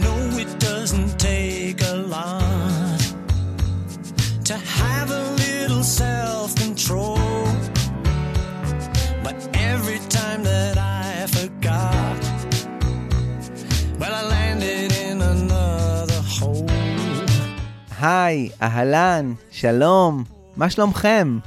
[0.00, 3.00] know it doesn't take a lot
[4.44, 7.18] to have a little self control.
[9.24, 12.18] But every time that I forgot,
[13.98, 16.66] well, I landed in another hole.
[18.00, 20.24] היי, אהלן, שלום,
[20.56, 21.38] מה שלומכם?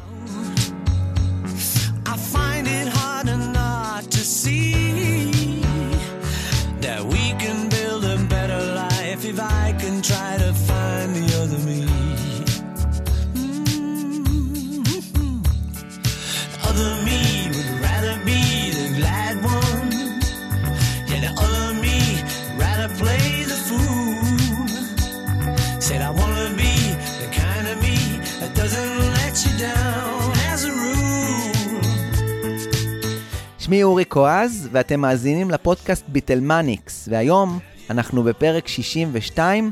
[33.75, 39.71] שמי אורי קואז, ואתם מאזינים לפודקאסט ביטלמניקס, והיום אנחנו בפרק 62,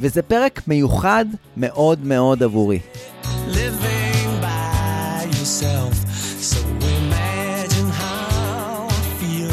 [0.00, 1.24] וזה פרק מיוחד
[1.56, 2.78] מאוד מאוד עבורי.
[3.48, 5.94] living by yourself.
[6.40, 6.56] So
[7.00, 9.52] imagine how I feel.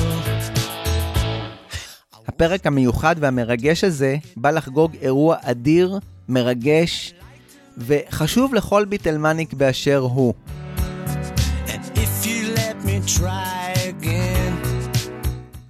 [2.28, 6.00] הפרק המיוחד והמרגש הזה בא לחגוג אירוע אדיר,
[6.30, 7.14] מרגש,
[7.78, 10.34] וחשוב לכל ביטלמניק באשר הוא.
[11.68, 13.61] And if you let me try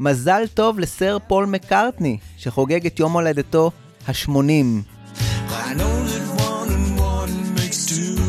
[0.04, 3.72] מזל טוב לסר פול מקארטני, שחוגג את יום הולדתו
[4.08, 4.30] ה-80.
[4.30, 8.22] I know that one and one makes two.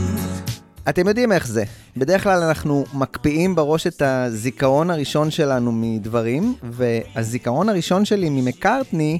[0.89, 1.65] אתם יודעים איך זה.
[1.97, 9.19] בדרך כלל אנחנו מקפיאים בראש את הזיכרון הראשון שלנו מדברים, והזיכרון הראשון שלי ממקארטני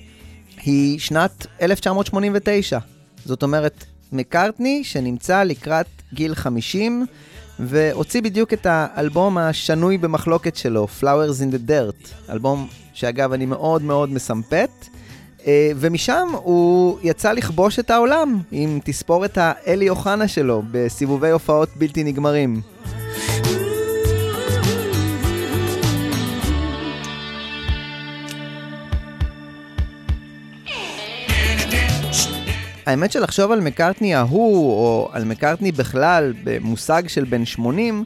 [0.63, 2.79] היא שנת 1989.
[3.25, 7.07] זאת אומרת, מקארטני שנמצא לקראת גיל 50,
[7.59, 13.83] והוציא בדיוק את האלבום השנוי במחלוקת שלו, Flowers in the Dirt, אלבום שאגב אני מאוד
[13.83, 14.71] מאוד מסמפת.
[15.47, 22.05] אה, ומשם הוא יצא לכבוש את העולם עם תספורת האלי אוחנה שלו בסיבובי הופעות בלתי
[22.05, 22.61] נגמרים.
[32.87, 38.05] האמת שלחשוב על מקארטני ההוא, או על מקארטני בכלל, במושג של בן 80,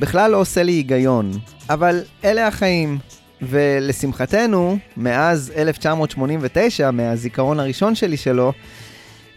[0.00, 1.32] בכלל לא עושה לי היגיון.
[1.70, 2.98] אבל אלה החיים.
[3.42, 8.52] ולשמחתנו, מאז 1989, מהזיכרון הראשון שלי שלו,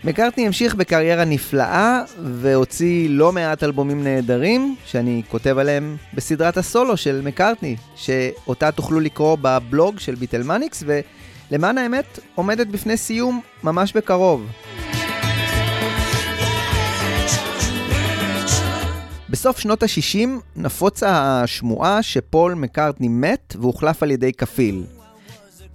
[0.04, 7.22] מקארטני המשיך בקריירה נפלאה והוציא לא מעט אלבומים נהדרים שאני כותב עליהם בסדרת הסולו של
[7.24, 10.84] מקארטני, שאותה תוכלו לקרוא בבלוג של ביטלמניקס,
[11.52, 14.48] ולמען האמת עומדת בפני סיום ממש בקרוב.
[19.30, 24.84] בסוף שנות ה-60 נפוצה השמועה שפול מקארטני מת והוחלף על ידי כפיל.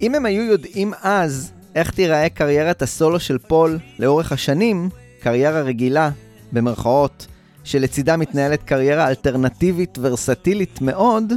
[0.01, 4.89] אם הם היו יודעים אז איך תיראה קריירת הסולו של פול לאורך השנים,
[5.19, 6.09] קריירה רגילה,
[6.51, 7.27] במרכאות,
[7.63, 11.33] שלצידה מתנהלת קריירה אלטרנטיבית ורסטילית מאוד,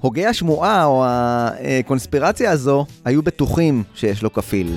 [0.00, 4.76] הוגי השמועה או הקונספירציה הזו היו בטוחים שיש לו כפיל.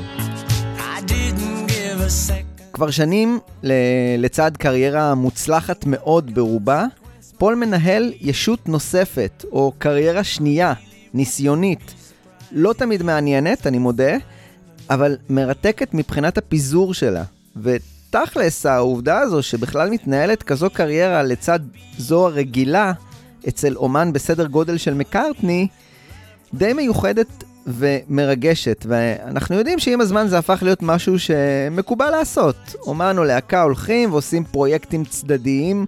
[2.74, 3.74] כבר שנים, ל-
[4.18, 6.86] לצד קריירה מוצלחת מאוד ברובה,
[7.38, 10.74] פול מנהל ישות נוספת, או קריירה שנייה,
[11.14, 11.94] ניסיונית.
[12.52, 14.14] לא תמיד מעניינת, אני מודה,
[14.90, 17.24] אבל מרתקת מבחינת הפיזור שלה.
[17.62, 21.60] ותכלס, העובדה הזו שבכלל מתנהלת כזו קריירה לצד
[21.98, 22.92] זו הרגילה,
[23.48, 25.68] אצל אומן בסדר גודל של מקארטני,
[26.54, 32.76] די מיוחדת ומרגשת, ואנחנו יודעים שעם הזמן זה הפך להיות משהו שמקובל לעשות.
[32.82, 35.86] אומן או להקה הולכים ועושים פרויקטים צדדיים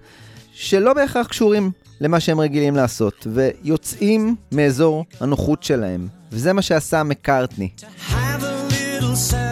[0.52, 1.70] שלא בהכרח קשורים
[2.00, 6.08] למה שהם רגילים לעשות, ויוצאים מאזור הנוחות שלהם.
[6.32, 7.68] וזה מה שעשה מקארטני.
[8.10, 9.43] Have a.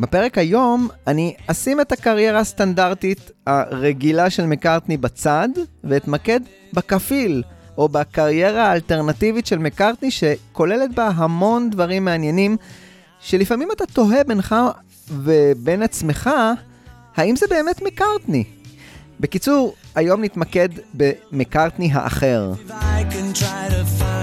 [0.00, 5.48] בפרק היום אני אשים את הקריירה הסטנדרטית הרגילה של מקארטני בצד,
[5.84, 6.40] ואתמקד
[6.72, 7.42] בכפיל,
[7.78, 12.56] או בקריירה האלטרנטיבית של מקארטני, שכוללת בה המון דברים מעניינים,
[13.20, 14.54] שלפעמים אתה תוהה בינך
[15.10, 16.30] ובין עצמך,
[17.16, 18.44] האם זה באמת מקארטני?
[19.20, 22.52] בקיצור, היום נתמקד במקארטני האחר.
[22.52, 22.74] If I
[23.12, 24.16] can try to find.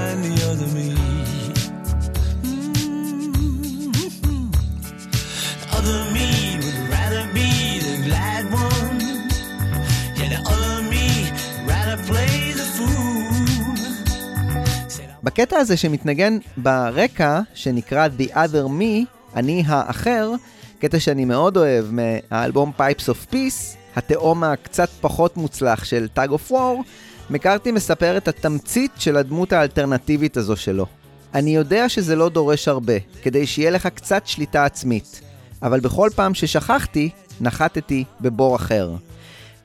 [15.33, 20.31] בקטע הזה שמתנגן ברקע, שנקרא The Other Me, אני האחר,
[20.79, 26.51] קטע שאני מאוד אוהב מהאלבום Pipes of Peace, התאום הקצת פחות מוצלח של Tag of
[26.51, 26.83] War,
[27.29, 30.85] מקארטי מספר את התמצית של הדמות האלטרנטיבית הזו שלו.
[31.33, 35.21] אני יודע שזה לא דורש הרבה, כדי שיהיה לך קצת שליטה עצמית,
[35.61, 37.09] אבל בכל פעם ששכחתי,
[37.41, 38.91] נחתתי בבור אחר.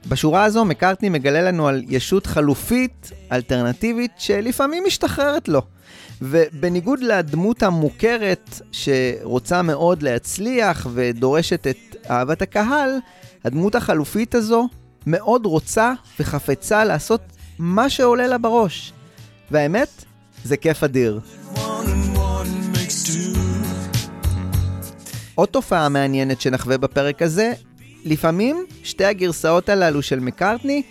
[0.08, 5.62] בשורה הזו מקארטני מגלה לנו על ישות חלופית, אלטרנטיבית, שלפעמים משתחררת לו.
[6.22, 12.90] ובניגוד לדמות המוכרת שרוצה מאוד להצליח ודורשת את אהבת הקהל,
[13.44, 14.68] הדמות החלופית הזו
[15.06, 17.20] מאוד רוצה וחפצה לעשות
[17.58, 18.92] מה שעולה לה בראש.
[19.50, 20.04] והאמת,
[20.44, 21.20] זה כיף אדיר.
[25.34, 27.52] עוד תופעה מעניינת שנחווה בפרק הזה,
[28.08, 30.82] לפעמים שתי הגרסאות הללו של מקארטני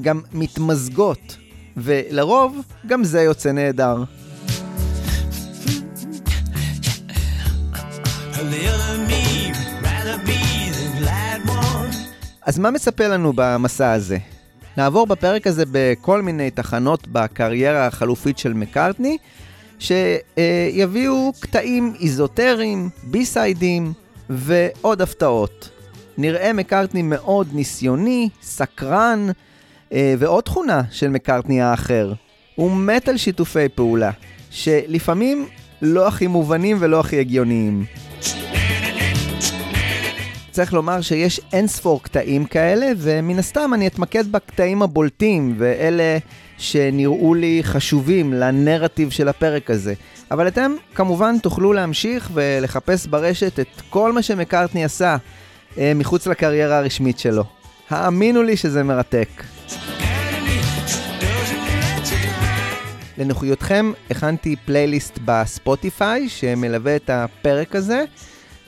[0.00, 1.36] גם מתמזגות,
[1.76, 3.96] ולרוב גם זה יוצא נהדר.
[12.42, 14.18] אז מה מצפה לנו במסע הזה?
[14.76, 19.16] נעבור בפרק הזה בכל מיני תחנות בקריירה החלופית של מקארטני,
[19.78, 23.92] שיביאו קטעים איזוטריים, בי-סיידים
[24.30, 25.71] ועוד הפתעות.
[26.18, 29.28] נראה מקארטני מאוד ניסיוני, סקרן,
[29.92, 32.12] אה, ועוד תכונה של מקארטני האחר,
[32.54, 34.10] הוא מת על שיתופי פעולה,
[34.50, 35.46] שלפעמים
[35.82, 37.84] לא הכי מובנים ולא הכי הגיוניים.
[40.50, 46.18] צריך לומר שיש אין ספור קטעים כאלה, ומן הסתם אני אתמקד בקטעים הבולטים, ואלה
[46.58, 49.94] שנראו לי חשובים לנרטיב של הפרק הזה.
[50.30, 55.16] אבל אתם כמובן תוכלו להמשיך ולחפש ברשת את כל מה שמקארטני עשה
[55.76, 57.44] מחוץ לקריירה הרשמית שלו.
[57.90, 59.28] האמינו לי שזה מרתק.
[63.18, 68.04] לנוחיותכם הכנתי פלייליסט ב Spotify שמלווה את הפרק הזה,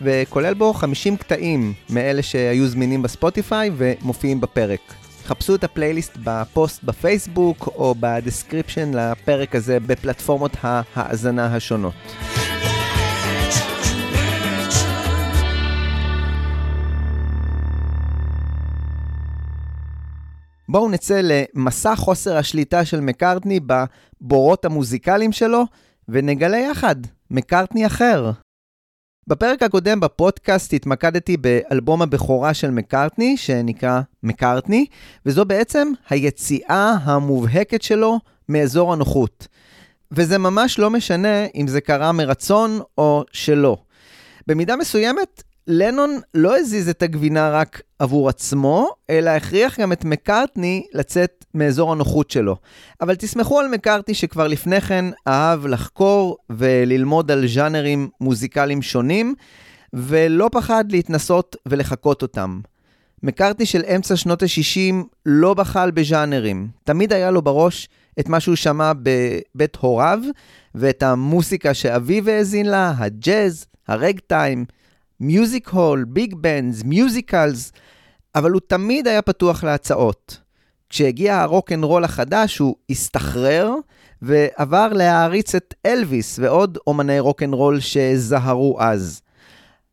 [0.02, 4.80] וכולל בו 50 קטעים מאלה שהיו זמינים ב Spotify ומופיעים בפרק.
[5.26, 11.94] חפשו את הפלייליסט בפוסט בפייסבוק או ב description לפרק הזה בפלטפורמות ההאזנה השונות.
[20.68, 25.64] בואו נצא למסע חוסר השליטה של מקארטני בבורות המוזיקליים שלו,
[26.08, 26.96] ונגלה יחד
[27.30, 28.30] מקארטני אחר.
[29.26, 34.86] בפרק הקודם בפודקאסט התמקדתי באלבום הבכורה של מקארטני, שנקרא מקארטני,
[35.26, 38.18] וזו בעצם היציאה המובהקת שלו
[38.48, 39.48] מאזור הנוחות.
[40.12, 43.76] וזה ממש לא משנה אם זה קרה מרצון או שלא.
[44.46, 50.86] במידה מסוימת, לנון לא הזיז את הגבינה רק עבור עצמו, אלא הכריח גם את מקארטני
[50.92, 52.56] לצאת מאזור הנוחות שלו.
[53.00, 59.34] אבל תסמכו על מקארטני שכבר לפני כן אהב לחקור וללמוד על ז'אנרים מוזיקליים שונים,
[59.92, 62.60] ולא פחד להתנסות ולחקות אותם.
[63.22, 64.94] מקארטני של אמצע שנות ה-60
[65.26, 66.68] לא בחל בז'אנרים.
[66.84, 67.88] תמיד היה לו בראש
[68.20, 70.18] את מה שהוא שמע בבית הוריו,
[70.74, 74.64] ואת המוסיקה שאביו האזין לה, הג'אז, הרגטיים,
[75.24, 77.72] music hall, big bands, musicals,
[78.34, 80.40] אבל הוא תמיד היה פתוח להצעות.
[80.90, 83.70] כשהגיע הרוק אנד רול החדש, הוא הסתחרר
[84.22, 89.20] ועבר להעריץ את אלוויס ועוד אומני רוק אנד רול שזהרו אז.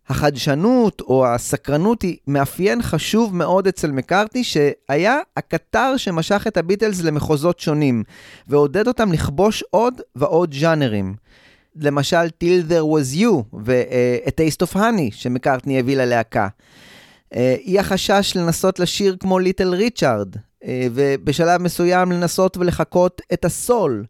[0.09, 7.59] החדשנות או הסקרנות היא מאפיין חשוב מאוד אצל מקארטני, שהיה הקטר שמשך את הביטלס למחוזות
[7.59, 8.03] שונים,
[8.47, 11.15] ועודד אותם לכבוש עוד ועוד ז'אנרים.
[11.75, 16.47] למשל, Till There Was You ו-A Taste of Honey שמקארטני הביא ללהקה.
[17.35, 24.05] אה, אי החשש לנסות לשיר כמו ליטל ריצ'ארד, אה, ובשלב מסוים לנסות ולחקות את הסול.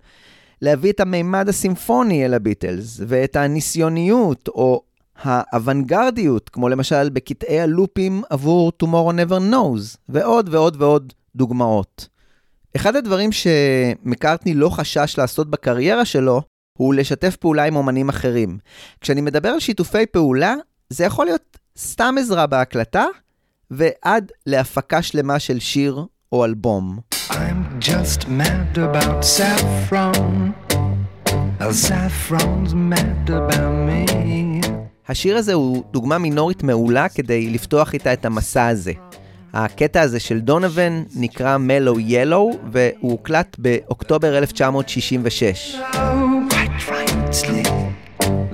[0.62, 4.82] להביא את המימד הסימפוני אל הביטלס, ואת הניסיוניות או
[5.22, 12.08] האוונגרדיות, כמו למשל בקטעי הלופים עבור Tomorrow Never Knows, ועוד ועוד ועוד דוגמאות.
[12.76, 16.42] אחד הדברים שמקארטני לא חשש לעשות בקריירה שלו,
[16.82, 18.58] הוא לשתף פעולה עם אומנים אחרים.
[19.02, 20.56] כשאני מדבר על שיתופי פעולה,
[20.90, 23.06] זה יכול להיות סתם עזרה בהקלטה,
[23.72, 27.00] ועד להפקה שלמה של שיר או אלבום.
[27.30, 30.52] I'm just mad about saffron.
[31.60, 34.12] Saffron's mad about me.
[35.08, 38.94] השיר הזה הוא דוגמה מינורית מעולה כדי לפתוח איתה את המסע הזה.
[39.54, 45.76] הקטע הזה של דונובן נקרא מלו ילו, והוא הוקלט באוקטובר 1966.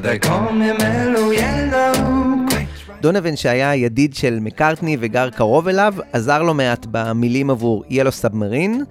[0.04, 1.94] They call me mellow yellow.
[2.50, 8.12] Quite דונובן שהיה ידיד של מקארטני וגר קרוב אליו, עזר לו מעט במילים עבור ילו
[8.12, 8.84] סאבמרין,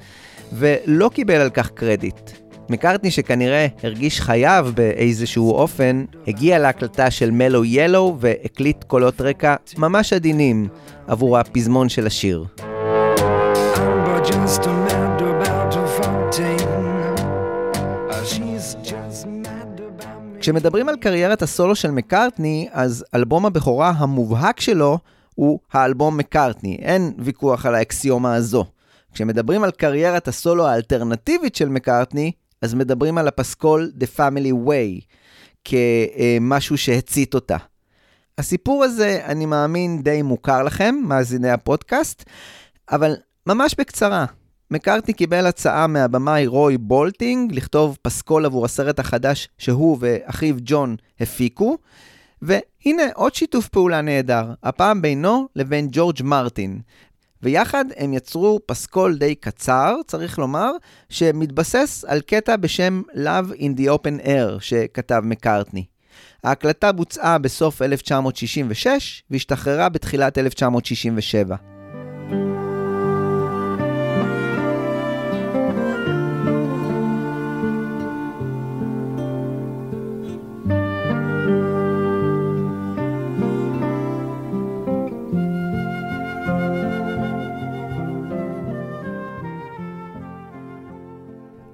[0.53, 2.31] ולא קיבל על כך קרדיט.
[2.69, 10.13] מקארטני שכנראה הרגיש חייב באיזשהו אופן, הגיע להקלטה של מלו ילו והקליט קולות רקע ממש
[10.13, 10.69] עדינים
[11.07, 12.45] עבור הפזמון של השיר.
[12.59, 14.76] I'm but just a
[20.47, 24.99] כשמדברים על קריירת הסולו של מקארטני, אז אלבום הבכורה המובהק שלו
[25.35, 28.65] הוא האלבום מקארטני, אין ויכוח על האקסיומה הזו.
[29.13, 35.05] כשמדברים על קריירת הסולו האלטרנטיבית של מקארטני, אז מדברים על הפסקול The Family Way,
[35.65, 37.57] כמשהו שהצית אותה.
[38.39, 42.25] הסיפור הזה, אני מאמין, די מוכר לכם, מאזיני הפודקאסט,
[42.93, 43.15] אבל
[43.47, 44.27] ממש בקצרה.
[44.71, 51.79] מקארטני קיבל הצעה מהבמאי רוי בולטינג לכתוב פסקול עבור הסרט החדש שהוא ואחיו ג'ון הפיקו,
[52.43, 56.81] והנה עוד שיתוף פעולה נהדר, הפעם בינו לבין ג'ורג' מרטין.
[57.43, 60.71] ויחד הם יצרו פסקול די קצר, צריך לומר,
[61.09, 65.85] שמתבסס על קטע בשם Love in the Open Air שכתב מקארטני.
[66.45, 71.76] ההקלטה בוצעה בסוף 1966 והשתחררה בתחילת 1967.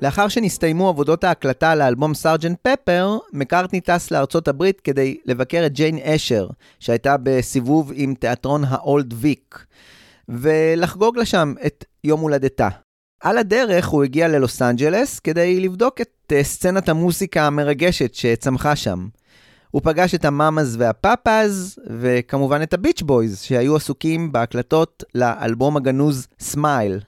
[0.03, 2.59] לאחר שנסתיימו עבודות ההקלטה לאלבום Sgt.
[2.63, 6.49] Pepper, מקארטני טס לארצות הברית כדי לבקר את ג'יין אשר,
[6.81, 9.67] שהייתה בסיבוב עם תיאטרון האולד ויק,
[10.29, 12.69] ולחגוג לה שם את יום הולדתה.
[13.23, 19.09] על הדרך הוא הגיע ללוס אנג'לס כדי לבדוק את אה, סצנת המוסיקה המרגשת שצמחה שם.
[19.71, 27.01] הוא פגש את המאמאז והפאפאז, וכמובן את הביץ' בויז, שהיו עסוקים בהקלטות לאלבום הגנוז Smile,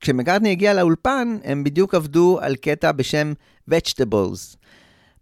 [0.00, 3.32] כשמקארטני הגיע לאולפן, הם בדיוק עבדו על קטע בשם
[3.70, 4.56] Vegetables.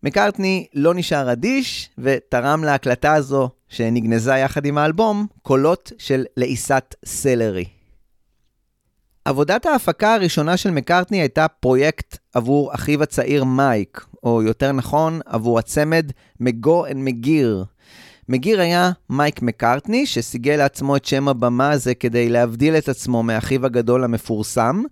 [0.03, 7.65] מקארטני לא נשאר אדיש, ותרם להקלטה הזו, שנגנזה יחד עם האלבום, קולות של לעיסת סלרי.
[9.25, 15.59] עבודת ההפקה הראשונה של מקארטני הייתה פרויקט עבור אחיו הצעיר מייק, או יותר נכון, עבור
[15.59, 17.65] הצמד מגו אנד מגיר,
[18.29, 23.67] מגיר היה מייק מקארטני, שסיגל לעצמו את שם הבמה הזה כדי להבדיל את עצמו מאחיו
[23.67, 24.83] הגדול המפורסם,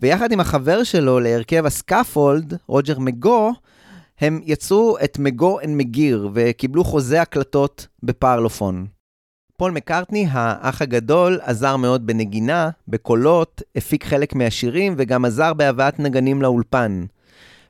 [0.00, 3.52] ויחד עם החבר שלו להרכב הסקאפולד, רוג'ר מגו,
[4.20, 8.86] הם יצרו את מגו אנד מגיר וקיבלו חוזה הקלטות בפרלופון.
[9.56, 16.42] פול מקארטני, האח הגדול, עזר מאוד בנגינה, בקולות, הפיק חלק מהשירים וגם עזר בהבאת נגנים
[16.42, 17.04] לאולפן.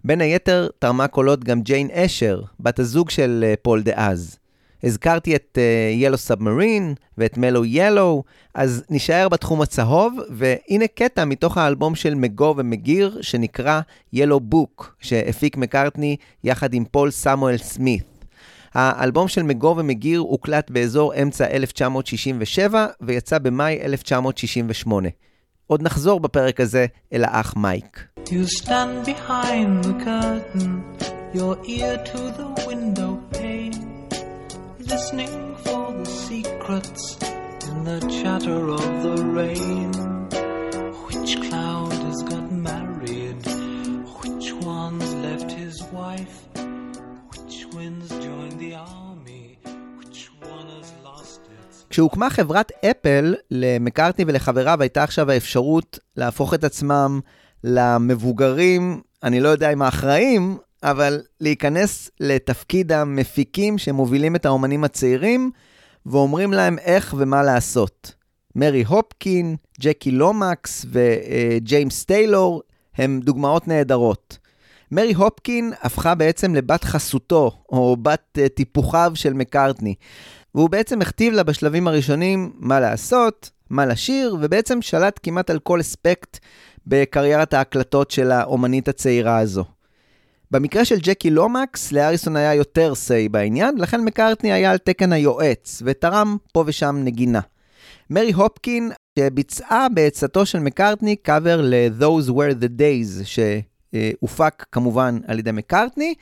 [0.04, 4.38] בין היתר תרמה קולות גם ג'יין אשר, בת הזוג של אה, פול דאז.
[4.84, 5.58] הזכרתי את
[5.94, 8.22] Yellow אה, Submarine ואת Mellow Yellow,
[8.54, 13.80] אז נישאר בתחום הצהוב, והנה קטע מתוך האלבום של מגו ומגיר, שנקרא
[14.12, 18.14] ילו בוק, שהפיק מקארטני יחד עם פול סמואל סמית.
[18.74, 25.08] האלבום של מגו ומגיר הוקלט באזור אמצע 1967 ויצא במאי 1968.
[25.66, 28.04] עוד נחזור בפרק הזה אל האח מייק.
[28.26, 30.72] You stand behind the curtain,
[31.34, 33.63] your ear to the window pane.
[34.86, 37.16] Listening for the secrets
[37.68, 39.92] in the chatter of the rain.
[41.06, 43.40] Which cloud has got married?
[44.20, 46.36] Which one's left his wife?
[47.30, 49.58] Which winds joined the army?
[49.98, 51.86] Which one has lost its...
[51.90, 57.20] כשהוקמה חברת אפל, למקארטני ולחבריו הייתה עכשיו האפשרות להפוך את עצמם
[57.64, 65.50] למבוגרים, אני לא יודע אם האחראים, אבל להיכנס לתפקיד המפיקים שמובילים את האומנים הצעירים
[66.06, 68.14] ואומרים להם איך ומה לעשות.
[68.56, 72.62] מרי הופקין, ג'קי לומקס וג'יימס טיילור
[72.96, 74.38] הם דוגמאות נהדרות.
[74.92, 79.94] מרי הופקין הפכה בעצם לבת חסותו, או בת אה, טיפוחיו של מקארטני,
[80.54, 85.80] והוא בעצם הכתיב לה בשלבים הראשונים מה לעשות, מה לשיר, ובעצם שלט כמעט על כל
[85.80, 86.38] אספקט
[86.86, 89.64] בקריירת ההקלטות של האומנית הצעירה הזו.
[90.54, 95.82] במקרה של ג'קי לומקס, לאריסון היה יותר say בעניין, לכן מקארטני היה על תקן היועץ,
[95.84, 97.40] ותרם פה ושם נגינה.
[98.10, 105.52] מרי הופקין, שביצעה בעצתו של מקארטני קאבר ל-Those were the days, שהופק כמובן על ידי
[105.52, 106.14] מקארטני,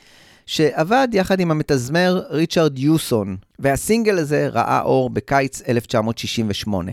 [0.47, 6.93] שעבד יחד עם המתזמר ריצ'רד יוסון, והסינגל הזה ראה אור בקיץ 1968.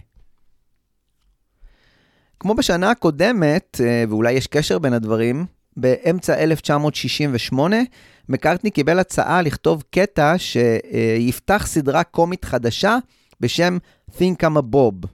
[2.40, 5.46] כמו בשנה הקודמת, אה, ואולי יש קשר בין הדברים,
[5.78, 7.78] באמצע 1968,
[8.30, 12.98] מקארטני קיבל הצעה לכתוב קטע שיפתח סדרה קומית חדשה
[13.40, 13.78] בשם
[14.12, 15.08] Think I'm a Bob.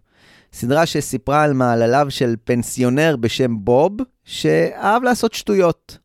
[0.54, 3.92] סדרה שסיפרה על מעלליו של פנסיונר בשם בוב,
[4.24, 5.98] שאהב לעשות שטויות.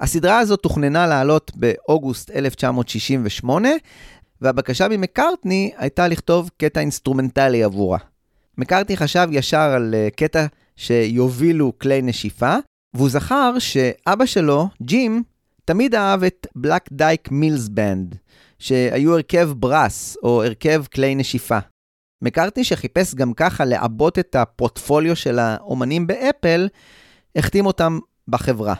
[0.00, 3.68] הסדרה הזאת תוכננה לעלות באוגוסט 1968,
[4.40, 7.98] והבקשה ממקארטני הייתה לכתוב קטע אינסטרומנטלי עבורה.
[8.58, 10.46] מקארטני חשב ישר על אה, קטע
[10.76, 12.56] שיובילו כלי נשיפה,
[12.94, 15.22] והוא זכר שאבא שלו, ג'ים,
[15.64, 18.16] תמיד אהב את בלק דייק מילס בנד,
[18.58, 21.58] שהיו הרכב ברס, או הרכב כלי נשיפה.
[22.22, 26.68] מקארטני שחיפש גם ככה לעבות את הפורטפוליו של האומנים באפל,
[27.36, 28.74] החתים אותם בחברה.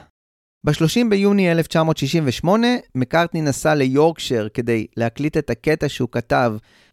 [0.66, 6.52] ב-30 ביוני 1968, מקארטני נסע ליורקשר כדי להקליט את הקטע שהוא כתב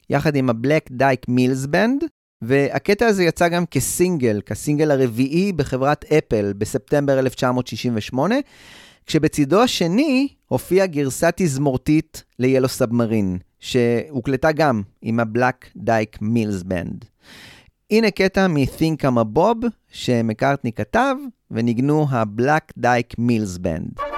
[0.10, 2.04] יחד עם הבלק דייק מילס בנד,
[2.48, 8.36] והקטע הזה יצא גם כסינגל, כסינגל הרביעי בחברת אפל בספטמבר 1968,
[9.06, 17.06] כשבצידו השני הופיעה גרסה תזמורתית ל-Yellow Submarine, שהוקלטה גם עם הבלק דייק מילס בנד.
[17.92, 21.16] הנה קטע מ-Think I'm a Bob שמקארטני כתב
[21.52, 24.15] וניגנו הבלק דייק מילס בנד.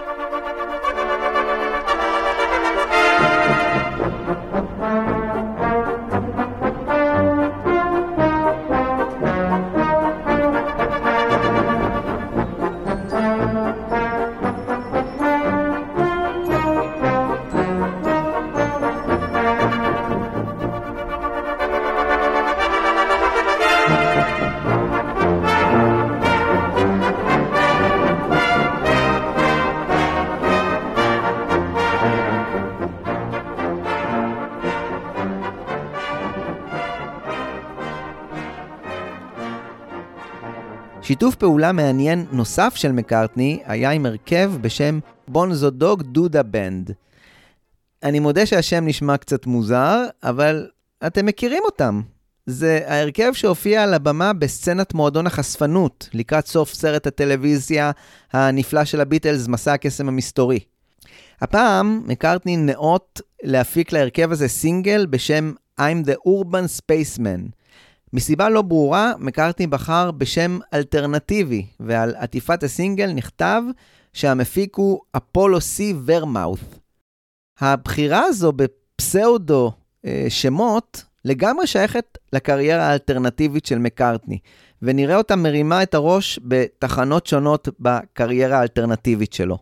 [41.07, 46.91] שיתוף פעולה מעניין נוסף של מקארטני היה עם הרכב בשם בונזו דוג דודה בנד.
[48.03, 50.67] אני מודה שהשם נשמע קצת מוזר, אבל
[51.07, 52.01] אתם מכירים אותם.
[52.45, 57.91] זה ההרכב שהופיע על הבמה בסצנת מועדון החשפנות, לקראת סוף סרט הטלוויזיה
[58.33, 60.59] הנפלא של הביטלס, מסע הקסם המסתורי.
[61.41, 67.56] הפעם מקארטני נאות להפיק להרכב הזה סינגל בשם I'm the Urban Spaceman.
[68.13, 73.61] מסיבה לא ברורה, מקארטני בחר בשם אלטרנטיבי, ועל עטיפת הסינגל נכתב
[74.13, 76.79] שהמפיק הוא אפולו סי ורמאות'.
[77.59, 79.71] הבחירה הזו בפסאודו
[80.05, 84.37] אה, שמות לגמרי שייכת לקריירה האלטרנטיבית של מקארטני,
[84.81, 89.57] ונראה אותה מרימה את הראש בתחנות שונות בקריירה האלטרנטיבית שלו.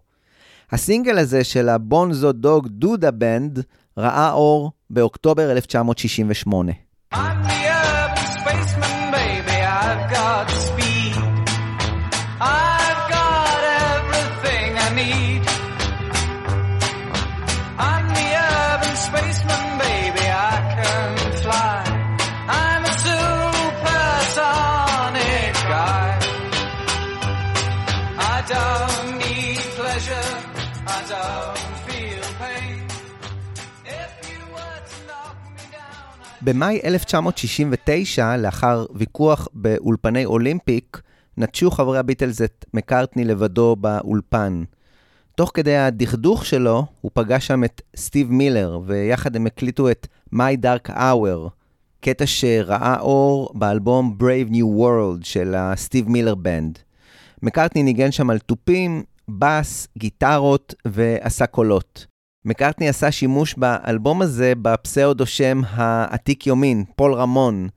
[0.71, 3.59] הסינגל הזה של הבונזו דוג דודה בנד
[3.97, 6.71] ראה אור באוקטובר 1968.
[7.13, 7.74] I'm the urban spaceman,
[10.09, 10.64] God's
[36.45, 41.01] במאי 1969, לאחר ויכוח באולפני אולימפיק,
[41.37, 44.63] נטשו חברי הביטלס את מקארטני לבדו באולפן.
[45.35, 50.57] תוך כדי הדכדוך שלו, הוא פגש שם את סטיב מילר, ויחד הם הקליטו את My
[50.63, 51.49] Dark Hour,
[52.01, 56.79] קטע שראה אור באלבום Brave New World של הסטיב מילר בנד.
[57.43, 62.14] מקארטני ניגן שם על תופים, בס, גיטרות ועשה קולות.
[62.45, 67.67] מקארטני עשה שימוש באלבום הזה בפסאודו שם העתיק יומין, פול רמון.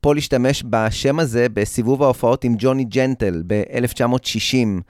[0.00, 4.82] פול השתמש בשם הזה בסיבוב ההופעות עם ג'וני ג'נטל ב-1960.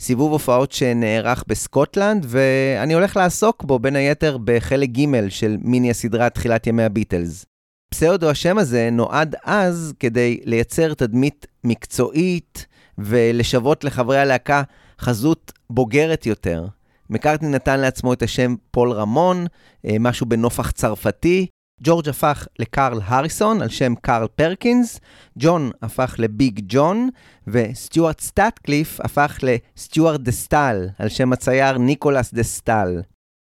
[0.00, 6.30] סיבוב הופעות שנערך בסקוטלנד, ואני הולך לעסוק בו בין היתר בחלק ג' של מיני הסדרה
[6.30, 7.46] תחילת ימי הביטלס.
[7.94, 12.66] פסאודו השם הזה נועד אז כדי לייצר תדמית מקצועית
[12.98, 14.62] ולשוות לחברי הלהקה
[15.00, 16.66] חזות בוגרת יותר.
[17.12, 19.46] מקארטני נתן לעצמו את השם פול רמון,
[19.86, 21.46] אה, משהו בנופח צרפתי.
[21.84, 25.00] ג'ורג' הפך לקרל הריסון על שם קרל פרקינס,
[25.38, 27.08] ג'ון הפך לביג ג'ון,
[27.46, 33.02] וסטיוארט סאטקליף הפך לסטיוארט דה סטל על שם הצייר ניקולס דה סטל.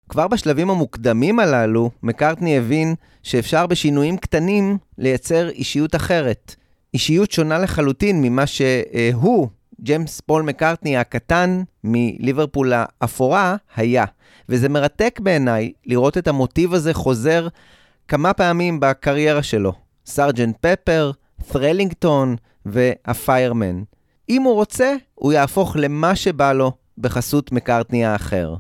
[0.10, 6.56] כבר בשלבים המוקדמים הללו, מקארטני הבין שאפשר בשינויים קטנים לייצר אישיות אחרת.
[6.94, 9.50] אישיות שונה לחלוטין ממה שהוא,
[9.82, 14.06] ג'יימס פול מקארטני הקטן מליברפול האפורה, היה.
[14.50, 17.48] וזה מרתק בעיניי לראות את המוטיב הזה חוזר
[18.08, 19.74] כמה פעמים בקריירה שלו.
[20.06, 21.12] סארג'נט פפר,
[21.52, 22.36] ת'רלינגטון
[22.66, 23.84] והפיירמן.
[24.30, 28.56] אם הוא רוצה, הוא יהפוך למה שבא לו בחסות מקארטני האחר.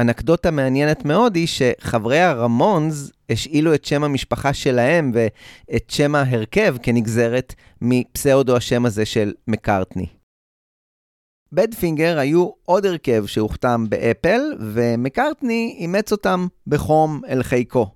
[0.00, 7.54] אנקדוטה מעניינת מאוד היא שחברי הרמונס השאילו את שם המשפחה שלהם ואת שם ההרכב כנגזרת
[7.80, 10.15] מפסאודו השם הזה של מקארטני.
[11.52, 17.90] בדפינגר היו עוד הרכב שהוחתם באפל, ומקארטני אימץ אותם בחום אל חיקו.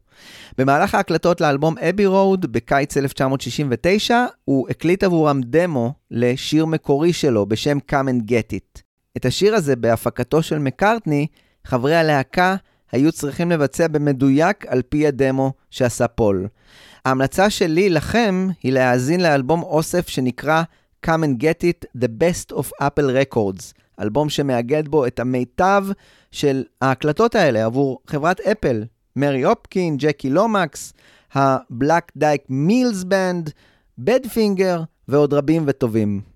[0.59, 7.79] במהלך ההקלטות לאלבום Abbey Road בקיץ 1969, הוא הקליט עבורם דמו לשיר מקורי שלו בשם
[7.91, 8.83] Come and Get It.
[9.17, 11.27] את השיר הזה בהפקתו של מקארטני
[11.65, 12.57] חברי הלהקה
[12.93, 16.49] היו צריכים לבצע במדויק על פי הדמו שעשה פול.
[17.05, 20.63] ההמלצה שלי לכם היא להאזין לאלבום אוסף שנקרא
[21.07, 25.87] Come and Get It, The Best of Apple Records, אלבום שמאגד בו את המיטב
[26.31, 28.85] של ההקלטות האלה עבור חברת אפל,
[29.17, 30.93] מרי הופקין, ג'קי לומקס,
[31.33, 33.51] הבלק דייק מילס בנד,
[33.99, 36.30] בדפינגר ועוד רבים וטובים.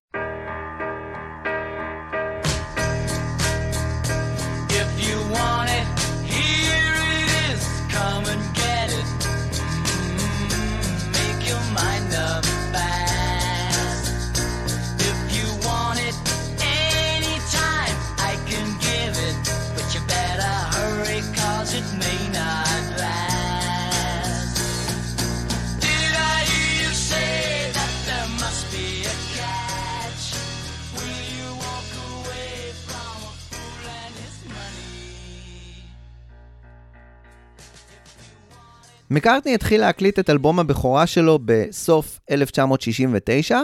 [39.14, 43.61] מקארטני התחיל להקליט את אלבום הבכורה שלו בסוף 1969,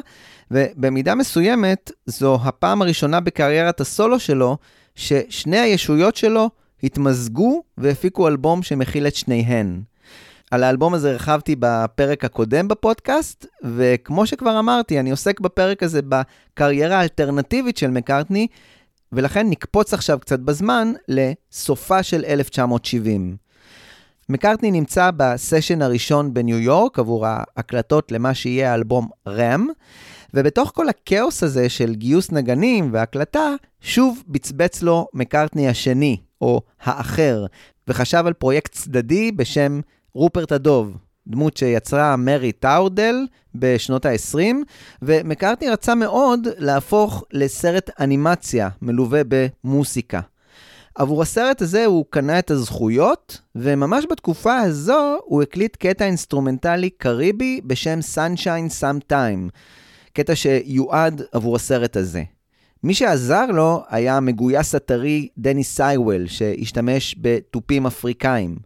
[0.50, 4.56] ובמידה מסוימת זו הפעם הראשונה בקריירת הסולו שלו
[4.94, 6.50] ששני הישויות שלו
[6.82, 9.82] התמזגו והפיקו אלבום שמכיל את שניהן.
[10.50, 16.98] על האלבום הזה הרחבתי בפרק הקודם בפודקאסט, וכמו שכבר אמרתי, אני עוסק בפרק הזה בקריירה
[16.98, 18.46] האלטרנטיבית של מקארטני,
[19.12, 23.49] ולכן נקפוץ עכשיו קצת בזמן לסופה של 1970.
[24.28, 29.66] מקארטני נמצא בסשן הראשון בניו יורק עבור ההקלטות למה שיהיה האלבום רם,
[30.34, 37.46] ובתוך כל הכאוס הזה של גיוס נגנים והקלטה, שוב בצבץ לו מקארטני השני, או האחר,
[37.88, 39.80] וחשב על פרויקט צדדי בשם
[40.14, 44.38] רופרט הדוב, דמות שיצרה מרי טאודל בשנות ה-20,
[45.02, 50.20] ומקארטני רצה מאוד להפוך לסרט אנימציה מלווה במוסיקה.
[50.94, 57.60] עבור הסרט הזה הוא קנה את הזכויות, וממש בתקופה הזו הוא הקליט קטע אינסטרומנטלי קריבי
[57.64, 59.50] בשם Sunshine Sometime,
[60.12, 62.22] קטע שיועד עבור הסרט הזה.
[62.84, 68.56] מי שעזר לו היה המגויס הטרי דני סייוול, שהשתמש בתופים אפריקאים.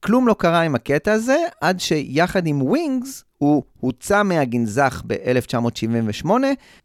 [0.00, 6.30] כלום לא קרה עם הקטע הזה, עד שיחד עם ווינגס הוא הוצא מהגנזך ב-1978,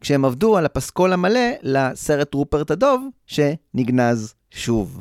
[0.00, 5.00] כשהם עבדו על הפסקול המלא לסרט רופרט הדוב, שנגנז שוב.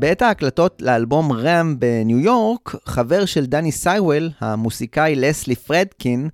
[0.00, 6.28] בעת ההקלטות לאלבום ראם בניו יורק, חבר של דני סייוול, המוסיקאי לסלי פרדקין,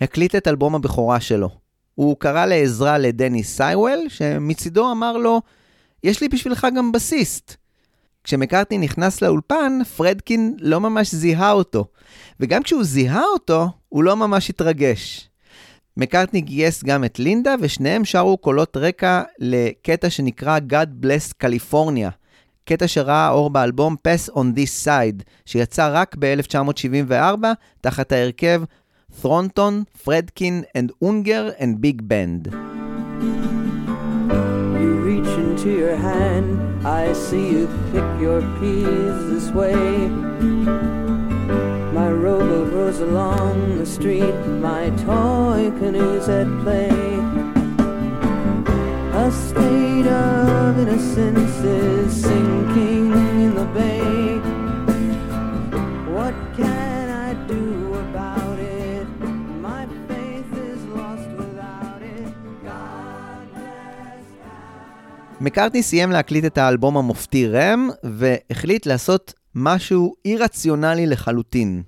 [0.00, 1.50] הקליט את אלבום הבכורה שלו.
[1.94, 5.40] הוא קרא לעזרה לדני סייוול, שמצידו אמר לו,
[6.04, 7.56] יש לי בשבילך גם בסיסט.
[8.24, 11.84] כשמקארטני נכנס לאולפן, פרדקין לא ממש זיהה אותו,
[12.40, 15.30] וגם כשהוא זיהה אותו, הוא לא ממש התרגש.
[15.96, 22.19] מקארטני גייס גם את לינדה, ושניהם שרו קולות רקע לקטע שנקרא God Bless California,
[22.64, 27.44] קטע שראה אור באלבום Pass on This Side, שיצא רק ב-1974
[27.80, 28.62] תחת ההרכב
[29.20, 31.86] ת'רונטון, פרדקין and אונגר and
[39.30, 39.74] this way.
[41.92, 44.34] My rowboat rows along the street,
[44.68, 47.49] my toy canoes at play.
[49.30, 53.12] State of innocence is sinking
[53.44, 54.40] in the bay.
[56.16, 57.64] What can I do
[58.04, 59.06] about it?
[59.66, 62.34] My faith is lost without it.
[65.40, 71.82] מקארטני סיים להקליט את האלבום המופתי רם, והחליט לעשות משהו אי-רציונלי לחלוטין.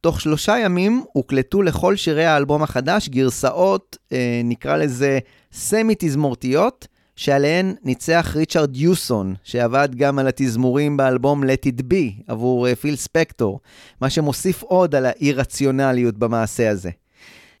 [0.00, 5.18] תוך שלושה ימים הוקלטו לכל שירי האלבום החדש גרסאות, אה, נקרא לזה
[5.56, 12.74] סמי-תזמורתיות, שעליהן ניצח ריצ'רד יוסון, שעבד גם על התזמורים באלבום Let It Be עבור אה,
[12.76, 13.60] פיל ספקטור,
[14.00, 16.90] מה שמוסיף עוד על האי-רציונליות במעשה הזה.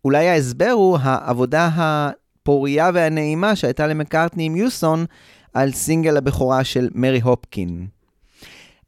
[0.04, 5.04] אולי ההסבר הוא העבודה הפוריה והנעימה שהייתה למקארטני עם יוסון
[5.54, 7.86] על סינגל הבכורה של מרי הופקין.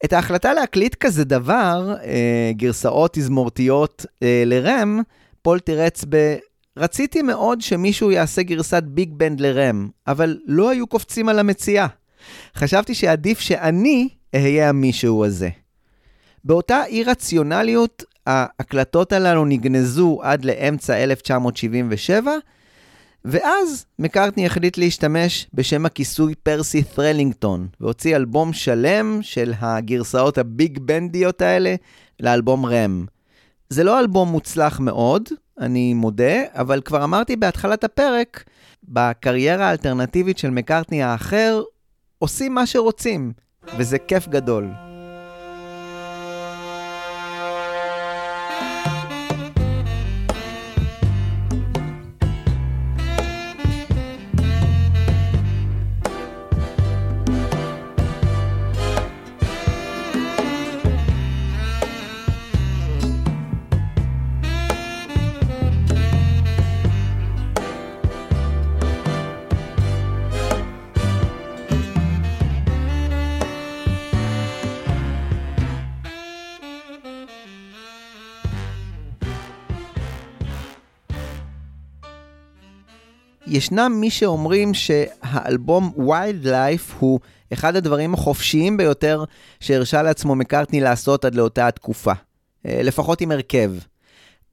[0.05, 5.01] את ההחלטה להקליט כזה דבר, אה, גרסאות תזמורתיות אה, לרם,
[5.43, 6.37] פול תירץ ב...
[6.79, 11.87] רציתי מאוד שמישהו יעשה גרסת big band לרם, אבל לא היו קופצים על המציאה.
[12.57, 15.49] חשבתי שעדיף שאני אהיה המישהו הזה.
[16.45, 22.33] באותה אי-רציונליות, ההקלטות הללו נגנזו עד לאמצע 1977,
[23.25, 31.43] ואז מקארטני החליט להשתמש בשם הכיסוי פרסי ת'רלינגטון, והוציא אלבום שלם של הגרסאות הביג בנדיות
[31.43, 31.75] האלה
[32.21, 33.07] לאלבום רם.
[33.69, 35.29] זה לא אלבום מוצלח מאוד,
[35.61, 38.45] אני מודה, אבל כבר אמרתי בהתחלת הפרק,
[38.89, 41.63] בקריירה האלטרנטיבית של מקארטני האחר,
[42.19, 43.33] עושים מה שרוצים,
[43.79, 44.88] וזה כיף גדול.
[83.51, 87.21] ישנם מי שאומרים שהאלבום Wild Life הוא
[87.53, 89.25] אחד הדברים החופשיים ביותר
[89.61, 92.13] שהרשה לעצמו מקארטני לעשות עד לאותה התקופה.
[92.67, 93.73] אה, לפחות עם הרכב.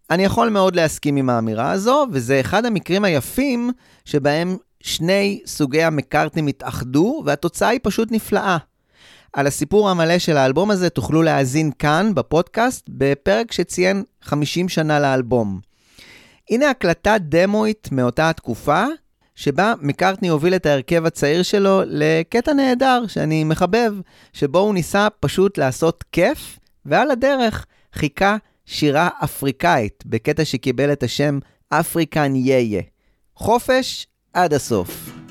[0.10, 3.72] אני יכול מאוד להסכים עם האמירה הזו, וזה אחד המקרים היפים
[4.06, 8.58] שבהם שני סוגי המקארטנים התאחדו, והתוצאה היא פשוט נפלאה.
[9.34, 15.60] על הסיפור המלא של האלבום הזה תוכלו להאזין כאן, בפודקאסט, בפרק שציין 50 שנה לאלבום.
[16.50, 18.86] הנה הקלטה דמואית מאותה התקופה,
[19.36, 23.94] שבה מקארטני הוביל את ההרכב הצעיר שלו לקטע נהדר שאני מחבב,
[24.34, 31.40] שבו הוא ניסה פשוט לעשות כיף, ועל הדרך חיכה שירה אפריקאית, בקטע שקיבל את השם
[31.70, 32.82] אפריקן יהיה.
[33.36, 35.25] חופש עד הסוף.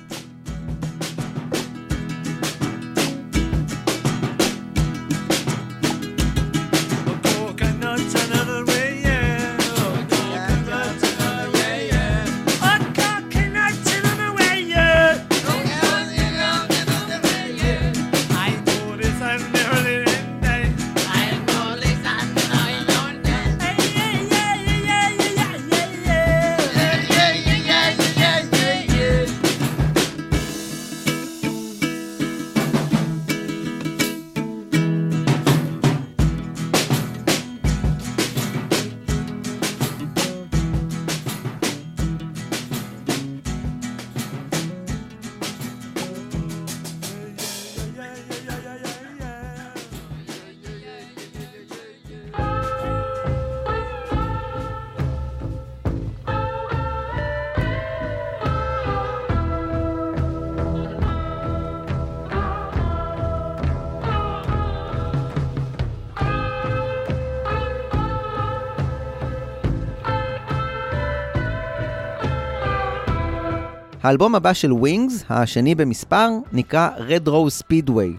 [74.04, 78.18] האלבום הבא של ווינגס, השני במספר, נקרא Red Rose Speedway.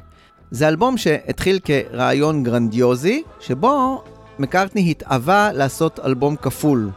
[0.52, 4.04] זה אלבום שהתחיל כרעיון גרנדיוזי, שבו
[4.40, 6.90] מקארטני התאווה לעשות אלבום כפול.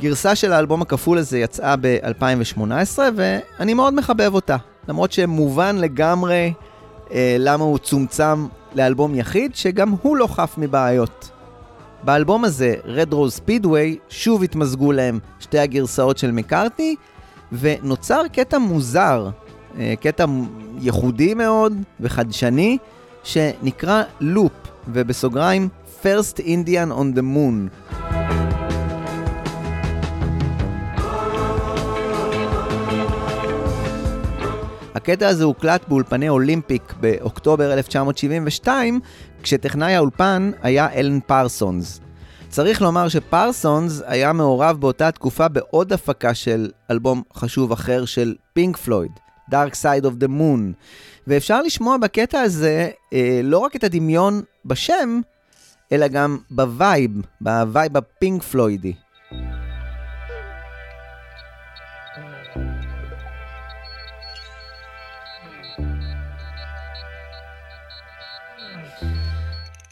[0.00, 4.56] גרסה של האלבום הכפול הזה יצאה ב-2018, ואני מאוד מחבב אותה.
[4.88, 6.52] למרות שמובן לגמרי
[7.12, 11.30] אה, למה הוא צומצם לאלבום יחיד, שגם הוא לא חף מבעיות.
[12.02, 16.94] באלבום הזה, Red Rose Speedway, שוב התמזגו להם שתי הגרסאות של מקארטני,
[17.52, 19.30] ונוצר קטע מוזר,
[19.78, 20.24] אה, קטע
[20.80, 22.78] ייחודי מאוד וחדשני,
[23.24, 24.52] שנקרא לופ,
[24.88, 25.68] ובסוגריים
[26.02, 27.70] First Indian on the Moon.
[34.94, 39.00] הקטע הזה הוקלט באולפני אולימפיק באוקטובר 1972,
[39.42, 42.00] כשטכנאי האולפן היה אלן פרסונס.
[42.56, 48.76] צריך לומר שפרסונס היה מעורב באותה תקופה בעוד הפקה של אלבום חשוב אחר של פינק
[48.76, 49.10] פלויד,
[49.50, 50.72] Dark Side of the Moon.
[51.26, 55.20] ואפשר לשמוע בקטע הזה אה, לא רק את הדמיון בשם,
[55.92, 58.92] אלא גם ב vibe, ב vibe הפינק פלוידי.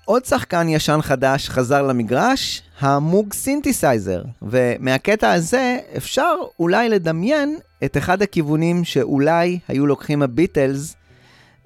[0.05, 7.97] עוד שחקן ישן חדש חזר למגרש, ה Moog synthesizer, ומהקטע הזה אפשר אולי לדמיין את
[7.97, 10.97] אחד הכיוונים שאולי היו לוקחים הביטלס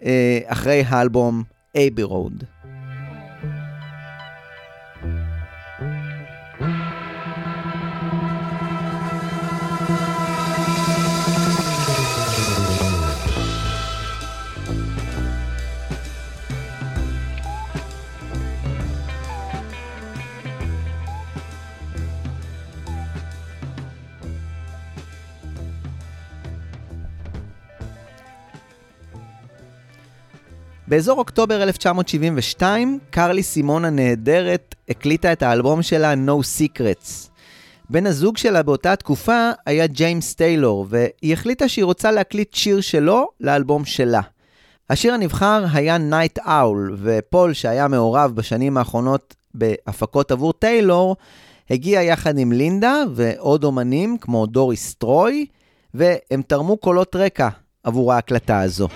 [0.04, 1.42] אה, אחרי האלבום
[1.74, 2.44] Abbey Road.
[30.88, 37.28] באזור אוקטובר 1972, קרלי סימון הנהדרת הקליטה את האלבום שלה No Secrets.
[37.90, 43.28] בן הזוג שלה באותה תקופה היה ג'יימס טיילור, והיא החליטה שהיא רוצה להקליט שיר שלו
[43.40, 44.20] לאלבום שלה.
[44.90, 51.16] השיר הנבחר היה Night Owl, ופול, שהיה מעורב בשנים האחרונות בהפקות עבור טיילור,
[51.70, 55.46] הגיע יחד עם לינדה ועוד אומנים כמו דוריס טרוי,
[55.94, 57.48] והם תרמו קולות רקע
[57.84, 58.88] עבור ההקלטה הזו.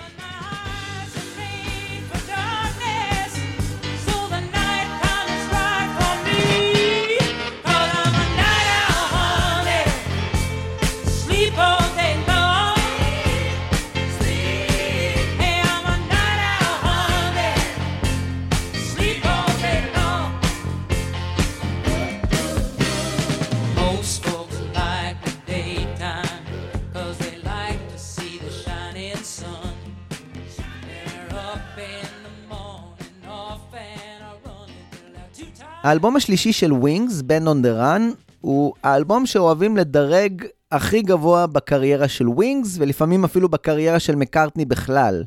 [35.83, 42.07] האלבום השלישי של ווינגס, Band on the Run, הוא האלבום שאוהבים לדרג הכי גבוה בקריירה
[42.07, 45.23] של ווינגס, ולפעמים אפילו בקריירה של מקארטני בכלל.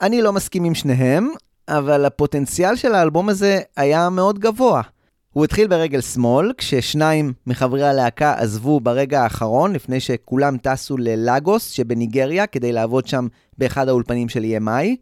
[0.00, 1.28] אני לא מסכים עם שניהם,
[1.68, 4.82] אבל הפוטנציאל של האלבום הזה היה מאוד גבוה.
[5.32, 12.46] הוא התחיל ברגל שמאל, כששניים מחברי הלהקה עזבו ברגע האחרון, לפני שכולם טסו ללאגוס שבניגריה,
[12.46, 13.26] כדי לעבוד שם
[13.58, 14.96] באחד האולפנים של EMI.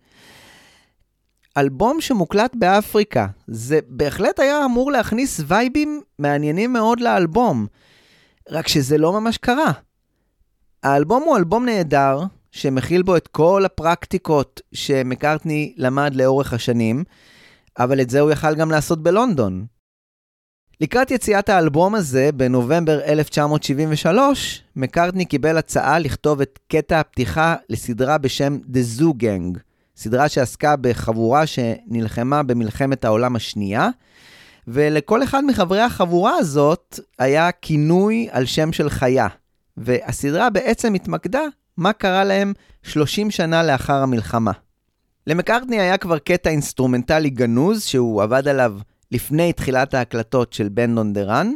[1.59, 3.27] אלבום שמוקלט באפריקה.
[3.47, 7.67] זה בהחלט היה אמור להכניס וייבים מעניינים מאוד לאלבום,
[8.51, 9.73] רק שזה לא ממש קרה.
[10.83, 17.05] האלבום הוא אלבום נהדר, שמכיל בו את כל הפרקטיקות שמקארטני למד לאורך השנים,
[17.79, 19.67] אבל את זה הוא יכל גם לעשות בלונדון.
[20.81, 28.59] לקראת יציאת האלבום הזה, בנובמבר 1973, מקארטני קיבל הצעה לכתוב את קטע הפתיחה לסדרה בשם
[28.73, 29.68] The Zoo Gang,
[29.99, 33.89] סדרה שעסקה בחבורה שנלחמה במלחמת העולם השנייה,
[34.69, 39.27] ולכל אחד מחברי החבורה הזאת היה כינוי על שם של חיה,
[39.77, 41.41] והסדרה בעצם התמקדה
[41.77, 44.53] מה קרה להם 30 שנה לאחר המלחמה.
[45.27, 48.75] למקארטני היה כבר קטע אינסטרומנטלי גנוז שהוא עבד עליו
[49.13, 51.53] לפני תחילת ההקלטות של Band on the Run,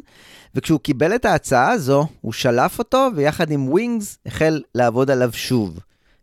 [0.55, 5.78] וכשהוא קיבל את ההצעה הזו, הוא שלף אותו ויחד עם ווינגס החל לעבוד עליו שוב.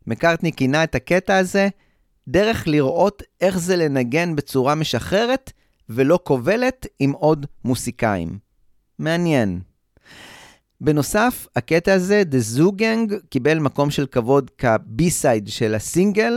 [0.08, 1.70] מקארטני כינה את הקטע הזה
[2.32, 5.52] דרך לראות איך זה לנגן בצורה משחררת
[5.90, 8.38] ולא כובלת עם עוד מוסיקאים.
[9.00, 9.60] מעניין.
[10.82, 16.34] בנוסף, הקטע הזה, The Zoo Gang, קיבל מקום של כבוד כבי-סייד של הסינגל,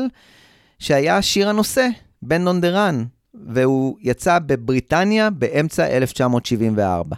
[0.78, 1.88] שהיה שיר הנושא,
[2.22, 7.16] בן דונדרן, והוא יצא בבריטניה באמצע 1974.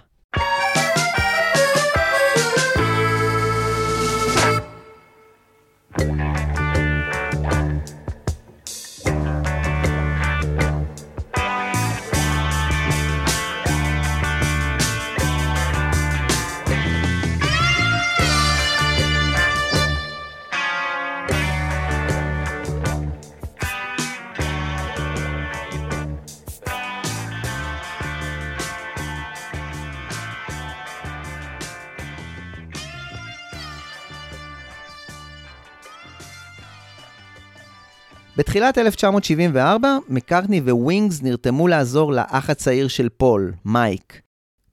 [38.37, 44.20] בתחילת 1974, מקארטני וווינגס נרתמו לעזור לאח הצעיר של פול, מייק.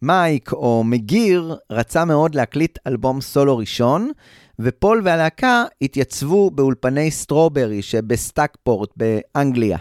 [0.02, 4.12] מייק, או מגיר, רצה מאוד להקליט אלבום סולו ראשון,
[4.60, 9.78] ופול והלהקה התייצבו באולפני סטרוברי שבסטאקפורט באנגליה.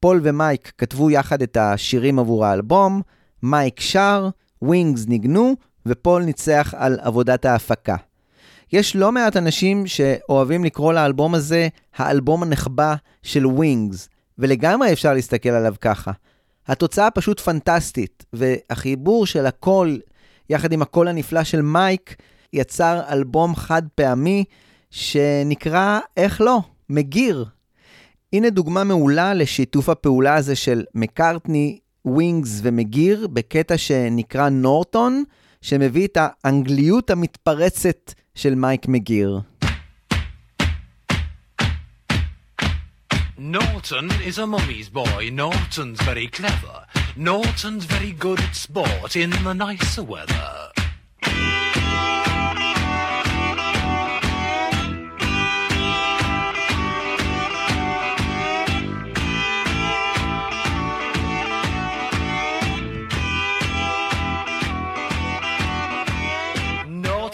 [0.00, 3.02] פול ומייק כתבו יחד את השירים עבור האלבום,
[3.42, 4.28] מייק שר,
[4.62, 5.54] ווינגס ניגנו,
[5.86, 7.96] ופול ניצח על עבודת ההפקה.
[8.72, 15.48] יש לא מעט אנשים שאוהבים לקרוא לאלבום הזה האלבום הנחבא של ווינגס, ולגמרי אפשר להסתכל
[15.48, 16.12] עליו ככה.
[16.68, 20.00] התוצאה פשוט פנטסטית, והחיבור של הקול,
[20.50, 22.16] יחד עם הקול הנפלא של מייק,
[22.52, 24.44] יצר אלבום חד פעמי
[24.90, 27.44] שנקרא, איך לא, מגיר.
[28.32, 35.24] הנה דוגמה מעולה לשיתוף הפעולה הזה של מקארטני, ווינגס ומגיר, בקטע שנקרא נורטון,
[35.62, 39.39] שמביא את האנגליות המתפרצת של מייק מגיר.
[43.37, 45.29] Norton is a mummy's boy.
[45.31, 46.85] Norton's very clever.
[47.17, 50.71] Norton's very good at sport in the nicer weather.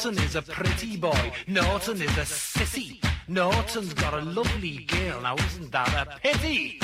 [0.07, 1.25] Norton is a pretty boy.
[1.49, 2.91] Norton is a sissy.
[3.27, 6.79] Norton's got a lovely girl, now isn't that a pity?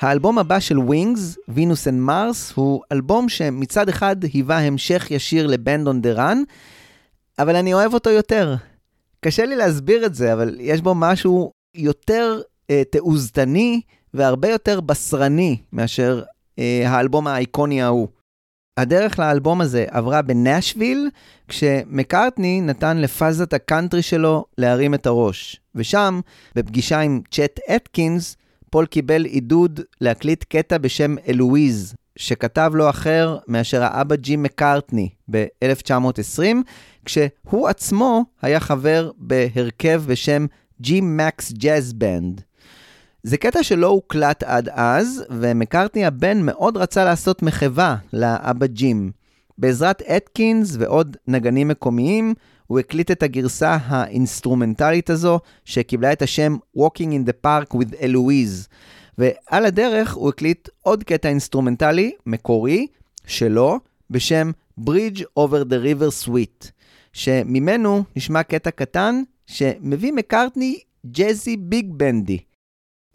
[0.00, 5.54] האלבום הבא של ווינגס, Venus and Mars, הוא אלבום שמצד אחד היווה המשך ישיר ל
[5.54, 6.42] Band on the Run,
[7.38, 8.56] אבל אני אוהב אותו יותר.
[9.20, 12.40] קשה לי להסביר את זה, אבל יש בו משהו יותר
[12.70, 13.80] אה, תעוזתני
[14.18, 16.22] והרבה יותר בשרני מאשר
[16.58, 18.08] אה, האלבום האיקוני ההוא.
[18.76, 21.10] הדרך לאלבום הזה עברה בנשוויל,
[21.48, 25.60] כשמקארטני נתן לפאזת הקאנטרי שלו להרים את הראש.
[25.74, 26.20] ושם,
[26.54, 28.36] בפגישה עם צ'ט אטקינס,
[28.70, 36.42] פול קיבל עידוד להקליט קטע בשם אלואיז, שכתב לא אחר מאשר האבא ג'ים מקארטני ב-1920,
[37.04, 40.46] כשהוא עצמו היה חבר בהרכב בשם
[40.80, 42.47] Jim Mac's Jazz Band.
[43.22, 49.10] זה קטע שלא הוקלט עד אז, ומקארטני הבן מאוד רצה לעשות מחווה לאבא ג'ים.
[49.58, 52.34] בעזרת אטקינס ועוד נגנים מקומיים,
[52.66, 58.68] הוא הקליט את הגרסה האינסטרומנטלית הזו, שקיבלה את השם Walking in the Park with Eloise.
[59.18, 62.86] ועל הדרך הוא הקליט עוד קטע אינסטרומנטלי, מקורי,
[63.26, 63.78] שלו,
[64.10, 64.50] בשם
[64.80, 66.70] Bridge over the River Suite,
[67.12, 72.38] שממנו נשמע קטע קטן שמביא מקארטני ג'אזי ביג בנדי.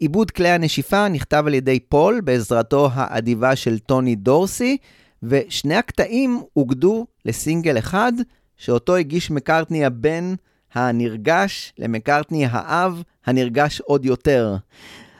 [0.04, 4.76] עיבוד כלי הנשיפה נכתב על ידי פול בעזרתו האדיבה של טוני דורסי,
[5.22, 8.12] ושני הקטעים אוגדו לסינגל אחד,
[8.56, 10.34] שאותו הגיש מקארטני הבן
[10.74, 14.56] הנרגש למקארטני האב הנרגש עוד יותר.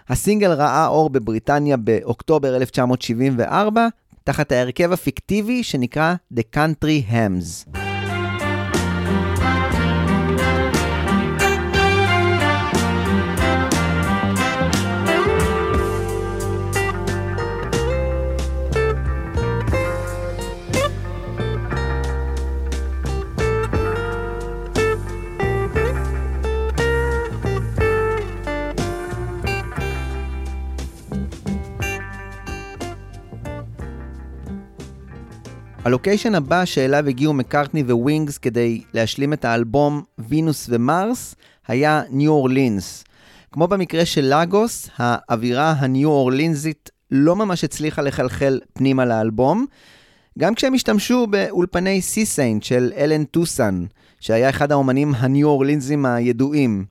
[0.08, 3.88] הסינגל ראה אור בבריטניה באוקטובר 1974,
[4.24, 7.83] תחת ההרכב הפיקטיבי שנקרא The Country Hams.
[35.84, 41.34] הלוקיישן הבא שאליו הגיעו מקארטני וווינגס כדי להשלים את האלבום Venus ו Mars
[41.68, 43.04] היה ניו אורלינס.
[43.52, 49.66] כמו במקרה של לגוס, האווירה הניו אורלינזית לא ממש הצליחה לחלחל פנימה לאלבום,
[50.38, 53.84] גם כשהם השתמשו באולפני סי-סיינט של אלן טוסן,
[54.20, 56.84] שהיה אחד האומנים הניו אורלינזים הידועים.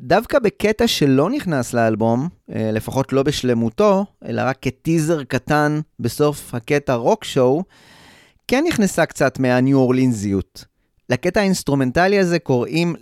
[0.00, 6.94] דווקא בקטע שלא נכנס לאלבום, אה, לפחות לא בשלמותו, אלא רק כטיזר קטן בסוף הקטע
[6.94, 7.64] Rock Show,
[8.48, 10.64] כן נכנסה קצת מהניו אורלינזיות.
[11.10, 12.94] לקטע האינסטרומנטלי הזה קוראים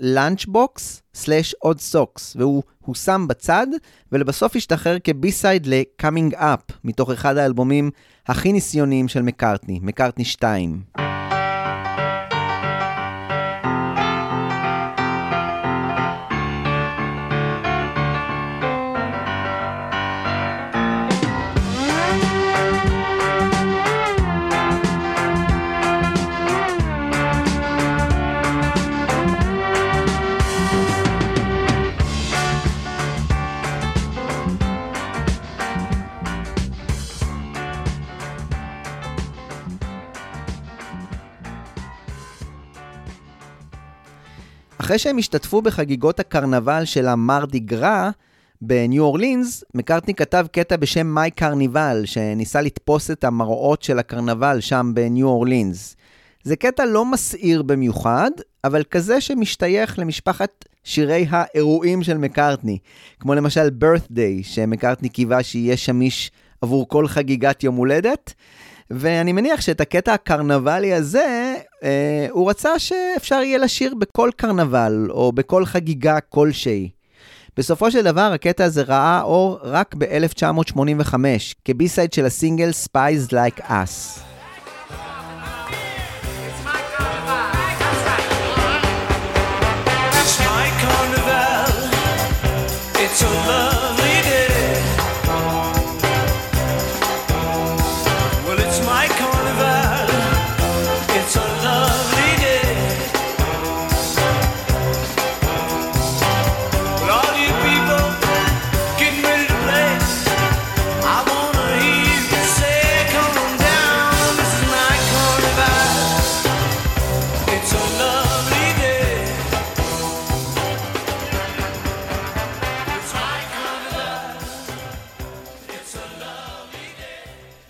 [1.59, 3.67] עוד סוקס, והוא הושם בצד,
[4.13, 7.91] ולבסוף השתחרר כ B-side ל-Coming Up, מתוך אחד האלבומים
[8.27, 11.12] הכי ניסיוניים של מקארטני, מקארטני 2.
[44.83, 48.11] אחרי שהם השתתפו בחגיגות הקרנבל של המרדי גרא
[48.61, 54.91] בניו אורלינס, מקארטני כתב קטע בשם מיי קרניבל, שניסה לתפוס את המראות של הקרנבל שם
[54.95, 55.97] בניו אורלינס.
[56.43, 58.31] זה קטע לא מסעיר במיוחד,
[58.65, 62.79] אבל כזה שמשתייך למשפחת שירי האירועים של מקארטני,
[63.21, 66.31] כמו למשל birthday, שמקארטני קיווה שיהיה שמיש
[66.61, 68.35] עבור כל חגיגת יום הולדת.
[68.91, 75.33] ואני מניח שאת הקטע הקרנבלי הזה, אה, הוא רצה שאפשר יהיה לשיר בכל קרנבל, או
[75.33, 76.91] בכל חגיגה כלשהי.
[77.57, 81.15] בסופו של דבר, הקטע הזה ראה אור רק ב-1985,
[81.65, 84.32] כבי-סייד של הסינגל Spies Like Us.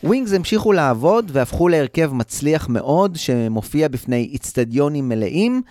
[0.05, 5.63] ווינגס המשיכו לעבוד והפכו להרכב מצליח מאוד, שמופיע בפני איצטדיונים מלאים,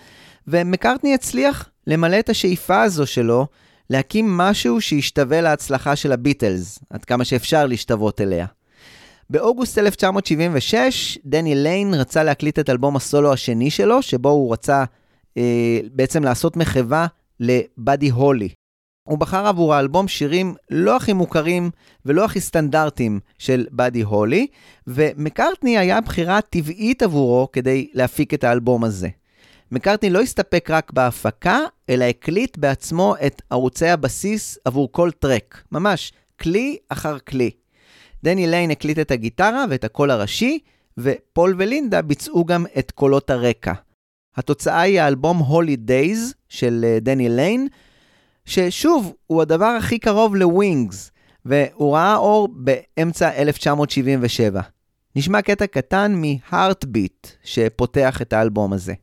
[0.48, 3.46] ומקארטני הצליח למלא את השאיפה הזו שלו
[3.90, 8.46] להקים משהו שישתווה להצלחה של הביטלס, עד כמה שאפשר להשתוות אליה.
[9.30, 14.84] באוגוסט 1976, דני ליין רצה להקליט את אלבום הסולו השני שלו, שבו הוא רצה
[15.36, 17.06] אה, בעצם לעשות מחווה
[17.40, 18.48] לבאדי הולי.
[19.04, 21.70] הוא בחר עבור האלבום שירים לא הכי מוכרים
[22.06, 24.46] ולא הכי סטנדרטיים של באדי הולי,
[24.86, 29.08] ומקארטני היה בחירה טבעית עבורו כדי להפיק את האלבום הזה.
[29.72, 36.12] מקארטני לא הסתפק רק בהפקה, אלא הקליט בעצמו את ערוצי הבסיס עבור כל track, ממש
[36.40, 37.50] כלי אחר כלי.
[38.24, 40.58] דני ליין הקליט את הגיטרה ואת הקול הראשי,
[40.98, 43.72] ופול ולינדה ביצעו גם את קולות הרקע.
[44.36, 47.68] התוצאה היא האלבום Holly Days של אה, דני ליין,
[48.44, 51.10] ששוב, הוא הדבר הכי קרוב לווינגס,
[51.44, 54.60] והוא ראה אור באמצע 1977.
[55.16, 58.94] נשמע קטע קטן מ-Heartbeat שפותח את האלבום הזה.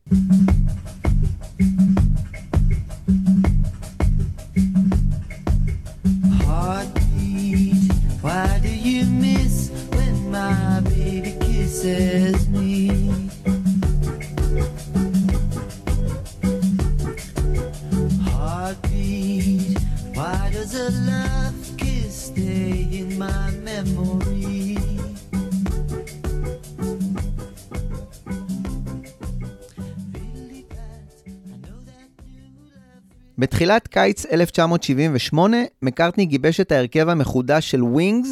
[33.60, 38.28] בתחילת קיץ 1978, מקארטני גיבש את ההרכב המחודש של ווינגס,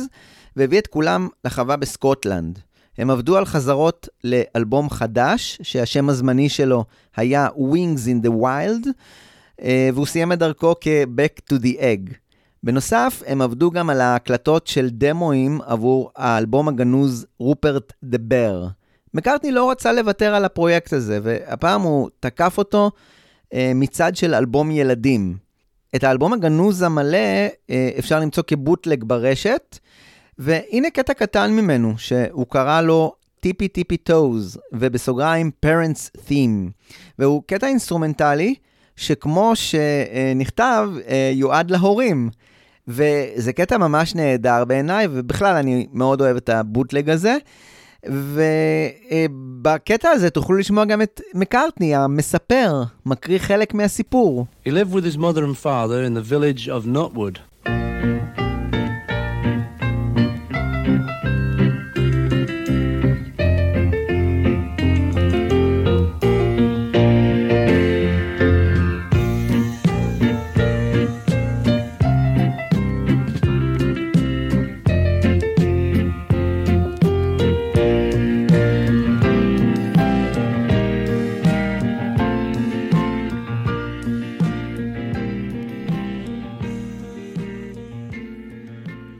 [0.56, 2.58] והביא את כולם לחווה בסקוטלנד.
[2.98, 6.84] הם עבדו על חזרות לאלבום חדש, שהשם הזמני שלו
[7.16, 8.88] היה Wings in the Wild,
[9.94, 12.14] והוא סיים את דרכו כ-Back to the Egg.
[12.62, 18.66] בנוסף, הם עבדו גם על ההקלטות של דמואים עבור האלבום הגנוז Rupert the Bear.
[19.14, 22.90] מקארטני לא רצה לוותר על הפרויקט הזה, והפעם הוא תקף אותו
[23.54, 25.36] אה, מצד של אלבום ילדים.
[25.96, 27.18] את האלבום הגנוז המלא
[27.70, 29.78] אה, אפשר למצוא כ bootleg ברשת,
[30.38, 36.70] והנה קטע קטן ממנו, שהוא קרא לו Tippi Tippi Toes, ובסוגריים Parents Theme,
[37.18, 38.54] והוא קטע אינסטרומנטלי,
[38.96, 42.30] שכמו שנכתב, אה, יועד להורים.
[42.88, 47.36] וזה קטע ממש נהדר בעיניי, ובכלל אני מאוד אוהב את ה bootleg הזה.
[48.06, 54.46] ובקטע הזה תוכלו לשמוע גם את מקארטני, המספר, מקריא חלק מהסיפור.
[54.66, 57.38] He lived with his mother and father in the village of Notwood.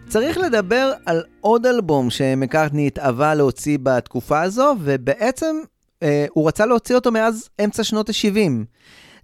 [0.09, 5.57] צריך לדבר על עוד אלבום שמקארטני התאווה להוציא בתקופה הזו, ובעצם
[6.03, 8.51] אה, הוא רצה להוציא אותו מאז אמצע שנות ה-70.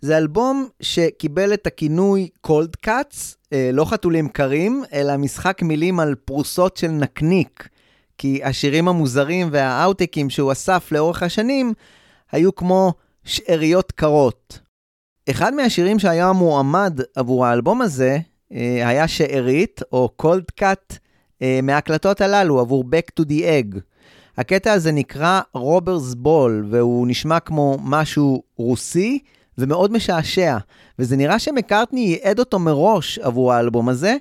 [0.01, 6.14] זה אלבום שקיבל את הכינוי קולד קאטס, אה, לא חתולים קרים, אלא משחק מילים על
[6.14, 7.68] פרוסות של נקניק.
[8.18, 11.72] כי השירים המוזרים והאאוטקים שהוא אסף לאורך השנים
[12.32, 12.93] היו כמו
[13.24, 14.61] שאריות קרות.
[15.30, 18.18] אחד מהשירים שהיה מועמד עבור האלבום הזה
[18.85, 20.99] היה שארית, או cold cut,
[21.63, 23.79] מההקלטות הללו עבור Back to the Egg.
[24.39, 29.19] הקטע הזה נקרא Robber's Ball, והוא נשמע כמו משהו רוסי
[29.59, 30.57] ומאוד משעשע.
[30.99, 34.17] וזה נראה שמקארטני ייעד אותו מראש עבור האלבום הזה,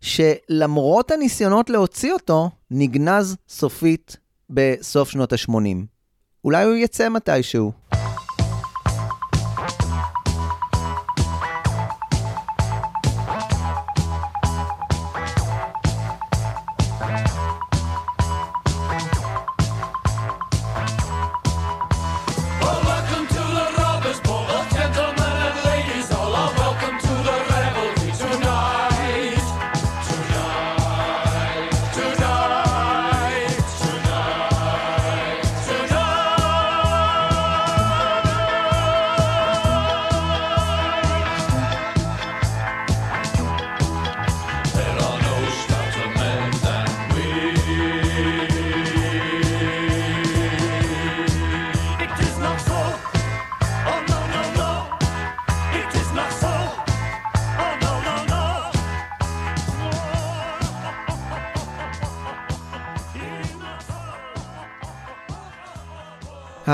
[0.00, 4.16] שלמרות הניסיונות להוציא אותו, נגנז סופית
[4.50, 5.52] בסוף שנות ה-80.
[6.44, 7.72] אולי הוא יצא מתישהו.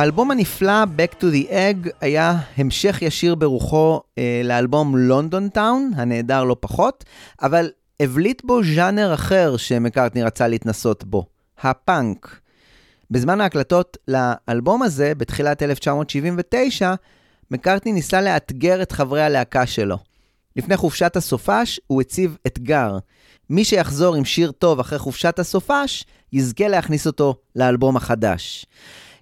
[0.09, 6.45] האלבום הנפלא Back to the Egg היה המשך ישיר ברוחו אה, לאלבום לונדון טאון, הנהדר
[6.45, 7.05] לא פחות,
[7.43, 11.27] אבל הבליט בו ז'אנר אחר שמקארטני רצה להתנסות בו,
[11.63, 12.41] הפאנק.
[13.11, 16.95] בזמן ההקלטות לאלבום הזה, בתחילת 1979,
[17.51, 19.99] מקארטני ניסה לאתגר את חברי הלהקה שלו.
[20.57, 22.99] לפני חופשת הסופש הוא הציב אתגר.
[23.51, 28.67] מי שיחזור עם שיר טוב אחרי חופשת הסופש, יזכה להכניס אותו לאלבום החדש.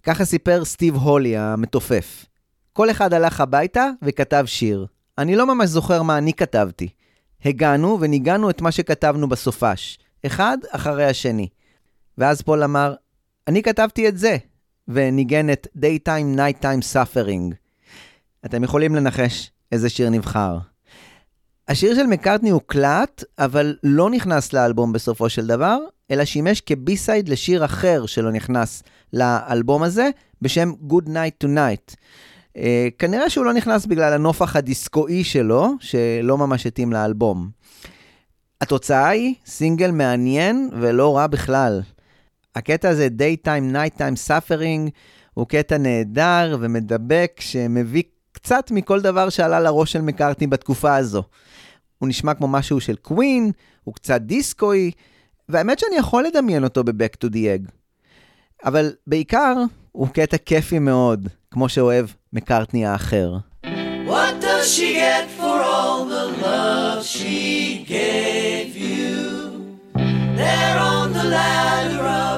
[0.06, 2.26] ככה סיפר סטיב הולי המתופף.
[2.72, 4.86] כל אחד הלך הביתה וכתב שיר.
[5.18, 6.88] אני לא ממש זוכר מה אני כתבתי.
[7.44, 11.48] הגענו וניגענו את מה שכתבנו בסופש, אחד אחרי השני.
[12.18, 12.94] ואז פול אמר,
[13.48, 14.36] אני כתבתי את זה,
[14.88, 17.54] וניגן את Daytime Nighttime Suffering.
[18.44, 20.58] אתם יכולים לנחש איזה שיר נבחר.
[21.68, 25.78] השיר של מקארטני הוקלט, אבל לא נכנס לאלבום בסופו של דבר,
[26.10, 28.82] אלא שימש כבי-סייד לשיר אחר שלא נכנס
[29.12, 30.10] לאלבום הזה,
[30.42, 31.94] בשם Good Night Tonight.
[32.54, 32.58] Uh,
[32.98, 37.50] כנראה שהוא לא נכנס בגלל הנופח הדיסקואי שלו, שלא ממש התאים לאלבום.
[38.60, 41.82] התוצאה היא סינגל מעניין ולא רע בכלל.
[42.54, 44.90] הקטע הזה, Daytime Nighttime Suffering,
[45.34, 48.02] הוא קטע נהדר ומדבק שמביא
[48.32, 51.22] קצת מכל דבר שעלה לראש של מקארטני בתקופה הזו.
[51.98, 53.50] הוא נשמע כמו משהו של קווין,
[53.84, 54.90] הוא קצת דיסקואי,
[55.48, 57.70] והאמת שאני יכול לדמיין אותו ב-Back to the Egg.
[58.64, 59.54] אבל בעיקר,
[59.92, 63.36] הוא קטע כיפי מאוד, כמו שאוהב מקארטני האחר.
[64.06, 69.06] What does she get for all the love she gave you?
[70.40, 72.35] There on the ladder of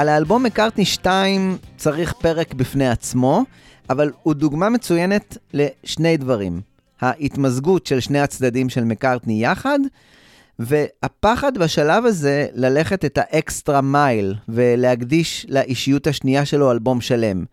[0.00, 3.44] על האלבום מקארטני 2 צריך פרק בפני עצמו,
[3.90, 6.60] אבל הוא דוגמה מצוינת לשני דברים.
[7.00, 9.78] ההתמזגות של שני הצדדים של מקארטני יחד,
[10.58, 17.44] והפחד בשלב הזה ללכת את האקסטרה מייל ולהקדיש לאישיות השנייה שלו אלבום שלם.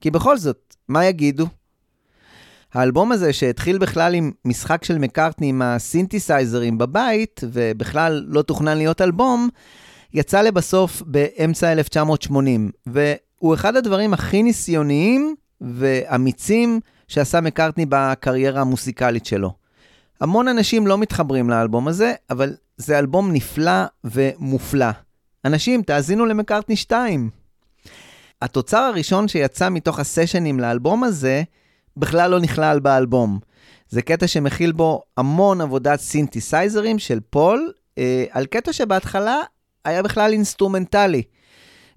[0.00, 1.46] כי בכל זאת, מה יגידו?
[2.74, 9.00] האלבום הזה שהתחיל בכלל עם משחק של מקארטני עם הסינתסייזרים בבית, ובכלל לא תוכנן להיות
[9.00, 9.48] אלבום,
[10.14, 19.52] יצא לבסוף באמצע 1980, והוא אחד הדברים הכי ניסיוניים ואמיצים שעשה מקארטני בקריירה המוסיקלית שלו.
[20.20, 24.90] המון אנשים לא מתחברים לאלבום הזה, אבל זה אלבום נפלא ומופלא.
[25.44, 27.30] אנשים, תאזינו למקארטני 2.
[28.42, 31.42] התוצר הראשון שיצא מתוך הסשנים לאלבום הזה,
[31.96, 33.38] בכלל לא נכלל באלבום.
[33.88, 39.36] זה קטע שמכיל בו המון עבודת סינתסייזרים של פול, אה, על קטע שבהתחלה
[39.84, 41.22] היה בכלל אינסטרומנטלי.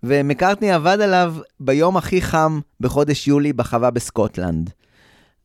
[0.04, 4.70] ומקארטני עבד עליו ביום הכי חם בחודש יולי בחווה בסקוטלנד.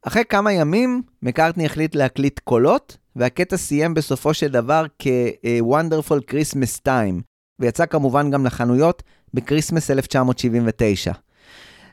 [0.02, 7.22] אחרי כמה ימים, מקארטני החליט להקליט קולות, והקטע סיים בסופו של דבר כ-Wonderful Christmas Time,
[7.58, 9.02] ויצא כמובן גם לחנויות
[9.34, 11.12] בקריסמס 1979.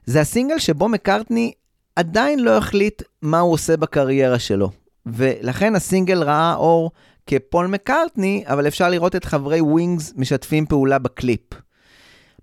[0.05, 1.51] זה הסינגל שבו מקארטני
[1.95, 4.69] עדיין לא החליט מה הוא עושה בקריירה שלו,
[5.05, 6.91] ולכן הסינגל ראה אור
[7.29, 11.41] כפול מקארטני, אבל אפשר לראות את חברי ווינגס משתפים פעולה בקליפ.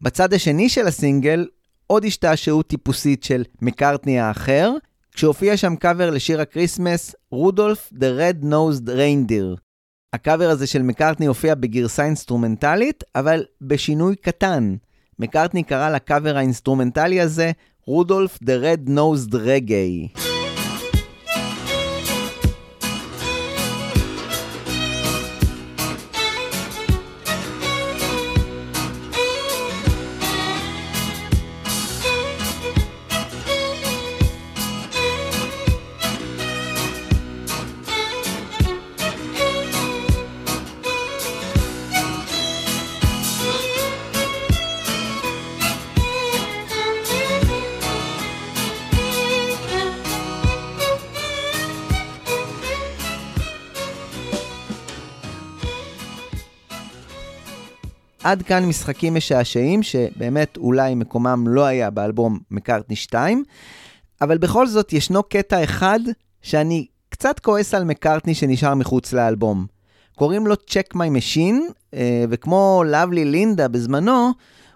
[0.03, 1.47] בצד השני של הסינגל,
[1.87, 4.73] עוד השתעשעות טיפוסית של מקארטני האחר,
[5.13, 9.61] כשהופיע שם קאבר לשיר הקריסמס, Rudolph The Red Nosed Reindeer.
[10.13, 14.77] הקאבר הזה של מקארטני הופיע בגרסה אינסטרומנטלית, אבל בשינוי קטן.
[15.19, 17.51] מקארטני קרא לקאבר האינסטרומנטלי הזה
[17.87, 20.36] רודולף The Red Nosed Reggae.
[58.27, 63.45] עד כאן משחקים משעשעים, שבאמת אולי מקומם לא היה באלבום מקארטני 2,
[64.21, 66.01] אבל בכל זאת ישנו קטע אחד
[66.43, 69.67] שאני קצת כועס על מקארטני שנשאר מחוץ לאלבום.
[70.15, 74.31] קוראים לו Check My Machine, אה, וכמו Lovely לינדה בזמנו,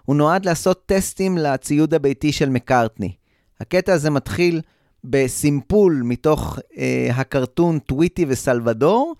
[0.05, 3.11] הוא נועד לעשות טסטים לציוד הביתי של מקארטני.
[3.59, 4.61] הקטע הזה מתחיל
[5.03, 9.15] בסימפול מתוך אה, הקרטון טוויטי וסלבדור,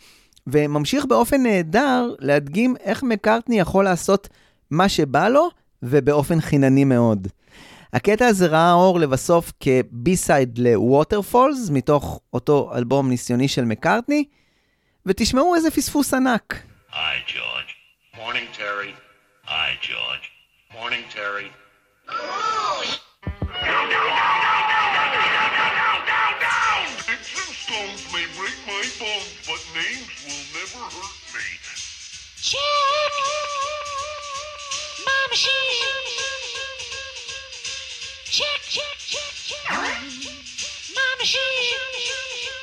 [0.47, 4.29] וממשיך באופן נהדר להדגים איך מקארטני יכול לעשות
[4.71, 5.49] מה שבא לו,
[5.83, 7.27] ובאופן חינני מאוד.
[7.93, 14.23] הקטע הזה ראה אור לבסוף כ B-side ל Waterfalls, מתוך אותו אלבום ניסיוני של מקארטני,
[15.05, 16.63] ותשמעו איזה פספוס ענק.
[16.91, 16.93] Hi,
[17.27, 17.71] George.
[18.15, 18.93] Morning, Terry.
[19.47, 20.25] Hi, George.
[20.73, 21.49] Morning, Terry.
[35.31, 35.51] Machine.
[38.25, 39.79] Check, check, check, check
[40.93, 42.60] my machine.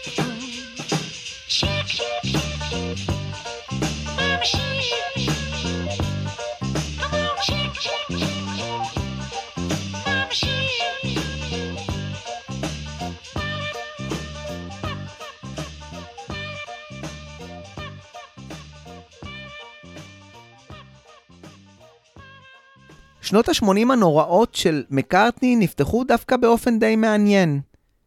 [23.28, 27.60] שנות ה-80 הנוראות של מקארטני נפתחו דווקא באופן די מעניין.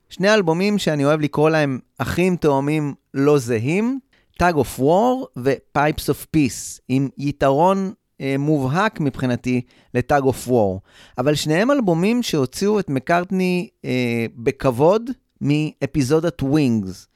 [0.10, 4.00] שני אלבומים שאני אוהב לקרוא להם אחים תאומים לא זהים,
[4.44, 9.62] Tag of War ו-Pipes of Peace, עם יתרון אה, מובהק מבחינתי
[9.94, 10.80] ל-Tag of War.
[11.18, 15.10] אבל שניהם אלבומים שהוציאו את מקארטני אה, בכבוד
[15.42, 17.08] מאפיזודת ווינגס.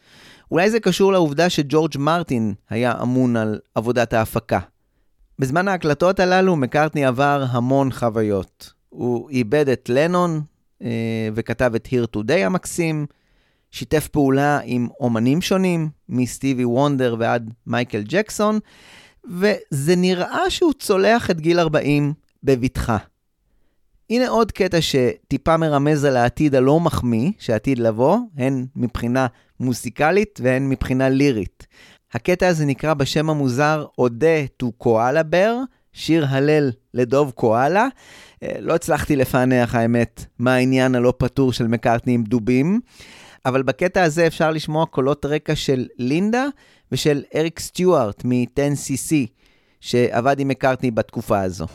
[0.51, 4.59] אולי זה קשור לעובדה שג'ורג' מרטין היה אמון על עבודת ההפקה.
[5.39, 8.73] בזמן ההקלטות הללו מקארטני עבר המון חוויות.
[8.89, 10.41] הוא איבד את לנון
[10.81, 13.05] אה, וכתב את Here Today המקסים,
[13.71, 18.59] שיתף פעולה עם אומנים שונים, מסטיבי וונדר ועד מייקל ג'קסון,
[19.25, 22.13] וזה נראה שהוא צולח את גיל 40
[22.43, 22.97] בבטחה.
[24.09, 29.27] הנה עוד קטע שטיפה מרמז על העתיד הלא מחמיא שעתיד לבוא, הן מבחינה
[29.59, 31.67] מוסיקלית והן מבחינה לירית.
[32.13, 35.57] הקטע הזה נקרא בשם המוזר אודה טו קואלה בר,
[35.93, 37.87] שיר הלל לדוב קואלה.
[38.43, 42.79] אה, לא הצלחתי לפענח האמת מה העניין הלא פתור של מקארטני עם דובים,
[43.45, 46.45] אבל בקטע הזה אפשר לשמוע קולות רקע של לינדה
[46.91, 49.15] ושל אריק סטיוארט מ-10cc,
[49.79, 51.65] שעבד עם מקארטני בתקופה הזו.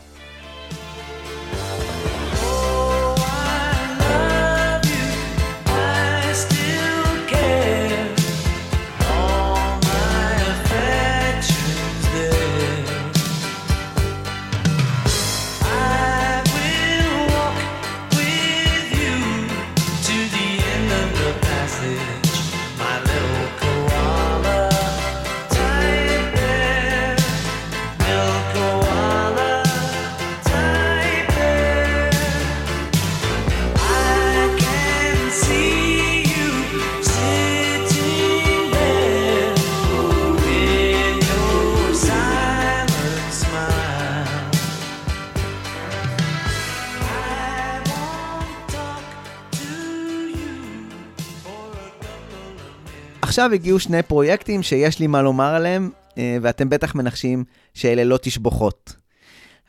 [53.31, 53.41] Of minutes.
[53.41, 58.19] עכשיו הגיעו שני פרויקטים שיש לי מה לומר עליהם, אה, ואתם בטח מנחשים שאלה לא
[58.23, 58.97] תשבוכות.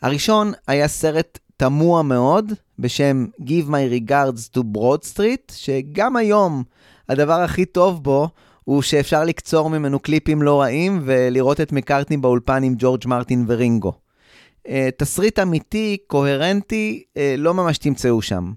[0.02, 6.64] הראשון היה סרט תמוה מאוד בשם Give My Regards to Broad Street, שגם היום
[7.10, 8.30] הדבר הכי טוב בו
[8.64, 13.94] הוא שאפשר לקצור ממנו קליפים לא רעים ולראות את מקארטני באולפן עם ג'ורג' מרטין ורינגו.
[14.68, 18.52] אה, תסריט אמיתי, קוהרנטי, אה, לא ממש תמצאו שם.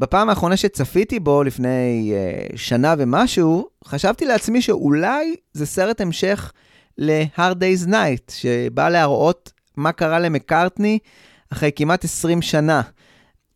[0.00, 6.52] בפעם האחרונה שצפיתי בו, לפני uh, שנה ומשהו, חשבתי לעצמי שאולי זה סרט המשך
[6.98, 10.98] ל-Hard Day's Night, שבא להראות מה קרה למקארטני
[11.52, 12.82] אחרי כמעט 20 שנה,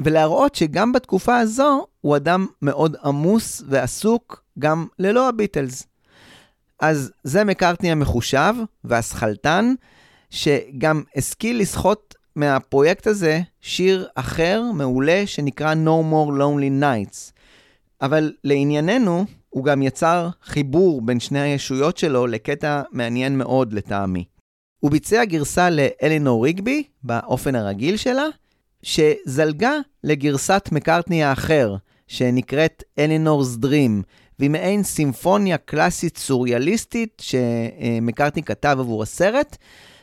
[0.01, 5.87] ולהראות שגם בתקופה הזו הוא אדם מאוד עמוס ועסוק גם ללא הביטלס.
[6.81, 9.75] אז זה מקארטני המחושב והשכלתן,
[10.31, 17.33] שגם השכיל לסחוט מהפרויקט הזה שיר אחר, מעולה, שנקרא No More Lonely Nights.
[18.01, 24.25] אבל לענייננו, הוא גם יצר חיבור בין שני הישויות שלו לקטע מעניין מאוד לטעמי.
[24.81, 28.27] הוא ביצע גרסה לאלינור ריגבי, באופן הרגיל שלה,
[28.83, 29.73] שזלגה
[30.05, 31.77] לגרסת מקארטני האחר,
[32.07, 34.03] שנקראת אלינור's Dream,
[34.39, 39.57] והיא מעין סימפוניה קלאסית סוריאליסטית שמקארטני כתב עבור הסרט,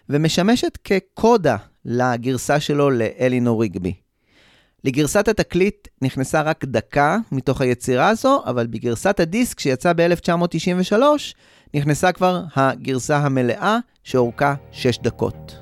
[0.09, 3.93] ומשמשת כקודה לגרסה שלו לאלינור ריגבי.
[4.83, 10.93] לגרסת התקליט נכנסה רק דקה מתוך היצירה הזו, אבל בגרסת הדיסק שיצא ב-1993
[11.73, 15.60] נכנסה כבר הגרסה המלאה שאורכה 6 דקות.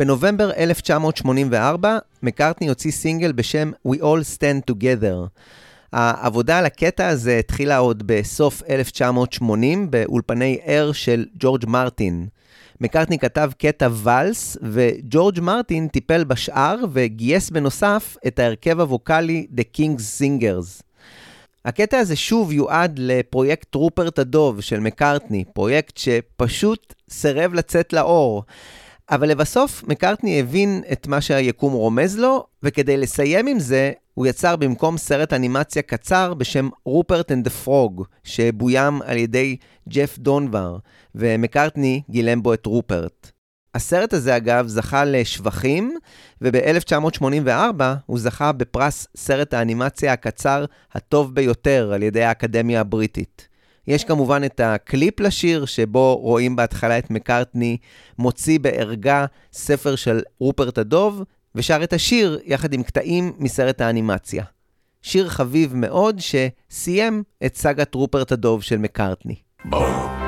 [0.00, 5.28] בנובמבר 1984, מקארטני הוציא סינגל בשם We All Stand Together.
[5.92, 12.26] העבודה על הקטע הזה התחילה עוד בסוף 1980 באולפני אר של ג'ורג' מרטין.
[12.80, 20.20] מקארטני כתב קטע ואלס, וג'ורג' מרטין טיפל בשאר וגייס בנוסף את ההרכב הווקאלי The King's
[20.20, 20.82] Singers.
[21.64, 28.44] הקטע הזה שוב יועד לפרויקט רופרט הדוב של מקארטני, פרויקט שפשוט סירב לצאת לאור.
[29.10, 34.56] אבל לבסוף מקארטני הבין את מה שהיקום רומז לו, וכדי לסיים עם זה, הוא יצר
[34.56, 39.56] במקום סרט אנימציה קצר בשם Rupert and Frog, שבוים על ידי
[39.88, 40.76] ג'ף דונבר,
[41.14, 43.30] ומקארטני גילם בו את רופרט.
[43.74, 45.96] הסרט הזה אגב זכה לשבחים,
[46.40, 53.49] וב-1984 הוא זכה בפרס סרט האנימציה הקצר הטוב ביותר על ידי האקדמיה הבריטית.
[53.86, 57.76] יש כמובן את הקליפ לשיר, שבו רואים בהתחלה את מקארטני
[58.18, 61.22] מוציא בערגה ספר של רופרט הדוב,
[61.54, 64.44] ושר את השיר יחד עם קטעים מסרט האנימציה.
[65.02, 69.34] שיר חביב מאוד שסיים את סאגת רופרט הדוב של מקארטני.
[69.64, 70.19] Sing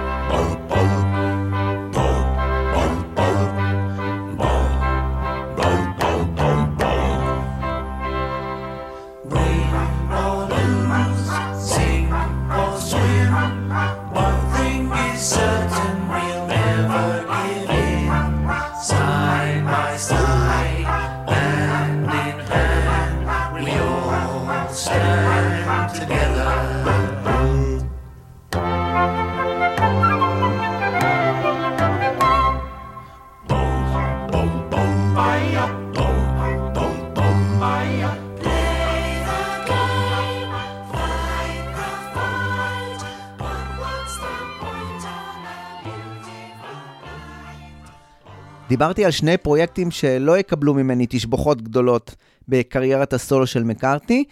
[48.72, 52.14] דיברתי על שני פרויקטים שלא יקבלו ממני תשבחות גדולות
[52.48, 54.24] בקריירת הסולו של מקארטני,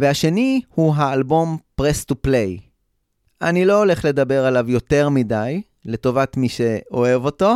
[0.00, 2.60] והשני הוא האלבום Press to Play.
[3.42, 7.54] אני לא הולך לדבר עליו יותר מדי, לטובת מי שאוהב אותו.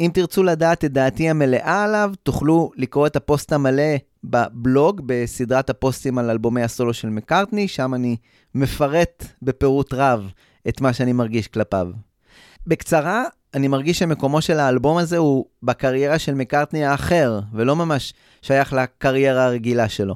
[0.00, 6.18] אם תרצו לדעת את דעתי המלאה עליו, תוכלו לקרוא את הפוסט המלא בבלוג, בסדרת הפוסטים
[6.18, 8.16] על אלבומי הסולו של מקארטני, שם אני
[8.54, 10.30] מפרט בפירוט רב
[10.68, 11.88] את מה שאני מרגיש כלפיו.
[12.66, 13.24] בקצרה,
[13.54, 19.44] אני מרגיש שמקומו של האלבום הזה הוא בקריירה של מקארטני האחר, ולא ממש שייך לקריירה
[19.44, 20.14] הרגילה שלו.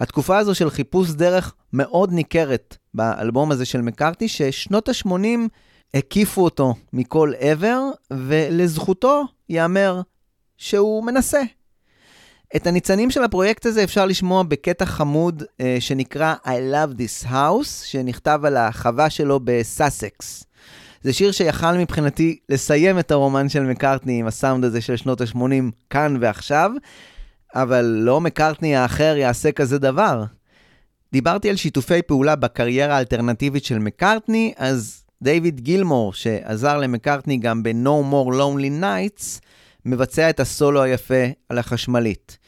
[0.00, 5.48] התקופה הזו של חיפוש דרך מאוד ניכרת באלבום הזה של מקארטני, ששנות ה-80
[5.94, 7.80] הקיפו אותו מכל עבר,
[8.12, 10.00] ולזכותו ייאמר
[10.56, 11.42] שהוא מנסה.
[12.56, 17.84] את הניצנים של הפרויקט הזה אפשר לשמוע בקטע חמוד אה, שנקרא I Love This House,
[17.84, 20.44] שנכתב על החווה שלו בסאסקס.
[21.02, 25.70] זה שיר שיכל מבחינתי לסיים את הרומן של מקארטני עם הסאונד הזה של שנות ה-80
[25.90, 26.70] כאן ועכשיו,
[27.54, 30.24] אבל לא מקארטני האחר יעשה כזה דבר.
[31.12, 38.12] דיברתי על שיתופי פעולה בקריירה האלטרנטיבית של מקארטני, אז דיוויד גילמור, שעזר למקארטני גם ב-No
[38.12, 39.40] More Lonely Nights,
[39.86, 42.38] מבצע את הסולו היפה על החשמלית.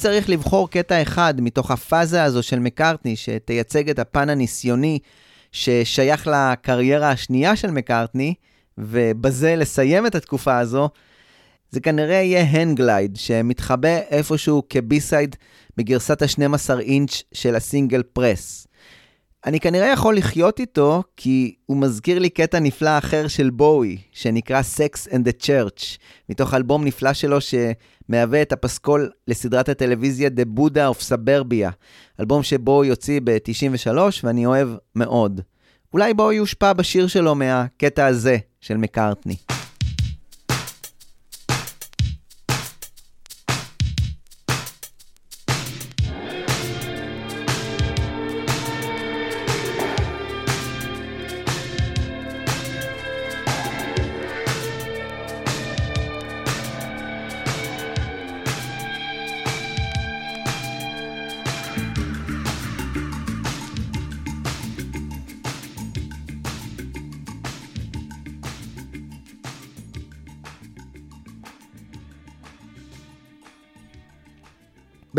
[0.00, 4.98] צריך לבחור קטע אחד מתוך הפאזה הזו של מקארטני שתייצג את הפן הניסיוני
[5.52, 8.34] ששייך לקריירה השנייה של מקארטני,
[8.78, 10.88] ובזה לסיים את התקופה הזו,
[11.70, 15.36] זה כנראה יהיה Hanglide, שמתחבא איפשהו כ B-side
[15.76, 18.66] בגרסת ה-12 אינץ' של הסינגל Press.
[19.46, 24.60] אני כנראה יכול לחיות איתו, כי הוא מזכיר לי קטע נפלא אחר של בואי, שנקרא
[24.60, 30.94] Sex and the Church, מתוך אלבום נפלא שלו שמהווה את הפסקול לסדרת הטלוויזיה The Buddha
[30.94, 31.70] of Suburbia,
[32.20, 35.40] אלבום שבואי יוציא ב-93 ואני אוהב מאוד.
[35.92, 39.36] אולי בואי יושפע בשיר שלו מהקטע הזה של מקארטני.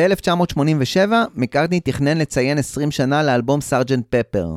[0.02, 4.47] ב-1987, מקארטני תכנן לציין 20 שנה לאלבום סארג'נט פפר.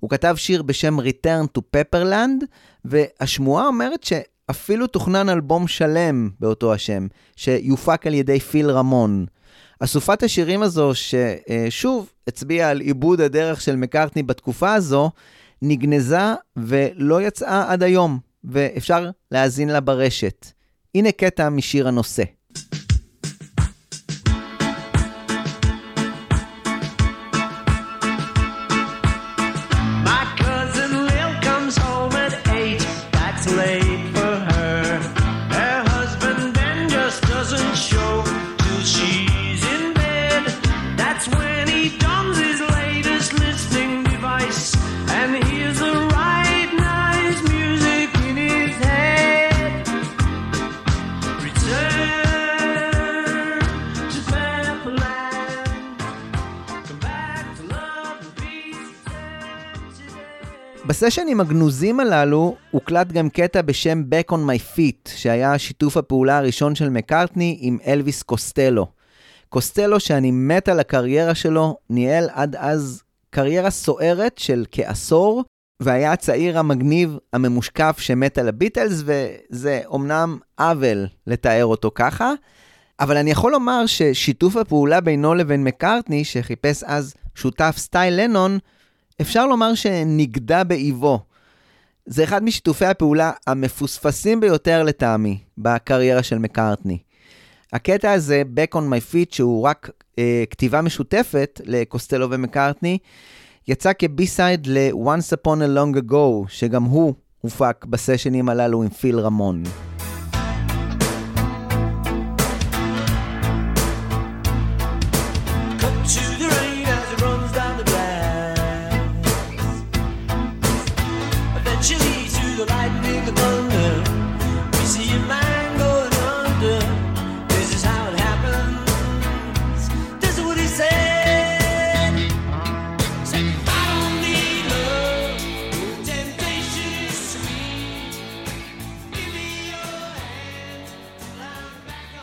[0.00, 2.44] הוא כתב שיר בשם Return to Pepperland,
[2.84, 9.26] והשמועה אומרת שאפילו תוכנן אלבום שלם באותו השם, שיופק על ידי פיל רמון.
[9.80, 15.10] אסופת השירים הזו, ששוב הצביעה על עיבוד הדרך של מקארטני בתקופה הזו,
[15.62, 20.46] נגנזה ולא יצאה עד היום, ואפשר להאזין לה ברשת.
[20.94, 22.22] הנה קטע משיר הנושא.
[61.02, 66.74] בסשנים הגנוזים הללו הוקלט גם קטע בשם Back on My Feet, שהיה שיתוף הפעולה הראשון
[66.74, 68.86] של מקארטני עם אלוויס קוסטלו.
[69.48, 75.44] קוסטלו, שאני מת על הקריירה שלו, ניהל עד אז קריירה סוערת של כעשור,
[75.82, 82.32] והיה הצעיר המגניב, הממושקף שמת על הביטלס, וזה אומנם עוול לתאר אותו ככה,
[83.00, 88.58] אבל אני יכול לומר ששיתוף הפעולה בינו לבין מקארטני, שחיפש אז שותף סטייל לנון,
[89.20, 91.20] אפשר לומר שנגדע באיבו.
[92.06, 96.98] זה אחד משיתופי הפעולה המפוספסים ביותר לטעמי בקריירה של מקארטני.
[97.72, 102.98] הקטע הזה, Back on my feet, שהוא רק אה, כתיבה משותפת לקוסטלו ומקארטני,
[103.68, 109.62] יצא כבי-סייד ל-Once Upon a Long Ago, שגם הוא הופק בסשנים הללו עם פיל רמון.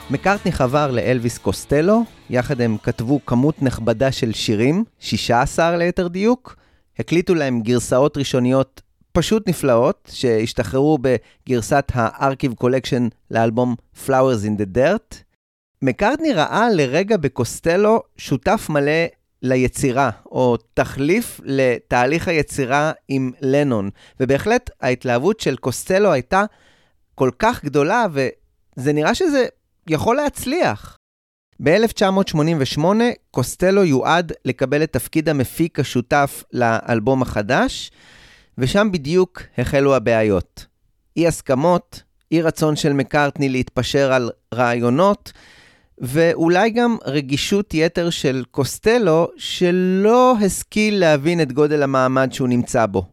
[0.10, 6.56] מקארטני חבר לאלוויס קוסטלו, יחד הם כתבו כמות נכבדה של שירים, 16 ליתר דיוק,
[7.00, 8.82] הקליטו להם גרסאות ראשוניות
[9.12, 15.16] פשוט נפלאות, שהשתחררו בגרסת ה Archive Collection לאלבום Flowers in the Dirt.
[15.82, 19.06] מקארטני ראה לרגע בקוסטלו שותף מלא
[19.42, 23.90] ליצירה, או תחליף לתהליך היצירה עם לנון,
[24.20, 26.44] ובהחלט ההתלהבות של קוסטלו הייתה
[27.16, 29.46] כל כך גדולה, וזה נראה שזה
[29.90, 30.98] יכול להצליח.
[31.64, 32.86] ב-1988
[33.32, 37.92] קוסטלו יועד לקבל את תפקיד המפיק השותף לאלבום החדש,
[38.58, 40.66] ושם בדיוק החלו הבעיות.
[41.18, 45.32] אי הסכמות, אי רצון של מקארטני להתפשר על רעיונות,
[45.98, 53.06] ואולי גם רגישות יתר של קוסטלו, שלא השכיל להבין את גודל המעמד שהוא נמצא בו.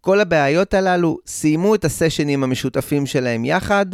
[0.00, 3.86] כל הבעיות הללו סיימו את הסשנים המשותפים שלהם יחד,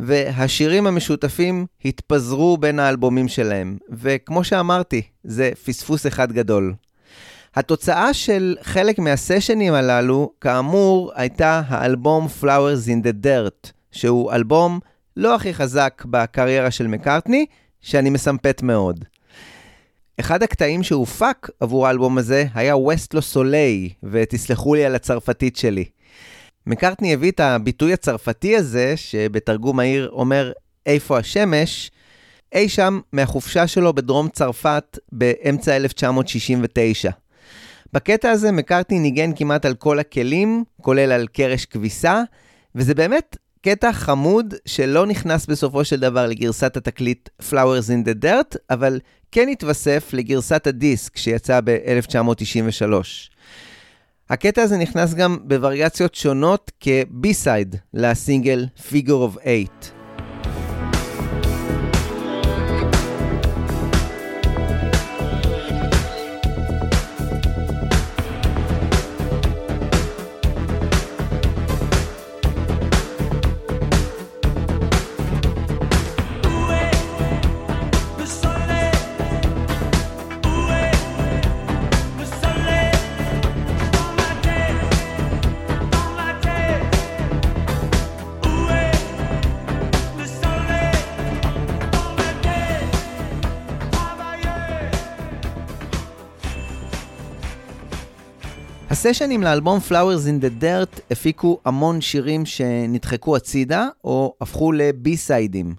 [0.00, 6.74] והשירים המשותפים התפזרו בין האלבומים שלהם, וכמו שאמרתי, זה פספוס אחד גדול.
[7.54, 14.80] התוצאה של חלק מהסשנים הללו, כאמור, הייתה האלבום Flowers in the Dirt, שהוא אלבום
[15.16, 17.46] לא הכי חזק בקריירה של מקארטני,
[17.80, 19.04] שאני מסמפת מאוד.
[20.20, 25.84] אחד הקטעים שהופק עבור האלבום הזה היה ווסטלו סוליי, ותסלחו לי על הצרפתית שלי.
[26.68, 30.52] מקארטני הביא את הביטוי הצרפתי הזה, שבתרגום מהיר אומר
[30.86, 31.90] איפה השמש,
[32.54, 37.10] אי שם מהחופשה שלו בדרום צרפת באמצע 1969.
[37.92, 42.22] בקטע הזה מקארטני ניגן כמעט על כל הכלים, כולל על קרש כביסה,
[42.74, 48.58] וזה באמת קטע חמוד שלא נכנס בסופו של דבר לגרסת התקליט Flowers in the Dirt,
[48.70, 49.00] אבל
[49.32, 53.37] כן התווסף לגרסת הדיסק שיצא ב-1993.
[54.30, 59.97] הקטע הזה נכנס גם בווריאציות שונות כבי-סייד לסינגל Figure of Eight.
[98.98, 105.74] הסשנים לאלבום Flowers in the Dirt הפיקו המון שירים שנדחקו הצידה או הפכו לבי-סיידים.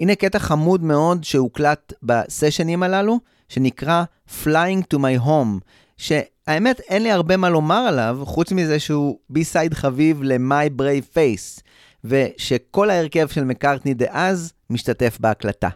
[0.00, 4.04] הנה קטע חמוד מאוד שהוקלט בסשנים הללו, שנקרא
[4.42, 5.60] Flying to my home,
[5.96, 11.62] שהאמת אין לי הרבה מה לומר עליו, חוץ מזה שהוא בי-סייד חביב ל-My Brave Face,
[12.04, 15.68] ושכל ההרכב של מקארטני דאז משתתף בהקלטה.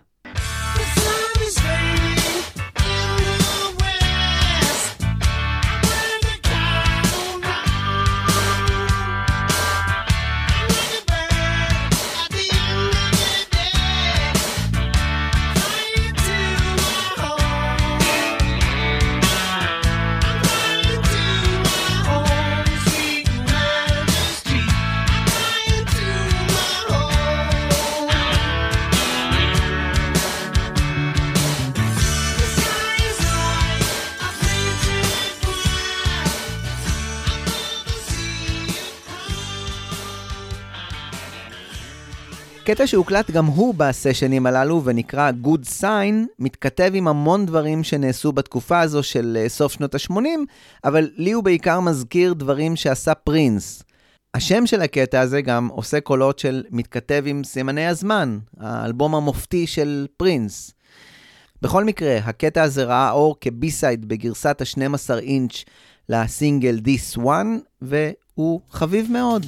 [42.70, 48.80] קטע שהוקלט גם הוא בסשנים הללו ונקרא Good Sign, מתכתב עם המון דברים שנעשו בתקופה
[48.80, 50.14] הזו של אה, סוף שנות ה-80,
[50.84, 53.82] אבל לי הוא בעיקר מזכיר דברים שעשה פרינס.
[54.34, 60.06] השם של הקטע הזה גם עושה קולות של מתכתב עם סימני הזמן, האלבום המופתי של
[60.16, 60.70] פרינס.
[61.62, 65.64] בכל מקרה, הקטע הזה ראה אור כ B-side בגרסת ה-12 אינץ'
[66.08, 69.46] לסינגל This One, והוא חביב מאוד.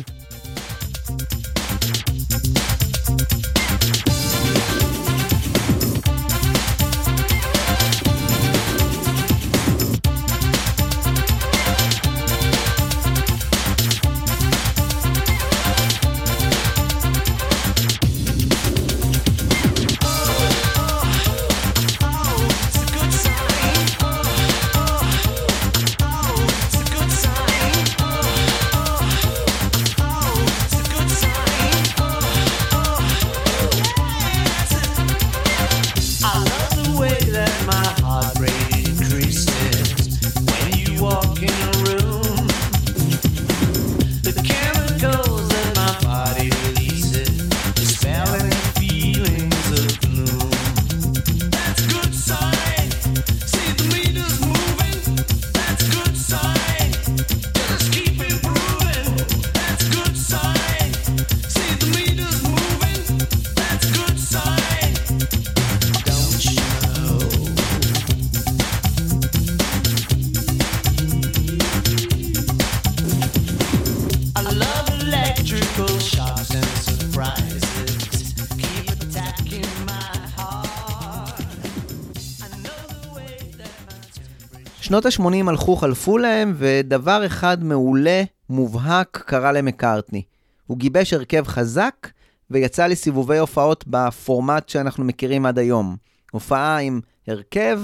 [85.09, 90.23] שנות ה-80 הלכו חלפו להם, ודבר אחד מעולה, מובהק, קרה למקארטני.
[90.67, 92.09] הוא גיבש הרכב חזק,
[92.51, 95.97] ויצא לסיבובי הופעות בפורמט שאנחנו מכירים עד היום.
[96.33, 97.81] הופעה עם הרכב,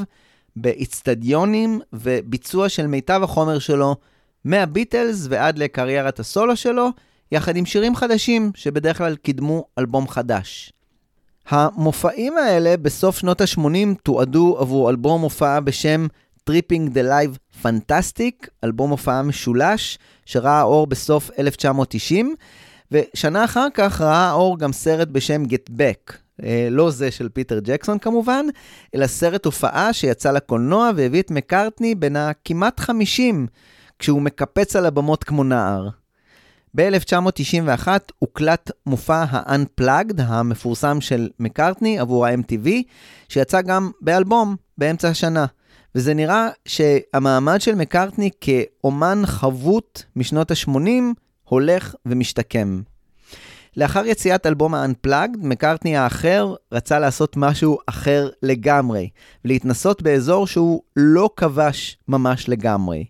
[0.57, 3.97] באיצטדיונים, וביצוע של מיטב החומר שלו,
[4.45, 6.89] מהביטלס ועד לקריירת הסולו שלו,
[7.33, 10.73] יחד עם שירים חדשים, שבדרך כלל קידמו אלבום חדש.
[11.49, 16.07] המופעים האלה בסוף שנות ה-80 תועדו עבור אלבום הופעה בשם
[16.51, 22.35] Tripping the Live Fantastic, אלבום הופעה משולש, שראה אור בסוף 1990,
[22.93, 26.13] ושנה אחר כך ראה אור גם סרט בשם Get Back,
[26.45, 28.47] אה, לא זה של פיטר ג'קסון כמובן,
[28.95, 33.47] אלא סרט הופעה שיצא לקולנוע והביא את מקארטני בין הכמעט 50,
[33.99, 35.89] כשהוא מקפץ על הבמות כמו נער.
[36.77, 42.69] ב-1991 הוקלט מופע ה-Unplugged המפורסם של מקארטני עבור ה-MTV,
[43.29, 45.47] שיצא גם באלבום באמצע השנה.
[45.97, 50.91] וזה נראה שהמעמד של מקארטני כאומן חבוט משנות ה-80
[51.45, 52.83] הולך ומשתקם.
[53.77, 59.09] לאחר יציאת אלבום ה-Unplugged, מקארטני האחר רצה לעשות משהו אחר לגמרי,
[59.45, 63.05] ולהתנסות באזור שהוא לא כבש ממש לגמרי.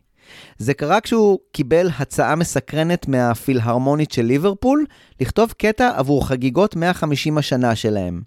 [0.58, 4.84] זה קרה כשהוא קיבל הצעה מסקרנת מהפילהרמונית של ליברפול,
[5.20, 8.22] לכתוב קטע עבור חגיגות 150 השנה שלהם.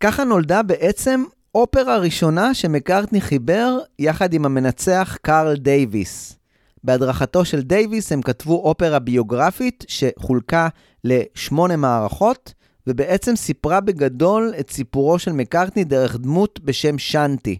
[0.00, 6.38] ככה נולדה בעצם אופרה ראשונה שמקארטני חיבר יחד עם המנצח קארל דייוויס.
[6.84, 10.68] בהדרכתו של דייוויס הם כתבו אופרה ביוגרפית שחולקה
[11.04, 12.54] לשמונה מערכות,
[12.86, 17.58] ובעצם סיפרה בגדול את סיפורו של מקארטני דרך דמות בשם שאנטי.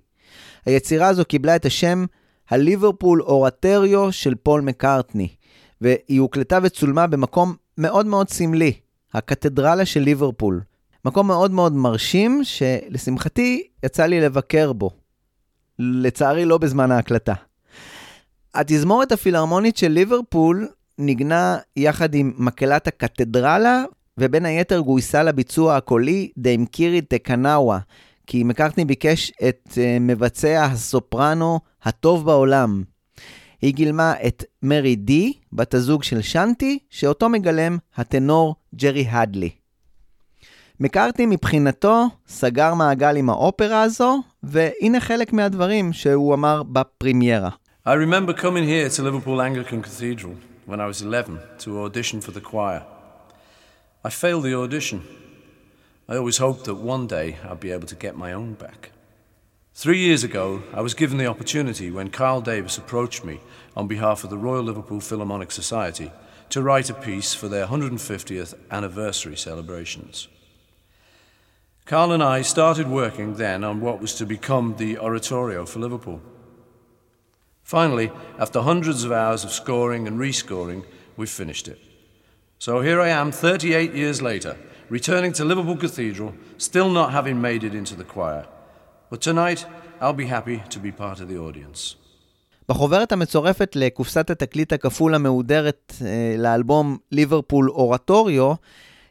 [0.66, 2.05] היצירה הזו קיבלה את השם
[2.51, 5.28] ה Liverpool Oratorio של פול מקארטני,
[5.81, 8.73] והיא הוקלטה וצולמה במקום מאוד מאוד סמלי,
[9.15, 10.60] הקתדרלה של ליברפול.
[11.09, 14.90] מקום מאוד מאוד מרשים, שלשמחתי יצא לי לבקר בו.
[15.78, 17.35] לצערי לא בזמן ההקלטה.
[18.55, 20.68] התזמורת הפילהרמונית של ליברפול
[20.98, 23.85] ניגנה יחד עם מקהלת הקתדרלה,
[24.18, 27.78] ובין היתר גויסה לביצוע הקולי דיים קירי טקנאווה,
[28.26, 32.82] כי מקארטני ביקש את uh, מבצע הסופרנו הטוב בעולם.
[33.62, 39.51] היא גילמה את מרי די, בת הזוג של שאנטי, שאותו מגלם הטנור ג'רי הדלי.
[40.80, 47.49] מקארטני מבחינתו סגר מעגל עם האופרה הזו, והנה חלק מהדברים שהוא אמר בפרימיירה.
[47.86, 52.32] I remember coming here to Liverpool Anglican Cathedral when I was 11 to audition for
[52.32, 52.84] the choir.
[54.06, 55.02] I failed the audition.
[56.07, 58.91] I always hoped that one day I'd be able to get my own back.
[59.76, 63.40] Three years ago, I was given the opportunity when Carl Davis approached me
[63.76, 66.11] on behalf of the Royal Liverpool Philharmonic Society
[66.49, 70.28] to write a piece for their 150th anniversary celebrations.
[71.88, 76.22] Carl and I started working then on what was to become the Oratorio for Liverpool.
[77.64, 80.86] Finally, after hundreds of hours of scoring and rescoring,
[81.18, 81.80] we've finished it.
[82.60, 84.56] So here I am, 38 years later,
[84.90, 88.45] returning to Liverpool Cathedral, still not having made it into the choir.
[89.10, 89.65] But tonight,
[89.99, 91.95] I'll be happy to be part of the audience.
[92.70, 98.53] בחוברת המצורפת לקופסת התקליט הכפול המהודרת אה, לאלבום ליברפול אורטוריו,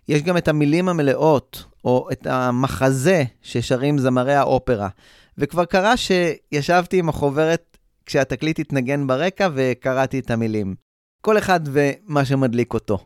[0.09, 4.90] יש גם את המילים המלאות, או את המחזה ששרים זמרי האופרה.
[5.38, 10.76] וכבר קרה שישבתי עם החוברת כשהתקליט התנגן ברקע וקראתי את המילים.
[11.22, 12.98] כל אחד ומה שמדליק אותו.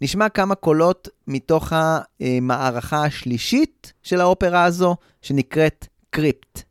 [0.00, 6.65] נשמע כמה קולות מתוך המערכה השלישית של האופרה הזו, שנקראת קריפט.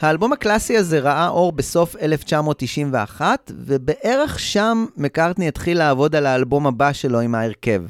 [0.00, 6.92] האלבום הקלאסי הזה ראה אור בסוף 1991, ובערך שם מקארטני התחיל לעבוד על האלבום הבא
[6.92, 7.82] שלו עם ההרכב.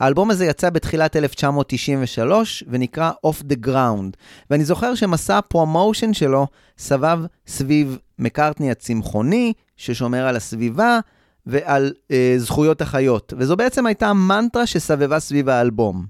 [0.00, 4.16] האלבום הזה יצא בתחילת 1993 ונקרא Off the Ground,
[4.50, 6.46] ואני זוכר שמסע הפרומושן שלו
[6.78, 10.98] סבב סביב מקארטני הצמחוני, ששומר על הסביבה
[11.46, 16.06] ועל אה, זכויות החיות, וזו בעצם הייתה המנטרה שסבבה סביב האלבום.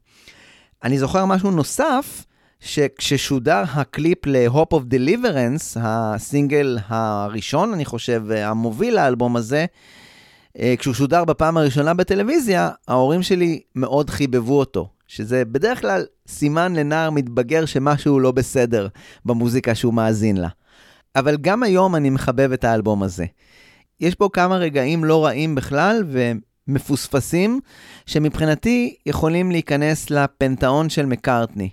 [0.85, 2.25] אני זוכר משהו נוסף,
[2.65, 9.67] שכששודר הקליפ ל-Hope of Deliverance, הסינגל הראשון, אני חושב, המוביל לאלבום הזה,
[10.59, 14.89] אה, כשהוא שודר בפעם הראשונה בטלוויזיה, ההורים שלי מאוד חיבבו אותו.
[15.07, 18.89] שזה בדרך כלל סימן לנער מתבגר שמשהו לא בסדר
[19.25, 20.49] במוזיקה שהוא מאזין לה.
[21.17, 23.25] אבל גם היום אני מחבב את האלבום הזה.
[24.01, 26.05] יש בו כמה רגעים לא רעים בכלל
[26.69, 27.61] ומפוספסים,
[28.07, 31.71] שמבחינתי יכולים להיכנס לפנתאון של מקארטני.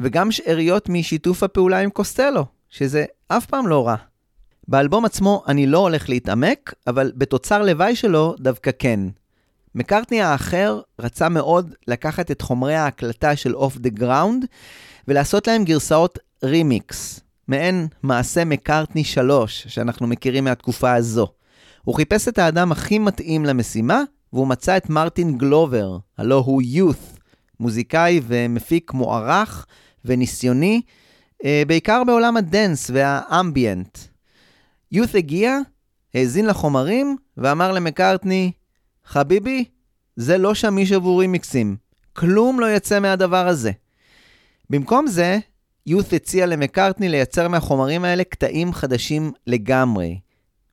[0.00, 3.96] וגם שאריות משיתוף הפעולה עם קוסטלו, שזה אף פעם לא רע.
[4.68, 9.00] באלבום עצמו אני לא הולך להתעמק, אבל בתוצר לוואי שלו דווקא כן.
[9.74, 14.44] מקארטני האחר רצה מאוד לקחת את חומרי ההקלטה של Off the Ground
[15.08, 21.28] ולעשות להם גרסאות רימיקס, מעין מעשה מקארטני 3 שאנחנו מכירים מהתקופה הזו.
[21.84, 24.02] הוא חיפש את האדם הכי מתאים למשימה,
[24.32, 27.18] והוא מצא את מרטין גלובר, הלו הוא יות',
[27.60, 29.66] מוזיקאי ומפיק מוערך
[30.06, 30.82] וניסיוני,
[31.44, 33.98] אה, בעיקר בעולם הדנס והאמביאנט.
[34.92, 35.58] יות' הגיע,
[36.14, 38.52] האזין לחומרים ואמר למקארטני,
[39.04, 39.64] חביבי,
[40.16, 41.76] זה לא שמיש עבור רימיקסים.
[42.12, 43.70] כלום לא יצא מהדבר הזה.
[44.70, 45.38] במקום זה,
[45.86, 50.20] יות' הציע למקארטני לייצר מהחומרים האלה קטעים חדשים לגמרי.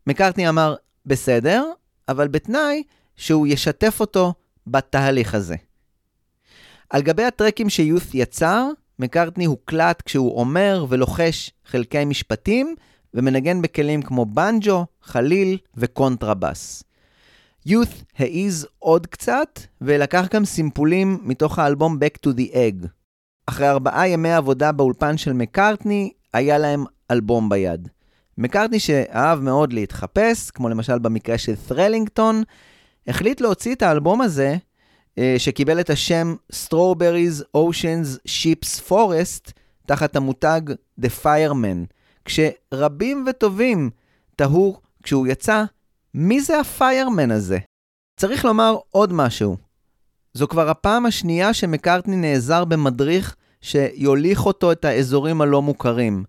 [0.07, 1.65] מקארטני אמר, בסדר,
[2.09, 2.83] אבל בתנאי
[3.15, 4.33] שהוא ישתף אותו
[4.67, 5.55] בתהליך הזה.
[6.89, 12.75] על גבי הטרקים שיות' יצר, מקארטני הוקלט כשהוא אומר ולוחש חלקי משפטים,
[13.13, 16.83] ומנגן בכלים כמו בנג'ו, חליל וקונטרבס.
[17.65, 22.87] יות' העיז עוד קצת, ולקח גם סימפולים מתוך האלבום Back to the Egg.
[23.45, 27.87] אחרי ארבעה ימי עבודה באולפן של מקארטני, היה להם אלבום ביד.
[28.37, 32.43] מקארטני שאהב מאוד להתחפש, כמו למשל במקרה של ת'רלינגטון,
[33.07, 34.57] החליט להוציא את האלבום הזה,
[35.37, 39.51] שקיבל את השם Strawberries Oceans Ships Forest,
[39.85, 40.61] תחת המותג
[41.01, 41.93] The Fireman,
[42.25, 43.89] כשרבים וטובים
[44.35, 45.63] תהו כשהוא יצא,
[46.13, 47.59] מי זה הפיירמן הזה?
[48.19, 49.57] צריך לומר עוד משהו.
[50.33, 56.23] זו כבר הפעם השנייה שמקארטני נעזר במדריך שיוליך אותו את האזורים הלא מוכרים.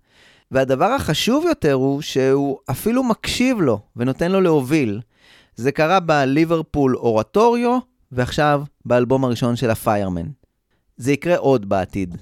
[0.51, 5.01] והדבר החשוב יותר הוא שהוא אפילו מקשיב לו ונותן לו להוביל.
[5.56, 7.78] זה קרה בליברפול אורטוריו,
[8.14, 10.26] ועכשיו באלבום הראשון של הפיירמן.
[10.96, 12.16] זה יקרה עוד בעתיד.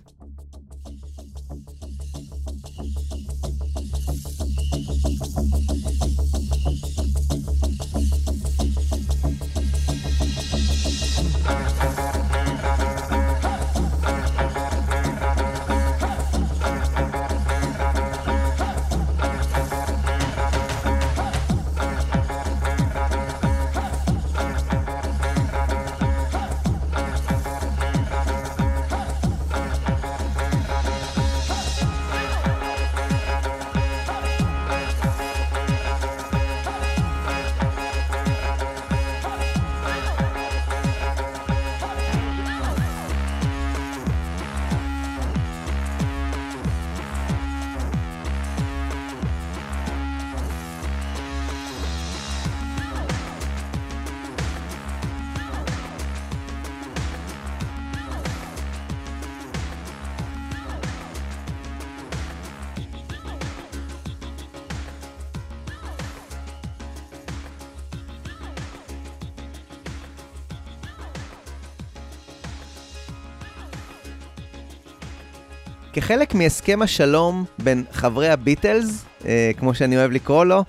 [75.93, 80.65] כחלק מהסכם השלום בין חברי הביטלס, אה, כמו שאני אוהב לקרוא לו,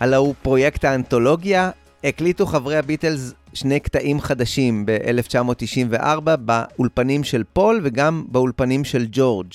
[0.00, 1.70] הלא הוא פרויקט האנתולוגיה,
[2.04, 9.52] הקליטו חברי הביטלס שני קטעים חדשים ב-1994 באולפנים של פול וגם באולפנים של ג'ורג'.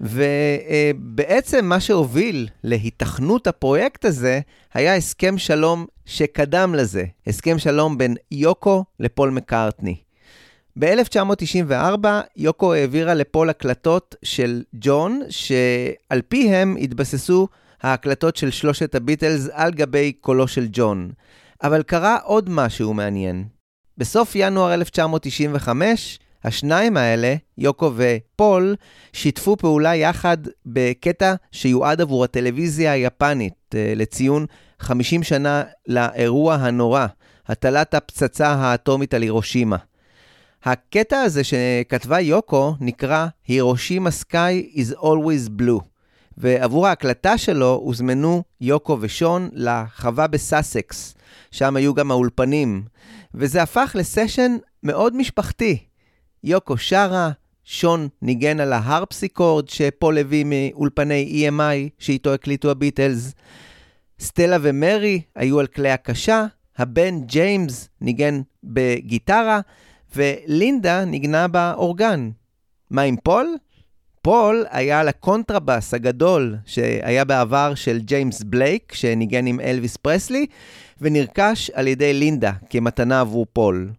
[0.00, 4.40] ובעצם מה שהוביל להיתכנות הפרויקט הזה
[4.74, 9.96] היה הסכם שלום שקדם לזה, הסכם שלום בין יוקו לפול מקארטני.
[10.78, 17.48] ב-1994 יוקו העבירה לפול הקלטות של ג'ון, שעל פיהם התבססו
[17.82, 21.10] ההקלטות של שלושת הביטלס על גבי קולו של ג'ון.
[21.62, 23.44] אבל קרה עוד משהו מעניין.
[23.98, 28.76] בסוף ינואר 1995, השניים האלה, יוקו ופול,
[29.12, 34.46] שיתפו פעולה יחד בקטע שיועד עבור הטלוויזיה היפנית אה, לציון
[34.80, 37.06] 50 שנה לאירוע הנורא,
[37.46, 39.76] הטלת הפצצה האטומית על הירושימה.
[40.64, 45.82] הקטע הזה שכתבה יוקו נקרא הירושימה סקאי is always blue,
[46.36, 51.14] ועבור ההקלטה שלו הוזמנו יוקו ושון לחווה בסאסקס,
[51.50, 52.82] שם היו גם האולפנים,
[53.34, 55.78] וזה הפך לסשן מאוד משפחתי.
[56.44, 57.30] יוקו שרה,
[57.64, 63.32] שון ניגן על ההרפסיקורד שפול הביא מאולפני EMI שאיתו הקליטו הביטלס.
[64.20, 66.44] סטלה ומרי היו על כלי הקשה,
[66.78, 69.60] הבן ג'יימס ניגן בגיטרה,
[70.16, 72.30] ולינדה ניגנה באורגן.
[72.90, 73.56] מה עם פול?
[74.22, 80.46] פול היה על הקונטרבאס הגדול שהיה בעבר של ג'יימס בלייק, שניגן עם אלוויס פרסלי,
[81.00, 83.90] ונרכש על ידי לינדה כמתנה עבור פול.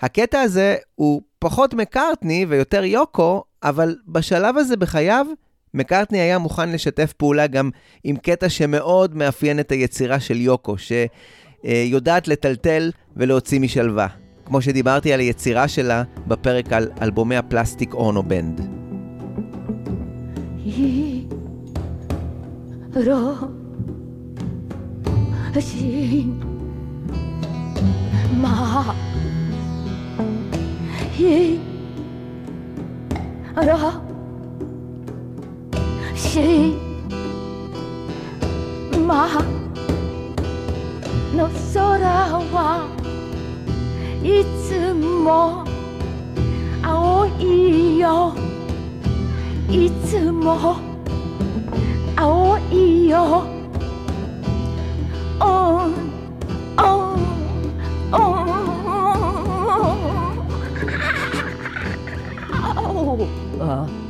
[0.00, 5.26] הקטע הזה הוא פחות מקארטני ויותר יוקו, אבל בשלב הזה בחייו,
[5.74, 7.70] מקארטני היה מוכן לשתף פעולה גם
[8.04, 14.25] עם קטע שמאוד מאפיין את היצירה של יוקו, שיודעת לטלטל ולהוציא משלווה.
[14.46, 18.60] כמו שדיברתי על היצירה שלה בפרק על אלבומי הפלסטיק אונו בנד.
[39.08, 39.38] Ma,
[41.36, 43.05] no sora wa
[44.26, 45.64] いつも
[46.82, 48.34] 青いよ。
[49.70, 50.78] いつも
[52.16, 53.44] 青いよ。
[55.38, 55.94] おん
[56.76, 57.22] おん
[58.10, 58.46] おん。
[63.62, 64.05] あ Some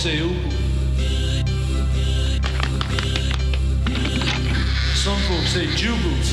[0.00, 0.32] Some
[5.28, 6.32] folks say jubils.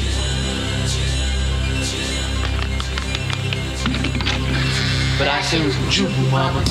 [5.20, 6.64] But I say it was jubil, mama.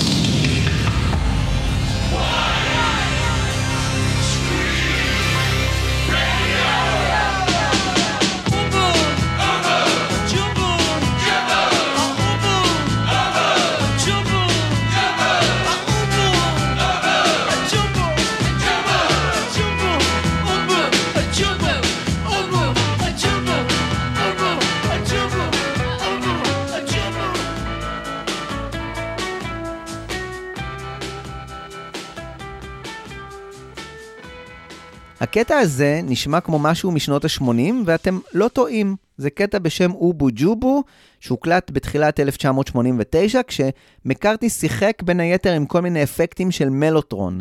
[35.37, 38.97] הקטע הזה נשמע כמו משהו משנות ה-80, ואתם לא טועים.
[39.17, 40.83] זה קטע בשם אובו ג'ובו,
[41.21, 47.41] שהוקלט בתחילת 1989, כשמקארטני שיחק בין היתר עם כל מיני אפקטים של מלוטרון.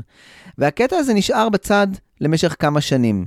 [0.57, 1.87] והקטע הזה נשאר בצד
[2.21, 3.25] למשך כמה שנים.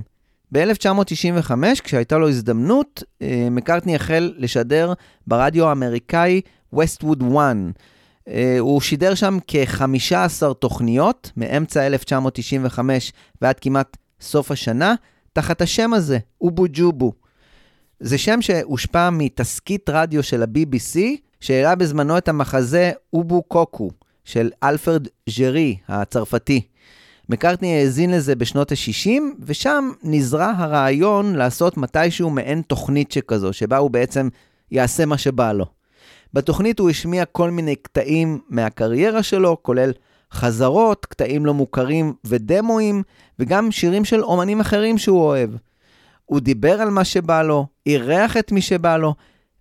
[0.51, 1.51] ב-1995,
[1.83, 4.93] כשהייתה לו הזדמנות, אה, מקארטני החל לשדר
[5.27, 6.41] ברדיו האמריקאי
[6.75, 7.79] Westwood One.
[8.27, 14.95] אה, הוא שידר שם כ-15 תוכניות, מאמצע 1995 ועד כמעט סוף השנה,
[15.33, 17.13] תחת השם הזה, אובו ג'ובו.
[17.99, 20.99] זה שם שהושפע מתסקית רדיו של ה-BBC,
[21.39, 23.89] שהעלה בזמנו את המחזה אובו קוקו,
[24.25, 26.61] של אלפרד ז'רי הצרפתי.
[27.29, 33.91] מקארטני האזין לזה בשנות ה-60, ושם נזרע הרעיון לעשות מתישהו מעין תוכנית שכזו, שבה הוא
[33.91, 34.29] בעצם
[34.71, 35.65] יעשה מה שבא לו.
[36.33, 39.91] בתוכנית הוא השמיע כל מיני קטעים מהקריירה שלו, כולל
[40.33, 43.03] חזרות, קטעים לא מוכרים ודמואים,
[43.39, 45.49] וגם שירים של אומנים אחרים שהוא אוהב.
[46.25, 49.15] הוא דיבר על מה שבא לו, אירח את מי שבא לו,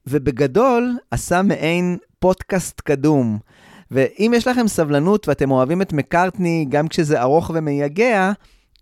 [0.07, 3.39] ובגדול עשה מעין פודקאסט קדום.
[3.91, 8.33] ואם יש לכם סבלנות ואתם אוהבים את מקארטני גם כשזה ארוך ומייגע,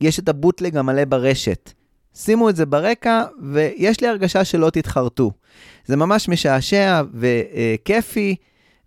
[0.01, 1.73] יש את הבוטלג המלא ברשת.
[2.15, 5.31] שימו את זה ברקע, ויש לי הרגשה שלא תתחרטו.
[5.85, 8.37] זה ממש משעשע וכיפי,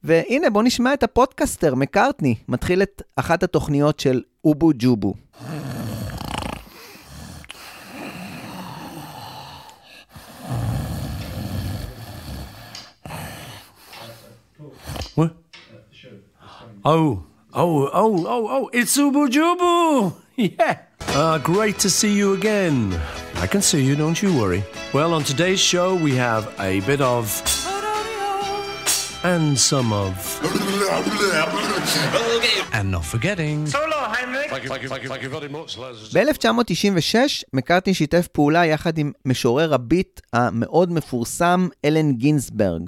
[0.04, 5.14] והנה בואו נשמע את הפודקאסטר, מקארטני, מתחיל את אחת התוכניות של אובו ג'ובו.
[15.16, 15.32] What?
[16.86, 17.24] Oh,
[17.54, 20.14] oh, oh, oh, oh, it's Ubu Jubu!
[20.38, 20.78] Yeah!
[21.10, 22.98] Uh, great to see you again.
[23.44, 24.64] I can see you, don't you worry.
[24.94, 27.69] Well, on today's show, we have a bit of.
[29.24, 30.16] And some of.
[32.72, 33.68] And not forgetting.
[33.68, 34.50] Solo, Heinrich.
[34.50, 36.14] Thank you, thank you, thank you, thank you very much, lads.
[36.14, 42.82] ב-1996 מקארטני שיתף פעולה יחד עם משורר הביט המאוד מפורסם אלן גינסברג.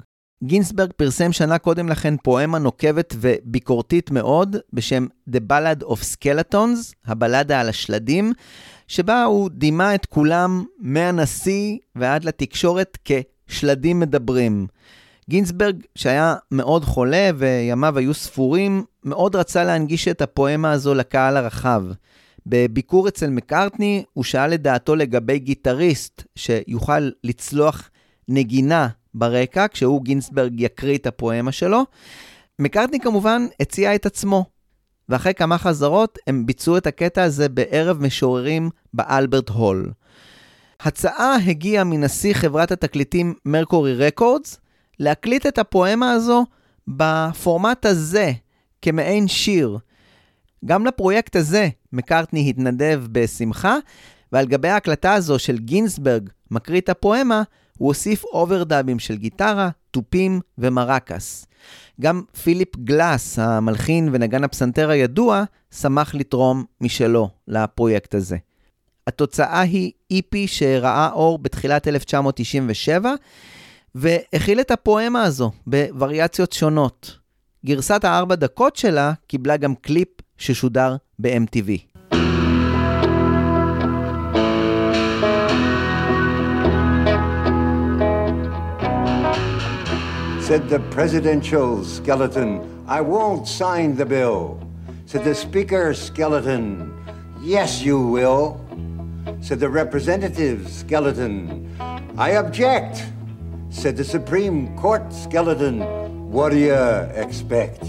[0.44, 7.60] גינסברג פרסם שנה קודם לכן פואמה נוקבת וביקורתית מאוד בשם The Ballad of Skeletons, הבלדה
[7.60, 8.32] על השלדים,
[8.88, 14.66] שבה הוא דימה את כולם מהנשיא ועד לתקשורת כשלדים מדברים.
[15.30, 21.84] גינסברג, שהיה מאוד חולה וימיו היו ספורים, מאוד רצה להנגיש את הפואמה הזו לקהל הרחב.
[22.46, 27.90] בביקור אצל מקארטני, הוא שאל את דעתו לגבי גיטריסט שיוכל לצלוח
[28.28, 31.84] נגינה ברקע, כשהוא גינסברג יקריא את הפואמה שלו.
[32.58, 34.44] מקארטני כמובן הציע את עצמו.
[35.08, 39.90] ואחרי כמה חזרות הם ביצעו את הקטע הזה בערב משוררים באלברט הול.
[40.80, 44.60] הצעה הגיעה מנשיא חברת התקליטים מרקורי רקורדס
[45.02, 46.46] להקליט את הפואמה הזו
[46.88, 48.32] בפורמט הזה,
[48.82, 49.78] כמעין שיר.
[50.64, 53.76] גם לפרויקט הזה מקארטני התנדב בשמחה,
[54.32, 57.42] ועל גבי ההקלטה הזו של גינסברג, מקריא את הפואמה,
[57.78, 61.46] הוא הוסיף אוברדאבים של גיטרה, תופים ומרקס.
[62.00, 68.36] גם פיליפ גלאס, המלחין ונגן הפסנתר הידוע, שמח לתרום משלו לפרויקט הזה.
[69.06, 73.14] התוצאה היא איפי שראה אור בתחילת 1997,
[73.94, 77.18] והכיל את הפואמה הזו בווריאציות שונות.
[77.66, 80.08] גרסת הארבע דקות שלה קיבלה גם קליפ
[80.38, 81.70] ששודר ב-MTV.
[90.48, 92.50] Said the presidential skeleton,
[92.86, 94.40] I won't sign the bill.
[95.06, 96.92] Said the speaker skeleton,
[97.54, 98.42] yes, you will.
[99.40, 101.30] Said the representative skeleton,
[102.18, 102.94] I object.
[103.72, 105.80] Said the Supreme Court skeleton,
[106.30, 107.82] what do you expect?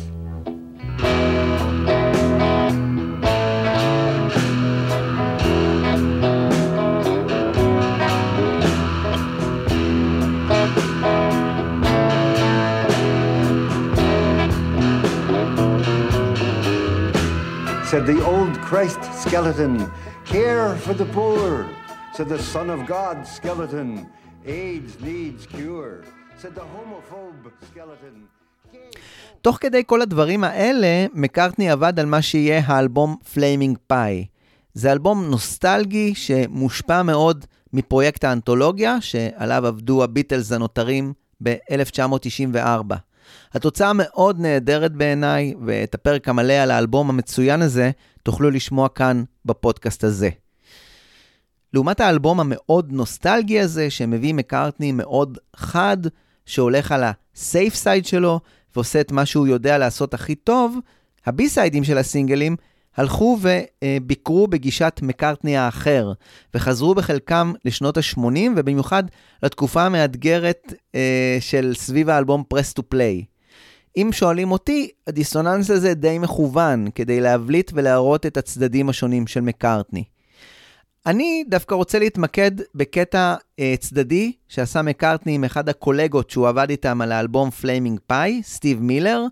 [17.85, 19.91] Said the old Christ skeleton,
[20.25, 21.69] care for the poor.
[22.13, 24.09] Said the Son of God skeleton,
[24.45, 26.03] AIDS needs cure.
[26.41, 28.27] Said the homophobe skeleton.
[29.41, 34.25] תוך כדי כל הדברים האלה, מקארטני עבד על מה שיהיה האלבום Flaming Pie.
[34.73, 41.13] זה אלבום נוסטלגי שמושפע מאוד מפרויקט האנתולוגיה, שעליו עבדו הביטלס הנותרים
[41.43, 42.95] ב-1994.
[43.53, 47.91] התוצאה מאוד נהדרת בעיניי, ואת הפרק המלא על האלבום המצוין הזה
[48.23, 50.29] תוכלו לשמוע כאן בפודקאסט הזה.
[51.73, 55.97] לעומת האלבום המאוד נוסטלגי הזה, שמביא מקארטני מאוד חד,
[56.45, 58.39] שהולך על הסייף סייד שלו,
[58.75, 60.77] ועושה את מה שהוא יודע לעשות הכי טוב,
[61.25, 62.55] הבי סיידים של הסינגלים
[62.97, 66.11] הלכו וביקרו בגישת מקארטני האחר,
[66.53, 68.19] וחזרו בחלקם לשנות ה-80,
[68.55, 69.03] ובמיוחד
[69.43, 73.23] לתקופה המאתגרת אה, של סביב האלבום Press to Play.
[73.97, 80.03] אם שואלים אותי, הדיסוננס הזה די מכוון כדי להבליט ולהראות את הצדדים השונים של מקארטני.
[81.05, 87.01] אני דווקא רוצה להתמקד בקטע אה, צדדי שעשה מקארטני עם אחד הקולגות שהוא עבד איתם
[87.01, 89.25] על האלבום Flaming Pie, סטיב מילר.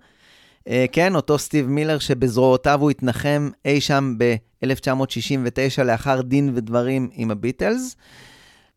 [0.68, 7.32] אה, כן, אותו סטיב מילר שבזרועותיו הוא התנחם אי שם ב-1969 לאחר דין ודברים עם
[7.32, 7.96] הביטלס.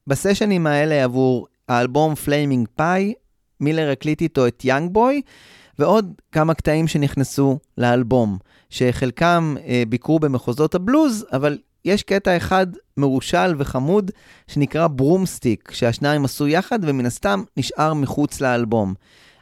[0.07, 3.15] בסשנים האלה עבור האלבום Flaming Pie,
[3.61, 5.23] מילר הקליט איתו את Young Boy,
[5.79, 8.39] ועוד כמה קטעים שנכנסו לאלבום,
[8.71, 12.67] שחלקם אה, ביקרו במחוזות הבלוז, אבל יש קטע אחד
[12.97, 14.11] מרושל וחמוד
[14.49, 18.95] שנקרא Broomstick, שהשניים עשו יחד ומן הסתם נשאר מחוץ לאלבום.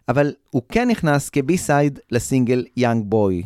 [0.09, 3.43] אבל הוא כן נכנס כ B-side לסינגל Young Boy.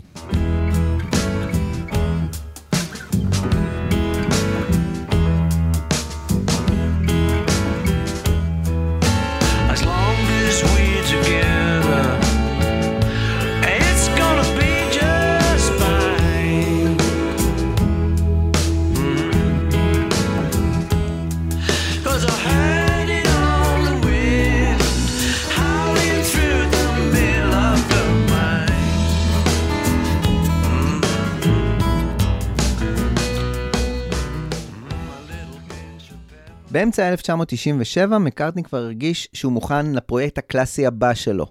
[36.76, 41.46] באמצע 1997 מקארטני כבר הרגיש שהוא מוכן לפרויקט הקלאסי הבא שלו.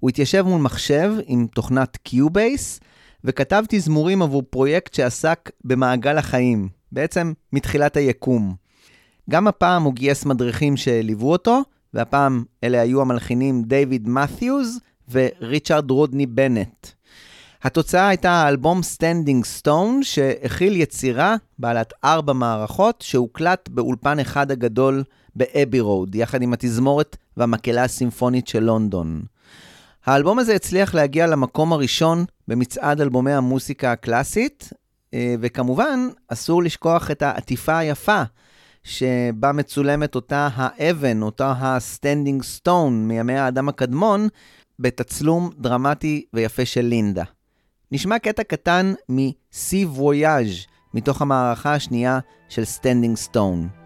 [0.00, 2.80] הוא התיישב מול מחשב עם תוכנת Cubase,
[3.24, 8.54] וכתב תזמורים עבור פרויקט שעסק במעגל החיים, בעצם מתחילת היקום.
[9.30, 11.62] גם הפעם הוא גייס מדריכים שליוו אותו,
[11.94, 14.80] והפעם אלה היו המלחינים דיוויד מת'יוז
[15.10, 16.86] וריצ'רד רודני בנט.
[17.62, 25.04] התוצאה הייתה האלבום Standing Stone, שהכיל יצירה בעלת ארבע מערכות, שהוקלט באולפן אחד הגדול
[25.36, 29.22] באבי רוד, יחד עם התזמורת והמקהלה הסימפונית של לונדון.
[30.06, 34.70] האלבום הזה הצליח להגיע למקום הראשון במצעד אלבומי המוסיקה הקלאסית,
[35.14, 38.22] אה, וכמובן, אסור לשכוח את העטיפה היפה,
[38.84, 44.28] שבה מצולמת אותה האבן, אותה ה Standing Stone מימי האדם הקדמון,
[44.78, 47.24] בתצלום דרמטי ויפה של לינדה.
[47.92, 52.18] נשמע קטע קטן מ-Sea Voyage, מתוך המערכה השנייה
[52.48, 53.79] של סטנדינג סטון.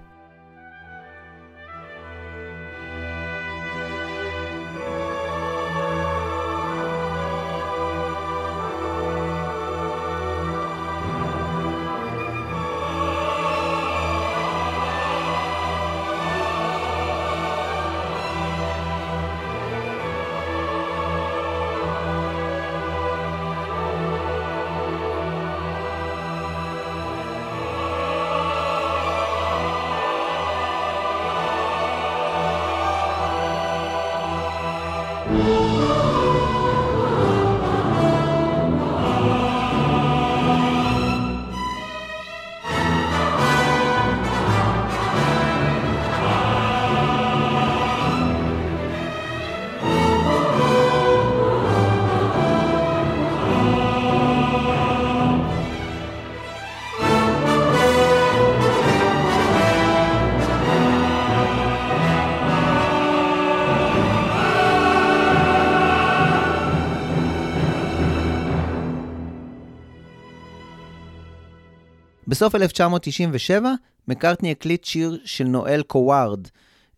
[72.45, 73.73] בסוף 1997,
[74.09, 76.49] מקארטני הקליט שיר של נואל קווארד,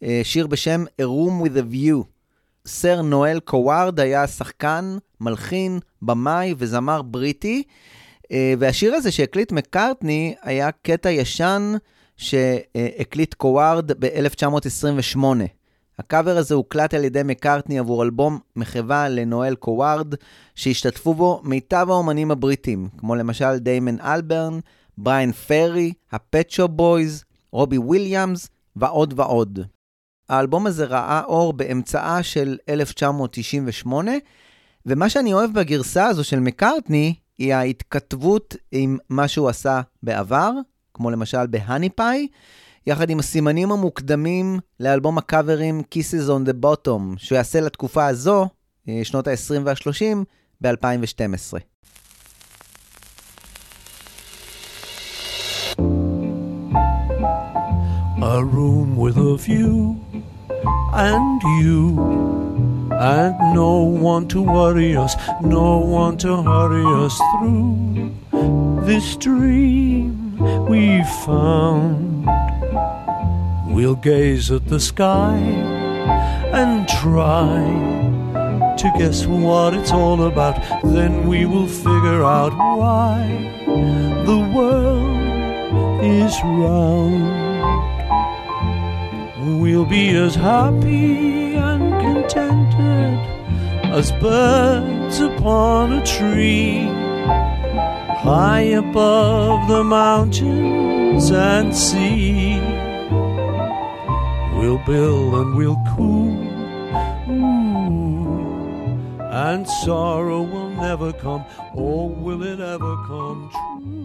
[0.02, 2.04] אה, שיר בשם A Room with a View.
[2.66, 7.62] סר נואל קווארד היה שחקן, מלחין, במאי וזמר בריטי,
[8.32, 11.74] אה, והשיר הזה שהקליט מקארטני היה קטע ישן
[12.16, 15.24] שהקליט קווארד ב-1928.
[15.98, 20.14] הקאבר הזה הוקלט על ידי מקארטני עבור אלבום מחווה לנואל קווארד,
[20.54, 24.58] שהשתתפו בו מיטב האומנים הבריטים, כמו למשל דיימן אלברן,
[24.98, 29.58] בריין פרי, הפט שופ בויז, רובי וויליאמס ועוד ועוד.
[30.28, 34.12] האלבום הזה ראה אור באמצעה של 1998,
[34.86, 40.52] ומה שאני אוהב בגרסה הזו של מקארטני, היא ההתכתבות עם מה שהוא עשה בעבר,
[40.94, 42.28] כמו למשל ב Honey Pie,
[42.86, 48.48] יחד עם הסימנים המוקדמים לאלבום הקאברים Kisses on the Bottom, שהוא יעשה לתקופה הזו,
[48.88, 50.16] אה, שנות ה-20 וה-30,
[50.60, 51.58] ב-2012.
[58.22, 60.00] A room with a view,
[60.94, 68.14] and you, and no one to worry us, no one to hurry us through
[68.86, 72.26] this dream we found.
[73.74, 75.36] We'll gaze at the sky
[76.54, 77.96] and try
[78.78, 83.26] to guess what it's all about, then we will figure out why
[84.24, 87.45] the world is round.
[89.46, 93.14] We'll be as happy and contented
[93.94, 96.82] as birds upon a tree,
[98.24, 102.58] high above the mountains and sea.
[104.58, 106.30] We'll build and we'll coo,
[109.30, 113.95] and sorrow will never come, or will it ever come true?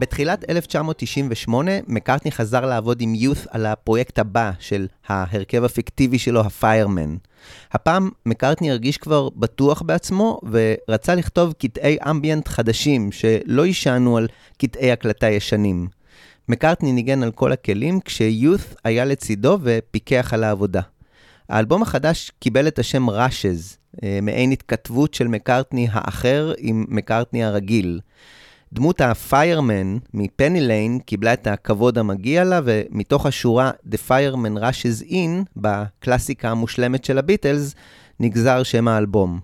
[0.00, 7.16] בתחילת 1998, מקארטני חזר לעבוד עם יות' על הפרויקט הבא של ההרכב הפיקטיבי שלו, הפיירמן.
[7.72, 14.28] הפעם מקארטני הרגיש כבר בטוח בעצמו, ורצה לכתוב קטעי אמביאנט חדשים, שלא יישענו על
[14.58, 15.88] קטעי הקלטה ישנים.
[16.48, 20.80] מקארטני ניגן על כל הכלים, כשיות' היה לצידו ופיקח על העבודה.
[21.48, 23.76] האלבום החדש קיבל את השם ראשז,
[24.22, 28.00] מעין התכתבות של מקארטני האחר עם מקארטני הרגיל.
[28.72, 35.44] דמות הפיירמן מפני ליין קיבלה את הכבוד המגיע לה, ומתוך השורה The Fireman Rushes In,
[35.56, 37.74] בקלאסיקה המושלמת של הביטלס,
[38.20, 39.40] נגזר שם האלבום.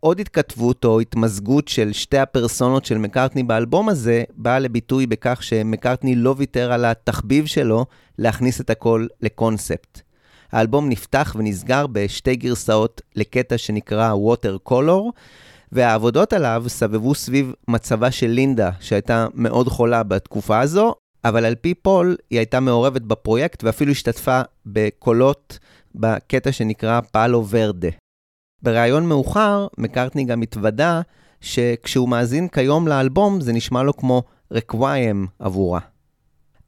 [0.00, 6.14] עוד התכתבות או התמזגות של שתי הפרסונות של מקארטני באלבום הזה, באה לביטוי בכך שמקארטני
[6.14, 7.86] לא ויתר על התחביב שלו
[8.18, 10.00] להכניס את הכל לקונספט.
[10.52, 15.12] האלבום נפתח ונסגר בשתי גרסאות לקטע שנקרא Water Color,
[15.74, 20.94] והעבודות עליו סבבו סביב מצבה של לינדה, שהייתה מאוד חולה בתקופה הזו,
[21.24, 25.58] אבל על פי פול היא הייתה מעורבת בפרויקט ואפילו השתתפה בקולות
[25.94, 27.88] בקטע שנקרא פאלו ורדה.
[28.62, 31.00] בריאיון מאוחר, מקארטני גם התוודה
[31.40, 35.80] שכשהוא מאזין כיום לאלבום זה נשמע לו כמו רקוויאם עבורה.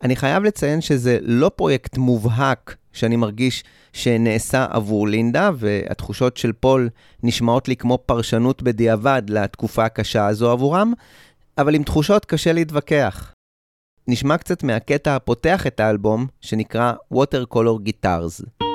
[0.02, 6.88] אני חייב לציין שזה לא פרויקט מובהק שאני מרגיש שנעשה עבור לינדה, והתחושות של פול
[7.22, 10.92] נשמעות לי כמו פרשנות בדיעבד לתקופה הקשה הזו עבורם,
[11.58, 13.32] אבל עם תחושות קשה להתווכח.
[14.08, 18.65] נשמע קצת מהקטע הפותח את האלבום, שנקרא Watercolor Guitars.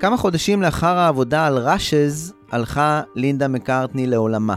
[0.00, 4.54] כמה חודשים לאחר העבודה על ראשז, הלכה לינדה מקארטני לעולמה.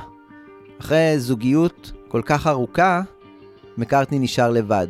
[0.81, 3.01] אחרי זוגיות כל כך ארוכה,
[3.77, 4.87] מקארטני נשאר לבד.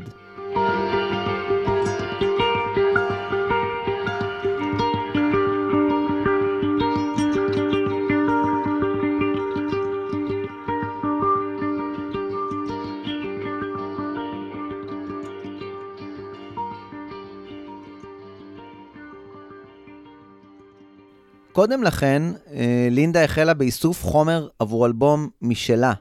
[21.53, 25.93] קודם לכן, אה, לינדה החלה באיסוף חומר עבור אלבום משלה.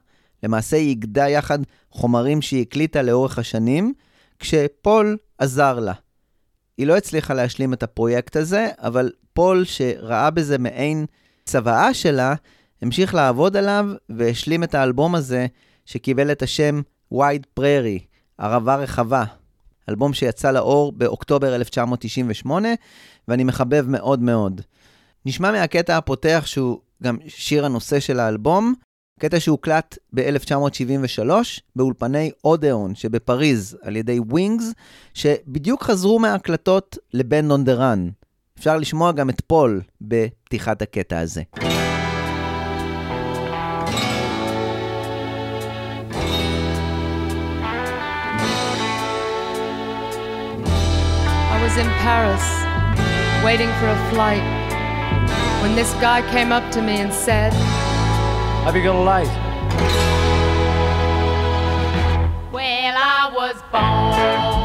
[0.43, 1.59] למעשה היא איגדה יחד
[1.91, 3.93] חומרים שהיא הקליטה לאורך השנים,
[4.39, 5.93] כשפול עזר לה.
[6.79, 11.07] היא לא הצליחה להשלים את הפרויקט הזה, אבל פול, שראה בזה מעין
[11.45, 12.35] צוואה שלה,
[12.83, 15.47] המשיך לעבוד עליו והשלים את האלבום הזה,
[15.87, 16.81] שקיבל את השם
[17.15, 18.03] Wide Prairie,
[18.39, 19.25] ערבה רחבה.
[19.89, 22.69] אלבום שיצא לאור באוקטובר 1998,
[23.29, 24.61] ואני מחבב מאוד מאוד.
[25.27, 28.75] נשמע מהקטע הפותח שהוא גם שיר הנושא של האלבום,
[29.21, 31.31] קטע שהוקלט ב-1973
[31.77, 34.73] באולפני אודאון שבפריז על ידי ווינגס,
[35.15, 38.09] שבדיוק חזרו מההקלטות ל-Band on the Run.
[38.59, 41.43] אפשר לשמוע גם את פול בפתיחת הקטע הזה.
[51.55, 52.47] I was in Paris,
[53.45, 54.62] waiting for a flight,
[55.63, 57.53] when this guy came up to me and said,
[58.65, 59.29] Have you got a light?
[62.53, 64.62] Well, I was born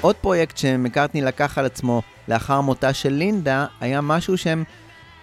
[0.00, 4.64] עוד פרויקט שמקארטני לקח על עצמו לאחר מותה של לינדה, היה משהו שהם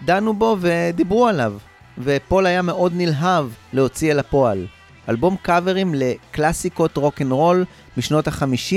[0.06, 1.54] דנו בו ודיברו עליו,
[1.98, 4.68] ופול היה מאוד נלהב להוציא אל הפועל.
[5.10, 7.66] אלבום קאברים לקלאסיקות רוק אנד רול
[7.98, 8.76] משנות ה-50,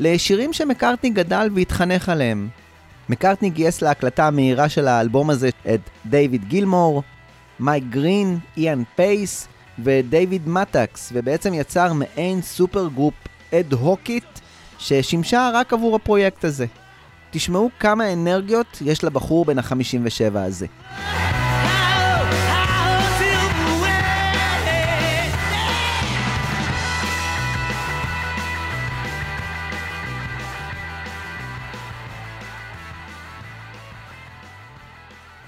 [0.00, 2.48] לשירים שמקארטני גדל והתחנך עליהם.
[3.08, 7.02] מקארטני גייס להקלטה המהירה של האלבום הזה את דייוויד גילמור,
[7.60, 13.14] מיק גרין, איאן פייס ודייוויד מטקס, ובעצם יצר מעין supergroup
[13.54, 14.40] אד הוקית
[14.78, 16.66] ששימשה רק עבור הפרויקט הזה.
[17.30, 20.66] תשמעו כמה אנרגיות יש לבחור בן ה-57 הזה.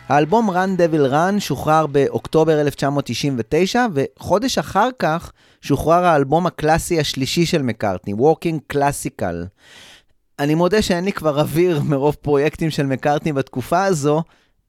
[0.09, 7.63] האלבום Run Devil Run שוחרר באוקטובר 1999, וחודש אחר כך שוחרר האלבום הקלאסי השלישי של
[7.63, 9.35] מקארטני, Walking Classical.
[10.39, 14.23] אני מודה שאין לי כבר אוויר מרוב פרויקטים של מקארטני בתקופה הזו,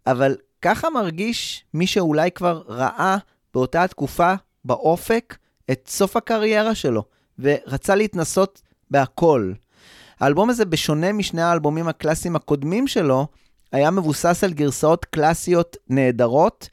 [0.08, 3.18] אבל ככה מרגיש מי שאולי כבר ראה
[3.54, 4.34] באותה התקופה
[4.66, 5.38] באופק
[5.72, 7.04] את סוף הקריירה שלו,
[7.40, 8.62] ורצה להתנסות
[8.92, 9.52] בהכל.
[10.20, 13.28] האלבום הזה, בשונה משני האלבומים הקלאסיים הקודמים שלו,
[13.72, 16.70] היה מבוסס על גרסאות קלאסיות נהדרות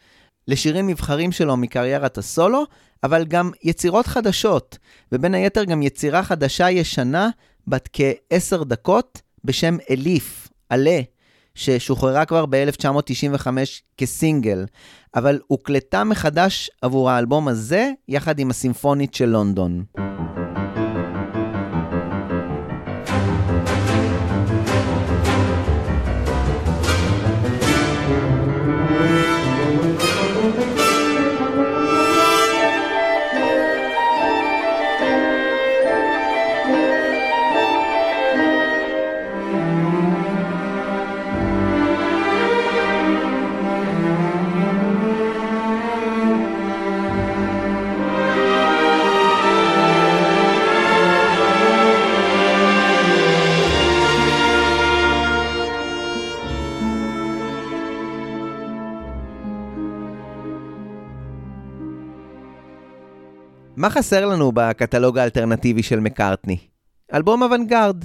[0.48, 2.64] לשירים נבחרים שלו מקריירת הסולו,
[3.04, 4.78] אבל גם יצירות חדשות,
[5.12, 7.28] ובין היתר גם יצירה חדשה ישנה
[7.66, 11.00] בת כעשר דקות בשם אליף, עלה,
[11.54, 13.46] ששוחררה כבר ב-1995
[13.96, 14.64] כסינגל,
[15.14, 19.84] אבל הוקלטה מחדש עבור האלבום הזה, יחד עם הסימפונית של לונדון.
[63.76, 66.56] מה חסר לנו בקטלוג האלטרנטיבי של מקארטני?
[67.14, 68.04] אלבום אוונגרד.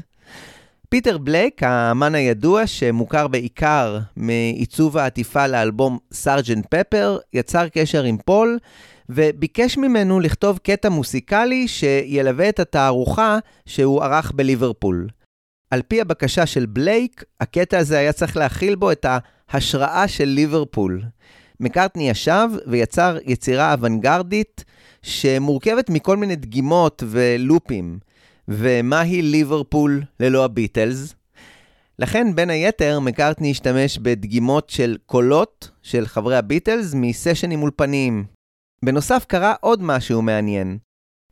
[0.89, 8.59] פיטר בלייק, האמן הידוע שמוכר בעיקר מעיצוב העטיפה לאלבום סארג'נט פפר, יצר קשר עם פול
[9.09, 15.07] וביקש ממנו לכתוב קטע מוסיקלי שילווה את התערוכה שהוא ערך בליברפול.
[15.71, 19.05] על פי הבקשה של בלייק, הקטע הזה היה צריך להכיל בו את
[19.49, 21.01] ההשראה של ליברפול.
[21.59, 24.65] מקארטני ישב ויצר יצירה אוונגרדית
[25.01, 27.99] שמורכבת מכל מיני דגימות ולופים.
[28.47, 31.15] ומהי ליברפול ללא הביטלס?
[31.99, 38.25] לכן, בין היתר, מקארטני השתמש בדגימות של קולות של חברי הביטלס מסשנים אולפניים.
[38.85, 40.77] בנוסף, קרה עוד משהו מעניין.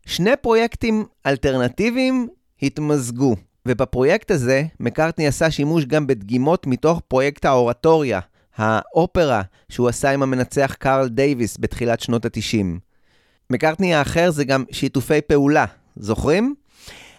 [0.06, 2.28] שני פרויקטים אלטרנטיביים
[2.62, 3.36] התמזגו,
[3.68, 8.20] ובפרויקט הזה מקארטני עשה שימוש גם בדגימות מתוך פרויקט האורטוריה,
[8.56, 12.87] האופרה שהוא עשה עם המנצח קארל דייוויס בתחילת שנות ה-90.
[13.50, 15.66] מקארטני האחר זה גם שיתופי פעולה,
[15.96, 16.56] זוכרים?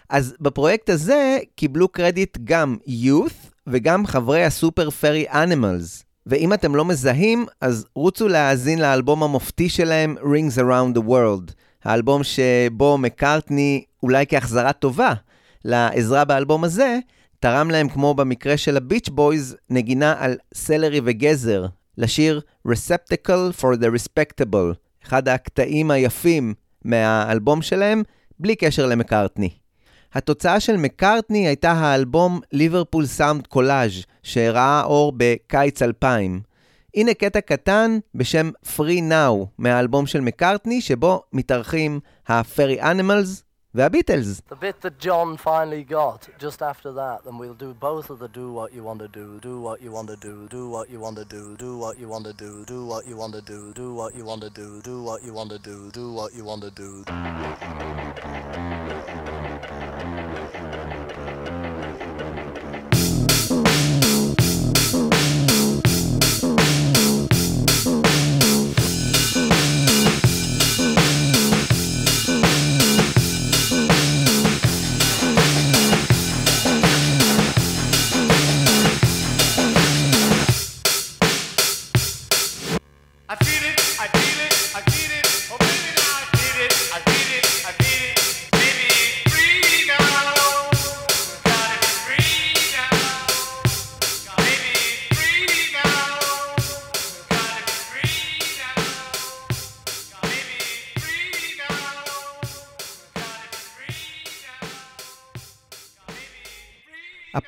[0.09, 6.03] אז בפרויקט הזה קיבלו קרדיט גם youth וגם חברי הסופר פרי אנימלס.
[6.25, 11.51] ואם אתם לא מזהים, אז רוצו להאזין לאלבום המופתי שלהם, Rings Around the World.
[11.83, 15.13] האלבום שבו מקארטני, אולי כהחזרה טובה
[15.65, 16.99] לעזרה באלבום הזה,
[17.39, 21.65] תרם להם, כמו במקרה של הביץ' בויז, נגינה על סלרי וגזר,
[21.97, 26.53] לשיר Receptacle for the Respectable, אחד הקטעים היפים
[26.85, 28.03] מהאלבום שלהם,
[28.39, 29.49] בלי קשר למקארטני.
[30.13, 33.91] התוצאה של מקארטני הייתה האלבום ליברפול סאונד קולאז'
[34.23, 36.41] שראה אור בקיץ 2000.
[36.95, 42.81] הנה קטע קטן בשם Free Now מהאלבום של מקארטני, שבו מתארחים הפרי
[43.71, 44.41] The Beatles.
[44.49, 48.27] The bit that John finally got just after that, then we'll do both of the
[48.27, 50.99] do what you want to do, do what you want to do, do what you
[50.99, 53.75] want to do, do what you want to do, do what you want to do,
[53.75, 56.43] do what you want to do, do what you want to do, do what you
[56.43, 57.05] want to do.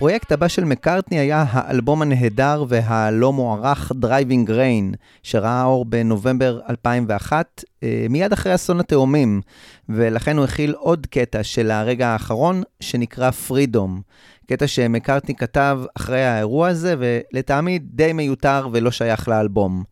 [0.02, 7.64] הפרויקט הבא של מקארטני היה האלבום הנהדר והלא מוערך Driving Rain, שראה אור בנובמבר 2001,
[7.84, 9.42] אה, מיד אחרי אסון התאומים,
[9.90, 14.02] ולכן הוא הכיל עוד קטע של הרגע האחרון, שנקרא Freedom.
[14.50, 19.84] קטע שמקארטני כתב אחרי האירוע הזה, ולטעמי די מיותר ולא שייך לאלבום.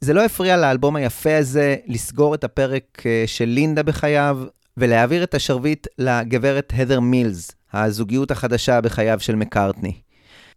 [0.00, 4.38] זה לא הפריע לאלבום היפה הזה לסגור את הפרק אה, של לינדה בחייו,
[4.76, 9.92] ולהעביר את השרביט לגברת הדר מילס, הזוגיות החדשה בחייו של מקארטני.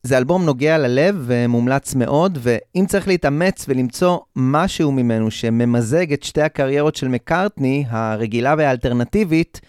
[0.03, 6.41] זה אלבום נוגע ללב ומומלץ מאוד, ואם צריך להתאמץ ולמצוא משהו ממנו שממזג את שתי
[6.41, 9.61] הקריירות של מקארטני, הרגילה והאלטרנטיבית,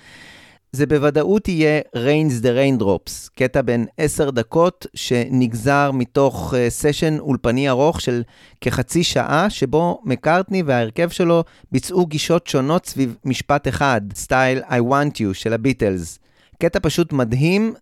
[0.73, 8.01] זה בוודאות יהיה Rains the Raindrops, קטע בן עשר דקות שנגזר מתוך סשן אולפני ארוך
[8.01, 8.23] של
[8.61, 15.15] כחצי שעה, שבו מקארטני וההרכב שלו ביצעו גישות שונות סביב משפט אחד, סטייל I want
[15.15, 16.19] you של הביטלס.
[16.59, 17.75] קטע פשוט מדהים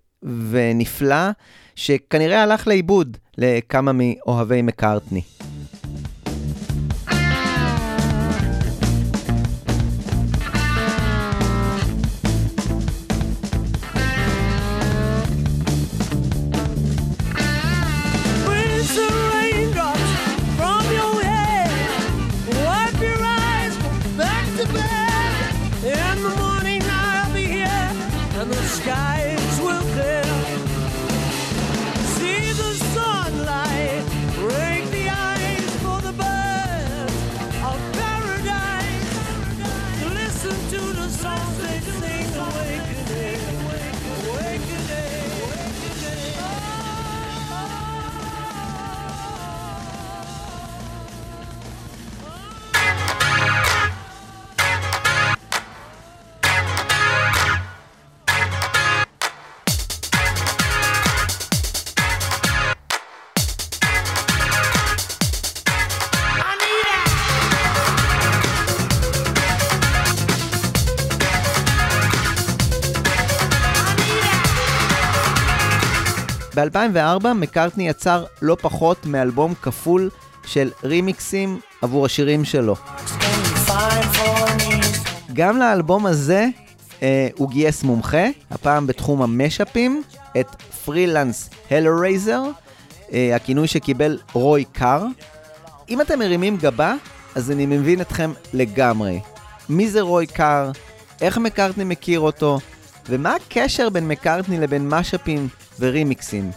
[0.50, 1.30] ונפלא,
[1.74, 5.22] שכנראה הלך לאיבוד לכמה מאוהבי מקארטני.
[76.68, 80.10] ב-2004 מקארטני יצר לא פחות מאלבום כפול
[80.46, 82.76] של רימיקסים עבור השירים שלו.
[85.32, 86.48] גם לאלבום הזה
[87.02, 90.02] אה, הוא גייס מומחה, הפעם בתחום המשאפים,
[90.40, 90.46] את
[90.84, 92.42] פרילנס הלרייזר,
[93.12, 95.06] אה, הכינוי שקיבל רוי קאר.
[95.88, 96.94] אם אתם מרימים גבה,
[97.34, 99.20] אז אני מבין אתכם לגמרי.
[99.68, 100.70] מי זה רוי קאר?
[101.20, 102.58] איך מקארטני מכיר אותו?
[103.08, 105.48] ומה הקשר בין מקארטני לבין משאפים
[105.80, 106.50] ורימיקסים?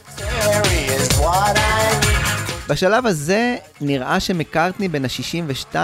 [2.68, 5.76] בשלב הזה נראה שמקארטני בן ה-62,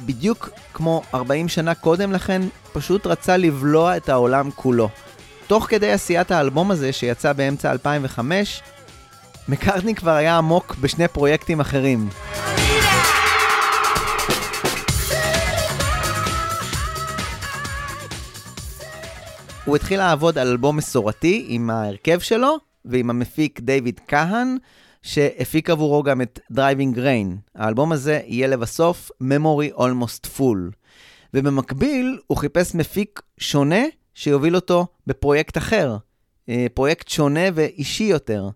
[0.00, 2.42] בדיוק כמו 40 שנה קודם לכן,
[2.72, 4.88] פשוט רצה לבלוע את העולם כולו.
[5.46, 8.62] תוך כדי עשיית האלבום הזה, שיצא באמצע 2005,
[9.48, 12.08] מקארטני כבר היה עמוק בשני פרויקטים אחרים.
[19.64, 24.56] הוא התחיל לעבוד על אלבום מסורתי עם ההרכב שלו ועם המפיק דיוויד כהן,
[25.02, 27.36] שהפיק עבורו גם את Driving Rain.
[27.54, 30.74] האלבום הזה יהיה לבסוף Memory Almost Full.
[31.34, 33.82] ובמקביל הוא חיפש מפיק שונה
[34.14, 35.96] שיוביל אותו בפרויקט אחר,
[36.48, 38.48] אה, פרויקט שונה ואישי יותר.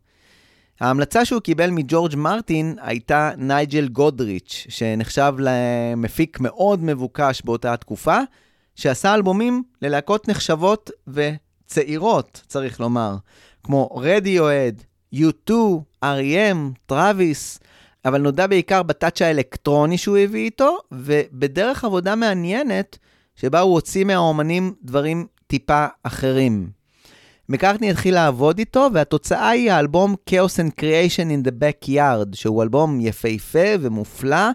[0.80, 8.18] ההמלצה שהוא קיבל מג'ורג' מרטין הייתה נייג'ל גודריץ', שנחשב למפיק מאוד מבוקש באותה התקופה,
[8.78, 13.16] שעשה אלבומים ללהקות נחשבות וצעירות, צריך לומר,
[13.62, 14.82] כמו רדיואד,
[15.14, 15.50] U2,
[16.04, 16.56] R.E.M,
[16.86, 17.60] טראביס,
[18.04, 22.98] אבל נודע בעיקר בטאצ' האלקטרוני שהוא הביא איתו, ובדרך עבודה מעניינת,
[23.36, 26.70] שבה הוא הוציא מהאומנים דברים טיפה אחרים.
[27.48, 33.00] מקארטני התחיל לעבוד איתו, והתוצאה היא האלבום Chaos and Creation in the Backyard, שהוא אלבום
[33.00, 34.46] יפהפה ומופלא,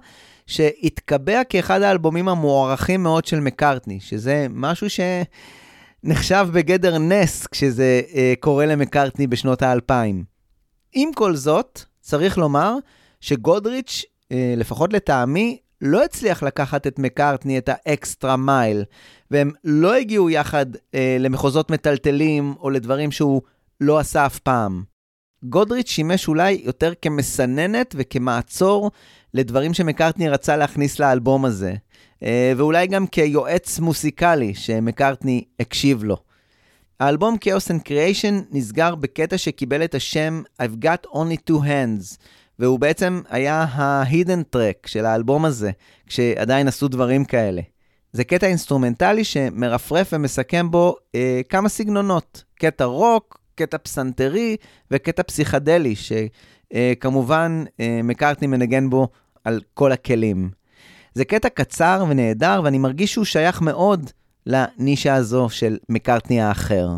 [0.47, 4.87] שהתקבע כאחד האלבומים המוערכים מאוד של מקארטני, שזה משהו
[6.03, 10.23] שנחשב בגדר נס כשזה אה, קורה למקארטני בשנות האלפיים.
[10.93, 12.75] עם כל זאת, צריך לומר
[13.19, 18.83] שגודריץ', אה, לפחות לטעמי, לא הצליח לקחת את מקארטני את האקסטרה מייל,
[19.31, 20.65] והם לא הגיעו יחד
[20.95, 23.41] אה, למחוזות מטלטלים או לדברים שהוא
[23.81, 24.83] לא עשה אף פעם.
[25.43, 28.91] גודריץ' שימש אולי יותר כמסננת וכמעצור
[29.33, 31.73] לדברים שמקארטני רצה להכניס לאלבום הזה,
[32.23, 36.17] אה, ואולי גם כיועץ מוסיקלי שמקארטני הקשיב לו.
[36.99, 42.17] האלבום Chaos and Creation נסגר בקטע שקיבל את השם I've got only two hands,
[42.59, 45.71] והוא בעצם היה ה-hidden track של האלבום הזה,
[46.07, 47.61] כשעדיין עשו דברים כאלה.
[48.11, 54.57] זה קטע אינסטרומנטלי שמרפרף ומסכם בו אה, כמה סגנונות, קטע רוק, קטע פסנתרי
[54.91, 59.07] וקטע פסיכדלי, שכמובן אה, מקארטני מנגן בו
[59.43, 60.49] על כל הכלים.
[61.13, 64.09] זה קטע קצר ונהדר, ואני מרגיש שהוא שייך מאוד
[64.45, 66.89] לנישה הזו של מקארטני האחר.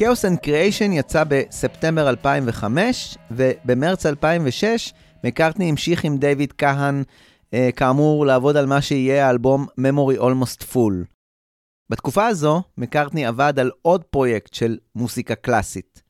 [0.00, 4.92] Chaos and Creation יצא בספטמבר 2005, ובמרץ 2006
[5.24, 7.02] מקארטני המשיך עם דיוויד כהן,
[7.54, 11.14] אה, כאמור, לעבוד על מה שיהיה האלבום Memory Almost Full.
[11.90, 16.02] בתקופה הזו, מקארטני עבד על עוד פרויקט של מוסיקה קלאסית.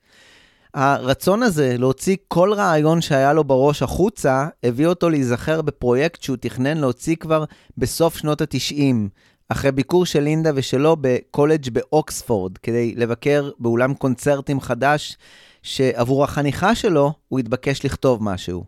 [0.74, 6.78] הרצון הזה להוציא כל רעיון שהיה לו בראש החוצה, הביא אותו להיזכר בפרויקט שהוא תכנן
[6.78, 7.44] להוציא כבר
[7.78, 9.08] בסוף שנות ה-90,
[9.48, 15.16] אחרי ביקור של לינדה ושלו בקולג' באוקספורד, כדי לבקר באולם קונצרטים חדש,
[15.62, 18.64] שעבור החניכה שלו הוא התבקש לכתוב משהו.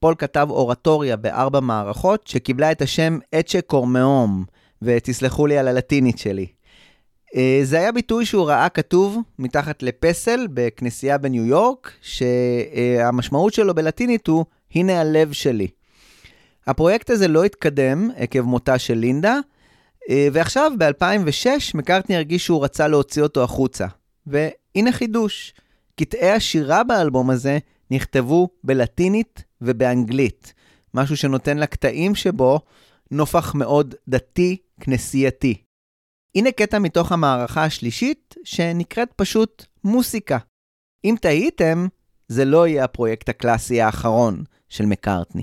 [0.00, 4.44] פול כתב אורטוריה בארבע מערכות, שקיבלה את השם אצ'ה קורמאום,
[4.82, 6.46] ותסלחו לי על הלטינית שלי.
[7.36, 14.26] אה, זה היה ביטוי שהוא ראה כתוב מתחת לפסל בכנסייה בניו יורק, שהמשמעות שלו בלטינית
[14.26, 14.44] הוא,
[14.74, 15.68] הנה הלב שלי.
[16.66, 19.38] הפרויקט הזה לא התקדם עקב מותה של לינדה,
[20.32, 23.86] ועכשיו, ב-2006, מקארטני הרגיש שהוא רצה להוציא אותו החוצה.
[24.26, 25.54] והנה חידוש,
[26.00, 27.58] קטעי השירה באלבום הזה
[27.90, 30.54] נכתבו בלטינית ובאנגלית,
[30.94, 32.60] משהו שנותן לקטעים שבו
[33.10, 35.54] נופח מאוד דתי, כנסייתי.
[36.34, 40.38] הנה קטע מתוך המערכה השלישית, שנקראת פשוט מוסיקה.
[41.04, 41.86] אם תהיתם,
[42.28, 45.42] זה לא יהיה הפרויקט הקלאסי האחרון של מקארטני.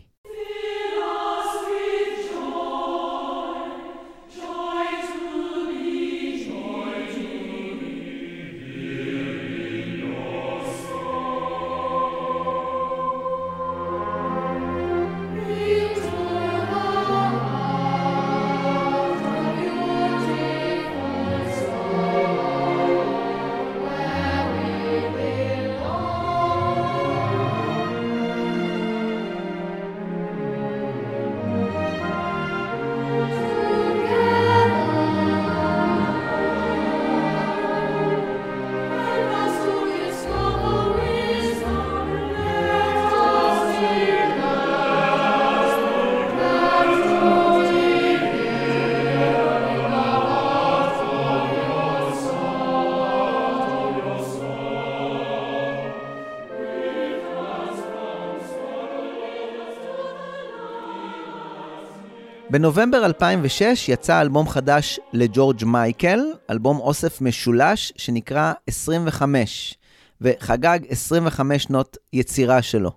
[62.57, 66.19] בנובמבר 2006 יצא אלבום חדש לג'ורג' מייקל,
[66.49, 69.75] אלבום אוסף משולש שנקרא 25,
[70.21, 72.91] וחגג 25 שנות יצירה שלו.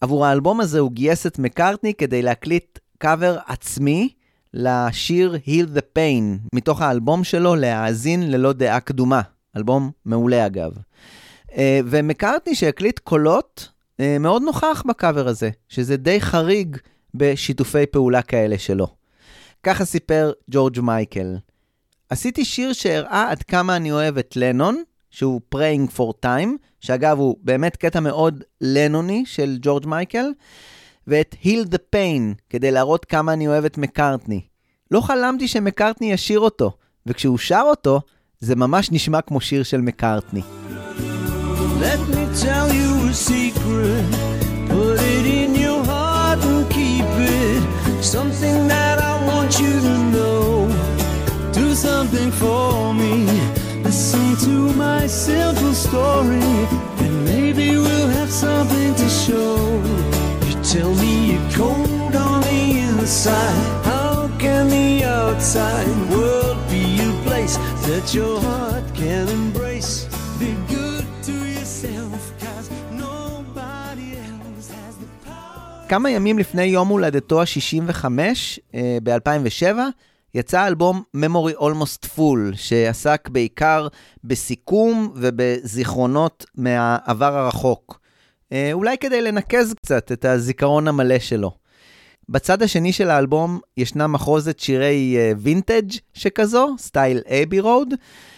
[0.00, 4.08] עבור האלבום הזה הוא גייס את מקארטני כדי להקליט קאבר עצמי
[4.54, 9.20] לשיר Heal the Pain, מתוך האלבום שלו להאזין ללא דעה קדומה.
[9.56, 10.72] אלבום מעולה אגב.
[11.56, 13.68] אה, ומקארטני שהקליט קולות
[14.00, 16.76] אה, מאוד נוכח בקאבר הזה, שזה די חריג
[17.14, 19.03] בשיתופי פעולה כאלה שלו.
[19.64, 21.36] ככה סיפר ג'ורג' מייקל.
[22.10, 26.48] עשיתי שיר שהראה עד כמה אני אוהב את לנון, שהוא Praying for Time,
[26.80, 30.26] שאגב הוא באמת קטע מאוד לנוני של ג'ורג' מייקל,
[31.06, 34.40] ואת Heal the Pain, כדי להראות כמה אני אוהב את מקארטני.
[34.90, 36.72] לא חלמתי שמקארטני ישיר אותו,
[37.06, 38.00] וכשהוא שר אותו,
[38.40, 40.42] זה ממש נשמע כמו שיר של מקארטני.
[41.80, 44.04] Let me tell you a secret.
[44.68, 47.62] Put it in your heart and keep it.
[48.14, 50.68] Something that I want you to know.
[51.52, 53.26] Do something for me.
[53.82, 56.40] Listen to my simple story.
[57.04, 59.56] And maybe we'll have something to show.
[60.46, 63.84] You tell me you're cold on the inside.
[63.84, 67.56] How can the outside world be a place
[67.86, 69.63] that your heart can embrace?
[75.88, 78.04] כמה ימים לפני יום הולדתו ה-65,
[79.02, 79.78] ב-2007,
[80.34, 83.88] יצא אלבום Memory Almost Full, שעסק בעיקר
[84.24, 88.00] בסיכום ובזיכרונות מהעבר הרחוק.
[88.52, 91.50] אה, אולי כדי לנקז קצת את הזיכרון המלא שלו.
[92.28, 97.94] בצד השני של האלבום ישנה מחרוזת שירי וינטג' שכזו, סטייל אייבי רוד,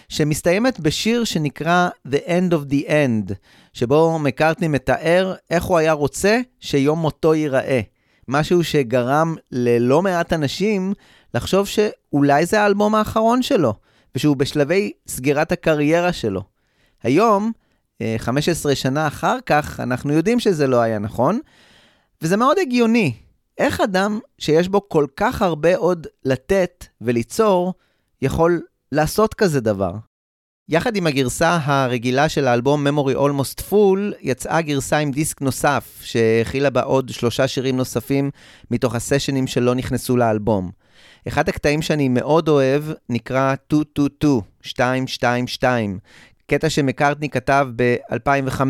[0.09, 3.33] שמסתיימת בשיר שנקרא The End of the End,
[3.73, 7.81] שבו מקארטני מתאר איך הוא היה רוצה שיום מותו ייראה.
[8.27, 10.93] משהו שגרם ללא מעט אנשים
[11.33, 13.73] לחשוב שאולי זה האלבום האחרון שלו,
[14.15, 16.41] ושהוא בשלבי סגירת הקריירה שלו.
[17.03, 17.51] היום,
[18.01, 21.39] אה, 15 שנה אחר כך, אנחנו יודעים שזה לא היה נכון,
[22.21, 23.13] וזה מאוד הגיוני.
[23.57, 27.73] איך אדם שיש בו כל כך הרבה עוד לתת וליצור,
[28.21, 28.61] יכול
[28.91, 29.93] לעשות כזה דבר?
[30.69, 36.69] יחד עם הגרסה הרגילה של האלבום Memory Almost Full, יצאה גרסה עם דיסק נוסף, שהכילה
[36.69, 38.31] בה עוד שלושה שירים נוספים
[38.71, 40.71] מתוך הסשנים שלא נכנסו לאלבום.
[41.27, 45.99] אחד הקטעים שאני מאוד אוהב נקרא 222, 222,
[46.47, 48.61] קטע שמקארטני כתב ב-2005,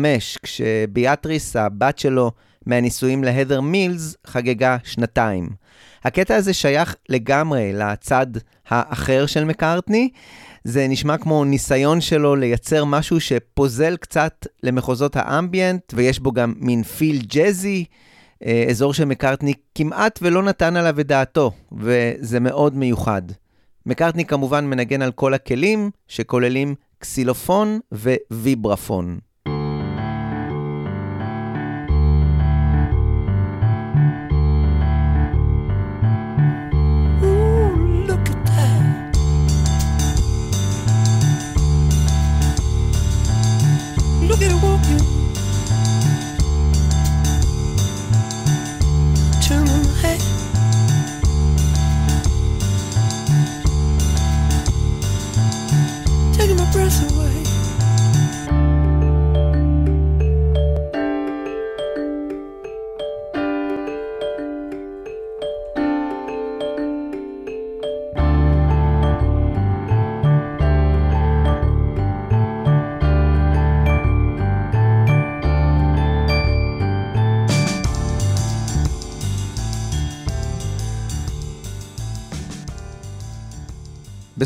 [0.42, 2.32] כשביאטריס, הבת שלו
[2.66, 5.48] מהנישואים להדר מילס, חגגה שנתיים.
[6.04, 8.26] הקטע הזה שייך לגמרי לצד
[8.68, 10.08] האחר של מקארטני.
[10.64, 16.82] זה נשמע כמו ניסיון שלו לייצר משהו שפוזל קצת למחוזות האמביאנט, ויש בו גם מין
[16.82, 17.84] פיל ג'אזי,
[18.46, 23.22] אה, אזור שמקארטני כמעט ולא נתן עליו את דעתו, וזה מאוד מיוחד.
[23.86, 27.80] מקארטני כמובן מנגן על כל הכלים, שכוללים קסילופון
[28.32, 29.18] וויברפון.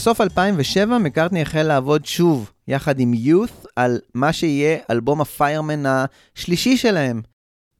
[0.03, 6.77] בסוף 2007 מקארטני החל לעבוד שוב, יחד עם יות', על מה שיהיה אלבום הפיירמן השלישי
[6.77, 7.23] שלהם.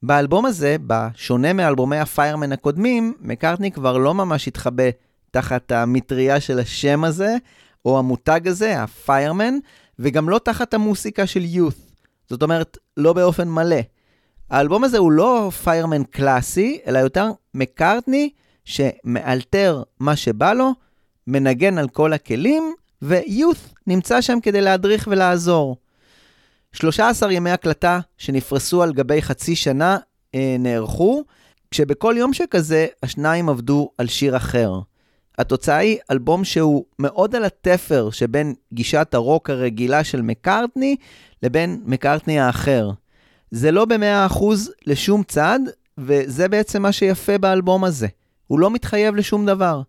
[0.03, 4.85] באלבום הזה, בשונה מאלבומי הפיירמן הקודמים, מקארטני כבר לא ממש התחבא
[5.31, 7.37] תחת המטריה של השם הזה,
[7.85, 9.55] או המותג הזה, הפיירמן,
[9.99, 11.93] וגם לא תחת המוסיקה של יות'.
[12.31, 13.81] זאת אומרת, לא באופן מלא.
[14.51, 18.31] האלבום הזה הוא לא פיירמן קלאסי, אלא יותר מקארטני
[18.65, 20.73] שמאלתר מה שבא לו,
[21.27, 25.77] מנגן על כל הכלים, ויות' נמצא שם כדי להדריך ולעזור.
[26.73, 29.99] 13 ימי הקלטה שנפרסו על גבי חצי שנה
[30.35, 31.25] אה, נערכו,
[31.71, 34.81] כשבכל יום שכזה השניים עבדו על שיר אחר.
[35.39, 40.97] התוצאה היא אלבום שהוא מאוד על התפר שבין גישת הרוק הרגילה של מקארטני
[41.43, 42.91] לבין מקארטני האחר.
[43.51, 45.61] זה לא במאה אחוז לשום צד,
[45.99, 48.07] וזה בעצם מה שיפה באלבום הזה.
[48.47, 49.83] הוא לא מתחייב לשום דבר.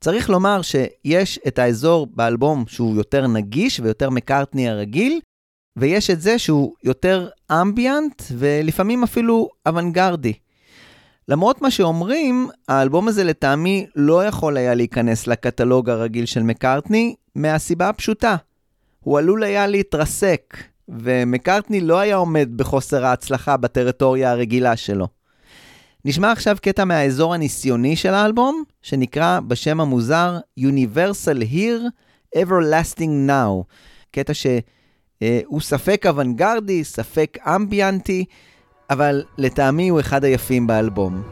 [0.00, 5.20] צריך לומר שיש את האזור באלבום שהוא יותר נגיש ויותר מקארטני הרגיל,
[5.76, 10.32] ויש את זה שהוא יותר אמביאנט ולפעמים אפילו אוונגרדי.
[11.28, 17.88] למרות מה שאומרים, האלבום הזה לטעמי לא יכול היה להיכנס לקטלוג הרגיל של מקארטני, מהסיבה
[17.88, 18.36] הפשוטה.
[19.00, 20.56] הוא עלול היה להתרסק,
[20.88, 25.19] ומקארטני לא היה עומד בחוסר ההצלחה בטריטוריה הרגילה שלו.
[26.04, 31.82] נשמע עכשיו קטע מהאזור הניסיוני של האלבום, שנקרא בשם המוזר Universal Here,
[32.36, 33.64] Everlasting Now.
[34.10, 38.24] קטע שהוא ספק אוונגרדי, ספק אמביאנטי,
[38.90, 41.22] אבל לטעמי הוא אחד היפים באלבום.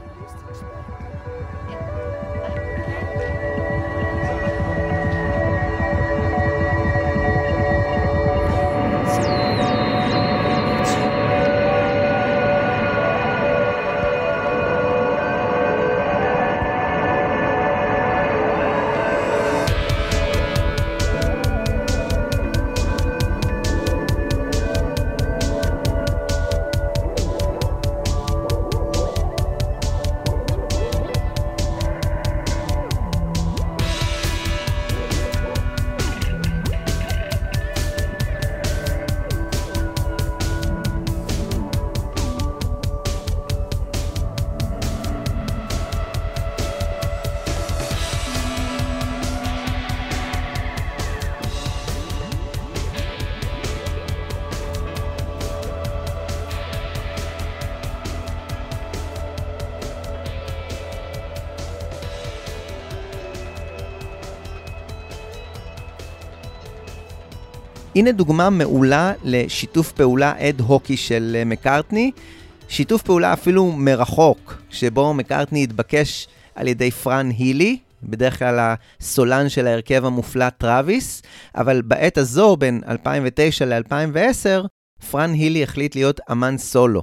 [67.98, 72.10] הנה דוגמה מעולה לשיתוף פעולה אד-הוקי של אה, מקארטני,
[72.68, 79.66] שיתוף פעולה אפילו מרחוק, שבו מקארטני התבקש על ידי פרן הילי, בדרך כלל הסולן של
[79.66, 81.22] ההרכב המופלא טראביס,
[81.54, 84.66] אבל בעת הזו, בין 2009 ל-2010,
[85.10, 87.02] פרן הילי החליט להיות אמן סולו.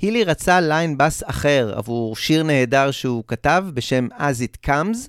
[0.00, 5.08] הילי רצה ליין בס אחר עבור שיר נהדר שהוא כתב בשם As It Comes,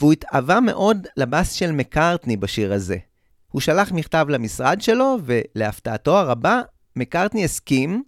[0.00, 2.96] והוא התאווה מאוד לבס של מקארטני בשיר הזה.
[3.52, 6.60] הוא שלח מכתב למשרד שלו, ולהפתעתו הרבה,
[6.96, 8.02] מקארטני הסכים,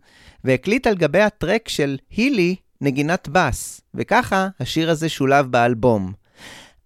[0.45, 6.13] והקליט על גבי הטרק של הילי נגינת בס, וככה השיר הזה שולב באלבום.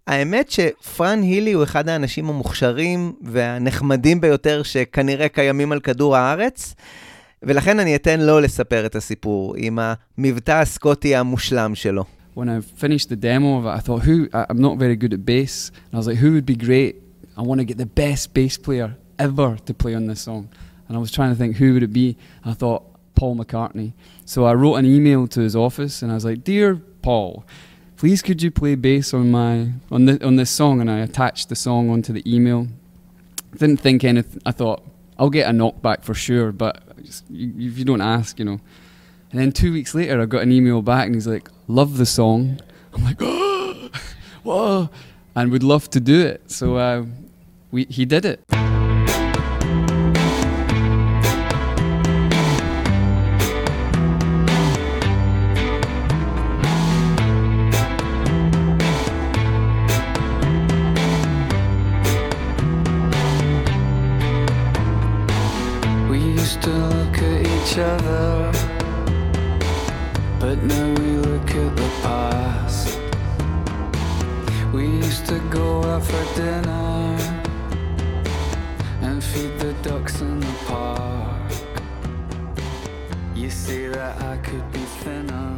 [0.07, 6.75] האמת שפרן הילי הוא אחד האנשים המוכשרים והנחמדים ביותר שכנראה קיימים על כדור הארץ,
[7.43, 9.79] ולכן אני אתן לו לספר את הסיפור עם
[10.19, 12.05] המבטא הסקוטי המושלם שלו.
[12.37, 15.25] When I finished the demo of it, I thought, who, I'm not very good at
[15.25, 15.73] bass.
[15.87, 17.08] And I was like, who would be great?
[17.39, 20.49] I want to get the best bass player ever to play on this song.
[20.89, 22.17] And I was trying to think, who would it be?
[22.45, 22.85] I thought,
[23.15, 23.93] Paul McCartney.
[24.25, 27.45] So I wrote an email to his office and I was like, Dear Paul,
[27.97, 30.81] please could you play bass on my on the, on this song?
[30.81, 32.69] And I attached the song onto the email.
[33.57, 34.41] Didn't think anything.
[34.47, 34.85] I thought
[35.19, 38.61] I'll get a knockback for sure, but just, you, if you don't ask, you know.
[39.33, 42.07] And then two weeks later, I got an email back, and he's like, "Love the
[42.07, 42.61] song."
[42.95, 43.91] I'm like, "Oh,
[44.43, 44.91] whoa!"
[45.35, 46.51] and would love to do it.
[46.51, 47.05] So uh,
[47.71, 48.41] we he did it.
[66.09, 68.53] We used to look at each other,
[70.41, 72.99] but now we look at the past.
[74.73, 77.18] We used to go out for dinner
[79.19, 81.51] and feed the ducks in the park.
[83.41, 85.51] You say that I could be thinner.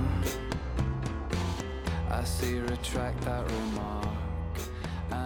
[2.18, 4.54] I say retract that remark,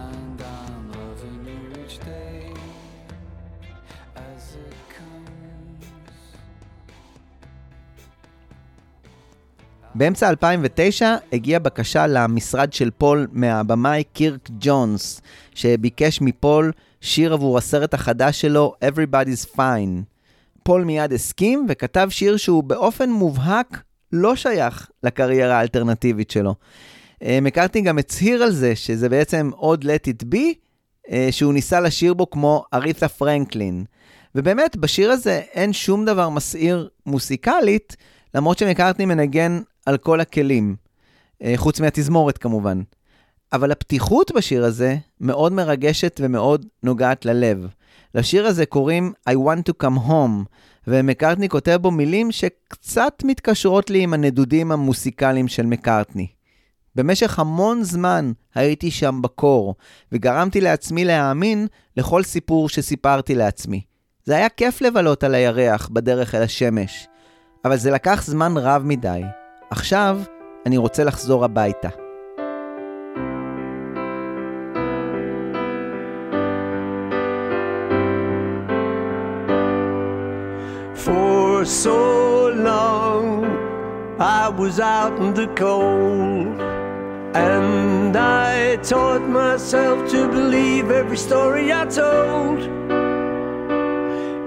[0.01, 2.39] and I'm loving you each day
[4.29, 5.85] as it comes.
[9.95, 15.21] באמצע 2009 הגיעה בקשה למשרד של פול מהבמאי קירק ג'ונס,
[15.53, 16.71] שביקש מפול
[17.05, 20.03] שיר עבור הסרט החדש שלו Everybody's Fine.
[20.63, 26.55] פול מיד הסכים וכתב שיר שהוא באופן מובהק לא שייך לקריירה האלטרנטיבית שלו.
[27.23, 30.37] אה, מקארטני גם הצהיר על זה שזה בעצם עוד Let It Be,
[31.11, 33.85] אה, שהוא ניסה לשיר בו כמו ארית'ה פרנקלין.
[34.35, 37.95] ובאמת, בשיר הזה אין שום דבר מסעיר מוסיקלית,
[38.35, 40.75] למרות שמקארטני מנגן על כל הכלים,
[41.43, 42.81] אה, חוץ מהתזמורת כמובן.
[43.55, 47.67] אבל הפתיחות בשיר הזה מאוד מרגשת ומאוד נוגעת ללב.
[48.15, 50.45] לשיר הזה קוראים I want to come home,
[50.87, 56.27] ומקארטני כותב בו מילים שקצת מתקשרות לי עם הנדודים המוסיקליים של מקארטני.
[56.95, 59.75] במשך המון זמן הייתי שם בקור,
[60.11, 61.67] וגרמתי לעצמי להאמין
[61.97, 63.81] לכל סיפור שסיפרתי לעצמי.
[64.23, 67.07] זה היה כיף לבלות על הירח בדרך אל השמש,
[67.65, 69.21] אבל זה לקח זמן רב מדי.
[69.69, 70.19] עכשיו
[70.65, 72.04] אני רוצה לחזור הביתה.
[81.65, 83.43] So long
[84.19, 86.61] I was out in the cold,
[87.35, 92.59] and I taught myself to believe every story I told.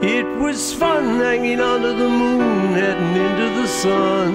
[0.01, 4.32] It was fun hanging under the moon, heading into the sun.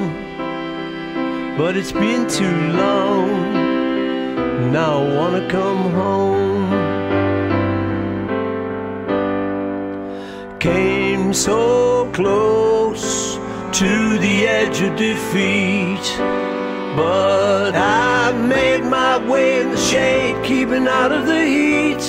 [1.57, 3.53] But it's been too long.
[4.73, 6.72] Now I wanna come home.
[10.63, 13.35] Came so close
[13.79, 16.05] to the edge of defeat.
[16.95, 22.03] But I made my way in the shade, keeping out of the heat.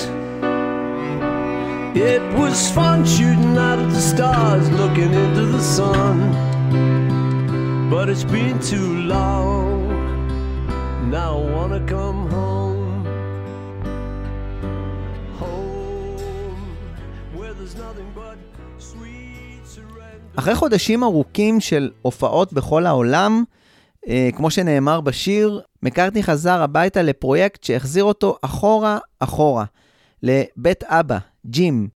[2.01, 6.31] It was fun shooting out at the stars, looking into the sun.
[7.89, 9.89] But it's been too long.
[11.11, 12.44] Now I wanna come home.
[20.35, 23.43] אחרי חודשים ארוכים של הופעות בכל העולם,
[24.07, 29.65] אה, כמו שנאמר בשיר, מקארטני חזר הביתה לפרויקט שהחזיר אותו אחורה אחורה,
[30.23, 31.87] לבית אבא, ג'ים.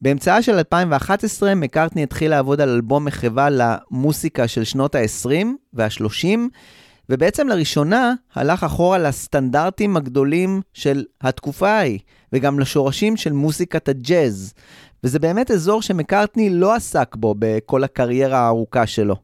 [0.00, 6.38] באמצעה של 2011 מקארטני התחיל לעבוד על אלבום מחווה למוסיקה של שנות ה-20 וה-30,
[7.08, 11.98] ובעצם לראשונה הלך אחורה לסטנדרטים הגדולים של התקופה ההיא,
[12.32, 14.54] וגם לשורשים של מוסיקת הג'אז.
[15.04, 19.16] וזה באמת אזור שמקארטני לא עסק בו בכל הקריירה הארוכה שלו.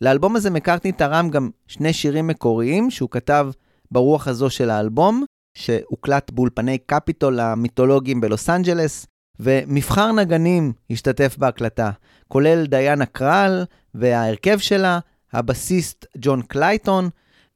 [0.00, 3.48] לאלבום הזה מקארטני תרם גם שני שירים מקוריים שהוא כתב
[3.90, 5.24] ברוח הזו של האלבום,
[5.54, 9.06] שהוקלט באולפני קפיטול המיתולוגיים בלוס אנג'לס,
[9.40, 11.90] ומבחר נגנים השתתף בהקלטה,
[12.28, 13.64] כולל דיאנה קרל
[13.94, 14.98] וההרכב שלה,
[15.32, 17.08] הבסיסט ג'ון קלייטון,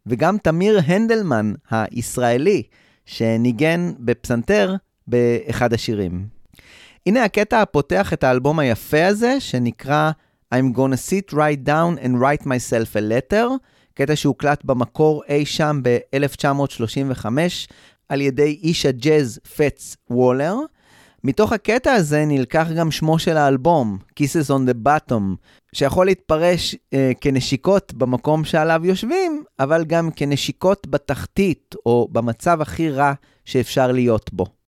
[0.07, 2.63] וגם תמיר הנדלמן הישראלי,
[3.05, 4.75] שניגן בפסנתר
[5.07, 6.40] באחד השירים.
[7.07, 10.11] הנה הקטע הפותח את האלבום היפה הזה, שנקרא
[10.55, 13.45] I'm gonna sit right down and write myself a letter,
[13.95, 17.27] קטע שהוקלט במקור אי שם ב-1935
[18.09, 20.55] על ידי איש הג'אז פץ וולר.
[21.25, 25.23] מתוך הקטע הזה נלקח גם שמו של האלבום, Kisses on the Bottom,
[25.73, 33.13] שיכול להתפרש אה, כנשיקות במקום שעליו יושבים, אבל גם כנשיקות בתחתית, או במצב הכי רע
[33.45, 34.60] שאפשר להיות בו.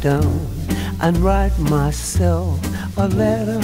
[0.00, 0.40] Down
[1.00, 2.58] and write myself
[2.96, 3.62] a letter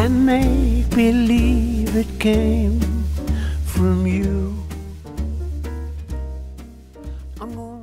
[0.00, 2.80] and make believe it came
[3.64, 4.58] from you.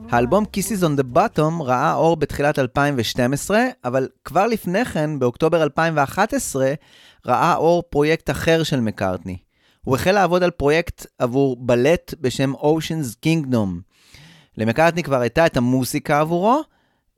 [0.10, 6.74] האלבום Kisses on the Bottom ראה אור בתחילת 2012, אבל כבר לפני כן, באוקטובר 2011,
[7.26, 9.38] ראה אור פרויקט אחר של מקארטני.
[9.84, 13.95] הוא החל לעבוד על פרויקט עבור בלט בשם Ocean's Kingdom.
[14.58, 16.62] למקארטני כבר הייתה את המוסיקה עבורו,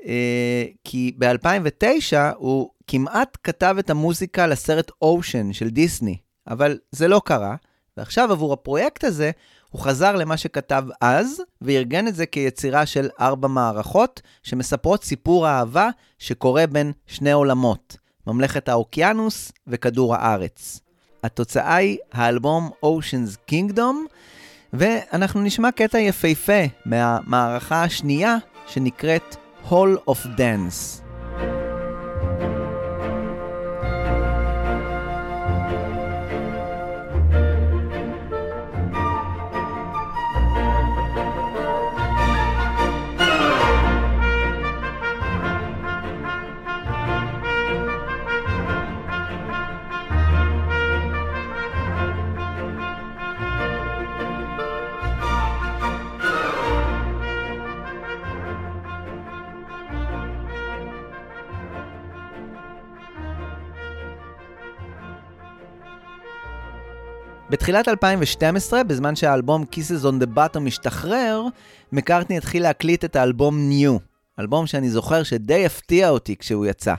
[0.06, 7.22] אה, כי ב-2009 הוא כמעט כתב את המוזיקה לסרט Ocean של דיסני, אבל זה לא
[7.26, 7.56] קרה,
[7.98, 9.32] ועכשיו עבור הפרויקט הזה
[9.70, 15.90] הוא חזר למה שכתב אז, וארגן את זה כיצירה של ארבע מערכות, שמספרות סיפור אהבה
[16.20, 17.98] שקורה בין שני עולמות,
[18.28, 20.80] ממלכת האוקיינוס וכדור הארץ.
[21.24, 23.96] התוצאה היא האלבום Ocean's Kingdom,
[24.78, 28.38] ואנחנו נשמע קטע יפהפה מהמערכה השנייה
[28.68, 29.36] שנקראת
[29.70, 31.07] Hall of Dance.
[67.50, 71.44] בתחילת 2012, בזמן שהאלבום Kisses on the Bottom משתחרר,
[71.92, 74.00] מקארטני התחיל להקליט את האלבום New,
[74.40, 76.94] אלבום שאני זוכר שדי הפתיע אותי כשהוא יצא.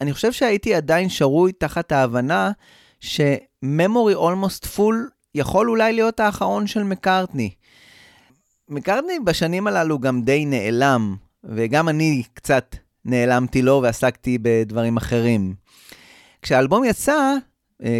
[0.00, 2.50] אני חושב שהייתי עדיין שרוי תחת ההבנה
[3.00, 7.50] ש-Memory Almost Full יכול אולי להיות האחרון של מקארטני.
[8.68, 15.54] מקארטני בשנים הללו גם די נעלם, וגם אני קצת נעלמתי לו ועסקתי בדברים אחרים.
[16.42, 17.36] כשהאלבום יצא,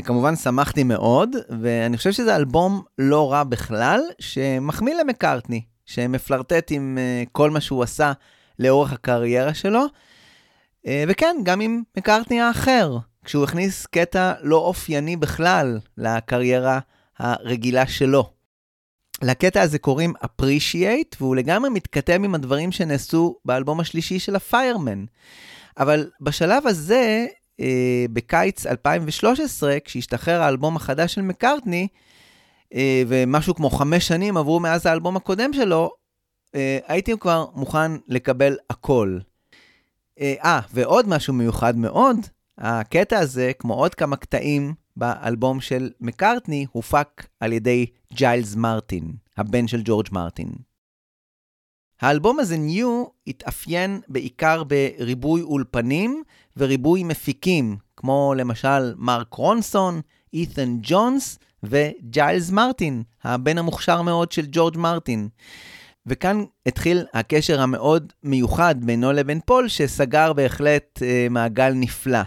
[0.04, 7.22] כמובן שמחתי מאוד, ואני חושב שזה אלבום לא רע בכלל, שמחמיא למקארטני, שמפלרטט עם אה,
[7.32, 8.12] כל מה שהוא עשה
[8.58, 9.84] לאורך הקריירה שלו,
[10.86, 16.78] אה, וכן, גם עם מקארטני האחר, כשהוא הכניס קטע לא אופייני בכלל לקריירה
[17.18, 18.30] הרגילה שלו.
[19.22, 25.04] לקטע הזה קוראים Appreciate, והוא לגמרי מתכתב עם הדברים שנעשו באלבום השלישי של הפיירמן.
[25.78, 27.26] אבל בשלב הזה,
[27.60, 31.88] אה, בקיץ 2013, כשהשתחרר האלבום החדש של מקארטני,
[32.74, 35.90] אה, ומשהו כמו חמש שנים עברו מאז האלבום הקודם שלו,
[36.54, 39.18] אה, הייתי כבר מוכן לקבל הכל.
[40.20, 42.16] אה, אה, ועוד משהו מיוחד מאוד,
[42.58, 49.68] הקטע הזה, כמו עוד כמה קטעים באלבום של מקארטני, הופק על ידי ג'יילס מרטין, הבן
[49.68, 50.48] של ג'ורג' מרטין.
[52.00, 56.22] האלבום הזה, New, התאפיין בעיקר בריבוי אולפנים
[56.56, 60.00] וריבוי מפיקים, כמו למשל מרק רונסון,
[60.34, 65.28] אית'ן ג'ונס וג'יילס מרטין, הבן המוכשר מאוד של ג'ורג' מרטין.
[66.06, 72.22] וכאן התחיל הקשר המאוד מיוחד בינו לבין פול, שסגר בהחלט אה, מעגל נפלא.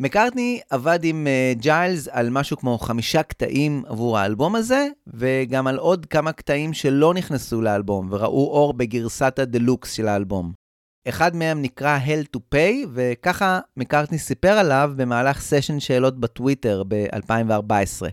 [0.00, 5.76] מקארטני עבד עם uh, ג'יילס על משהו כמו חמישה קטעים עבור האלבום הזה, וגם על
[5.76, 10.67] עוד כמה קטעים שלא נכנסו לאלבום וראו אור בגרסת הדלוקס של האלבום.
[11.08, 18.06] אחד מהם נקרא Hell to Pay, וככה מקארטני סיפר עליו במהלך סשן שאלות בטוויטר ב-2014.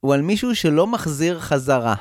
[0.00, 1.94] הוא על מישהו שלא מחזיר חזרה,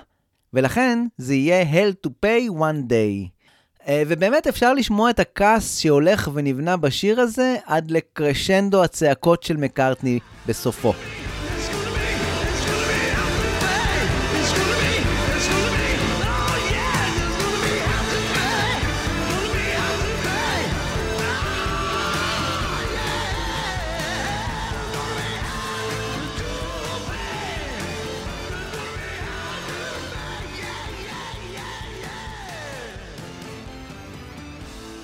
[0.53, 3.43] ולכן זה יהיה Hell to Pay one day.
[3.87, 10.19] אה, ובאמת אפשר לשמוע את הכעס שהולך ונבנה בשיר הזה עד לקרשנדו הצעקות של מקארטני
[10.47, 10.93] בסופו.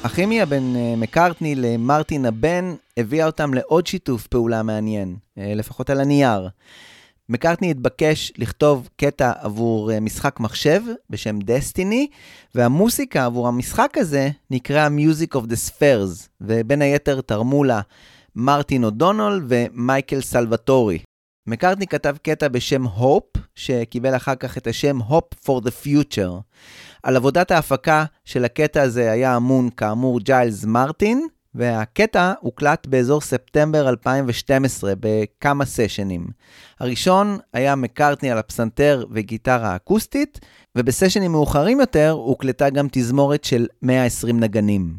[0.04, 6.02] הכימיה בין אה, מקארטני למרטין הבן הביאה אותם לעוד שיתוף פעולה מעניין, אה, לפחות על
[6.02, 6.50] הנייר.
[7.30, 12.08] מקארטני התבקש לכתוב קטע עבור אה, משחק מחשב בשם דסטיני,
[12.56, 17.82] והמוסיקה עבור המשחק הזה נקרא Music of the Spheres, ובין היתר תרמו לה
[18.36, 21.00] מרטין אודונול ומייקל סלווטורי.
[21.48, 23.24] מקארטני כתב קטע בשם הופ,
[23.56, 26.42] שקיבל אחר כך את השם הופ for the future.
[27.04, 33.90] על עבודת ההפקה של הקטע הזה היה אמון כאמור ג'יילס מרטין, והקטע הוקלט באזור ספטמבר
[33.90, 36.28] 2012 בכמה סשנים.
[36.80, 40.40] הראשון היה מקארטני על הפסנתר וגיטרה אקוסטית,
[40.76, 44.98] ובסשנים מאוחרים יותר הוקלטה גם תזמורת של 120 נגנים.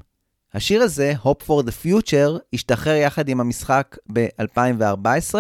[0.55, 5.35] השיר הזה, Hope for the Future, השתחרר יחד עם המשחק ב-2014,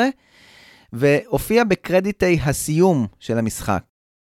[0.92, 3.82] והופיע בקרדיטי הסיום של המשחק.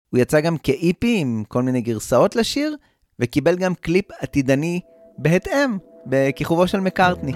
[0.10, 2.76] הוא יצא גם כ-EP עם כל מיני גרסאות לשיר,
[3.20, 4.80] וקיבל גם קליפ עתידני
[5.18, 7.34] בהתאם, בכיכובו של מקארטני.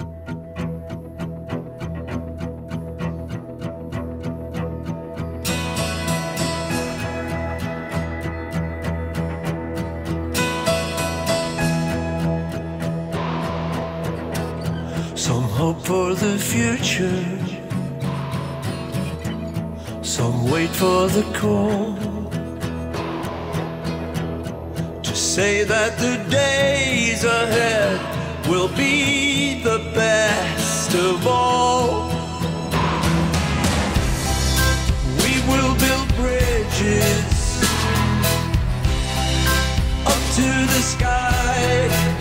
[15.26, 17.41] Some hope for the future.
[20.02, 21.94] Some wait for the call
[25.00, 28.00] to say that the days ahead
[28.48, 32.08] will be the best of all.
[35.22, 37.62] We will build bridges
[40.04, 42.11] up to the sky.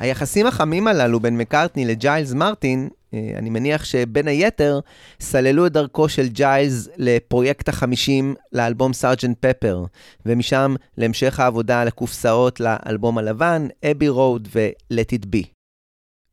[0.00, 4.80] היחסים החמים הללו בין מקארטני לג'יילס מרטין, אה, אני מניח שבין היתר
[5.20, 9.84] סללו את דרכו של ג'יילס לפרויקט החמישים לאלבום סארג'נט פפר,
[10.26, 15.46] ומשם להמשך העבודה על הקופסאות לאלבום הלבן, אבי רוד ו-Let It Be.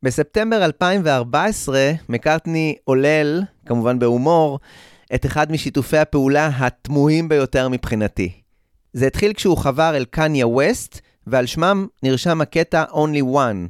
[0.02, 4.58] בספטמבר 2014, מקארטני עולל, כמובן בהומור,
[5.14, 8.32] את אחד משיתופי הפעולה התמוהים ביותר מבחינתי.
[8.92, 13.68] זה התחיל כשהוא חבר אל קניה ווסט, ועל שמם נרשם הקטע Only One.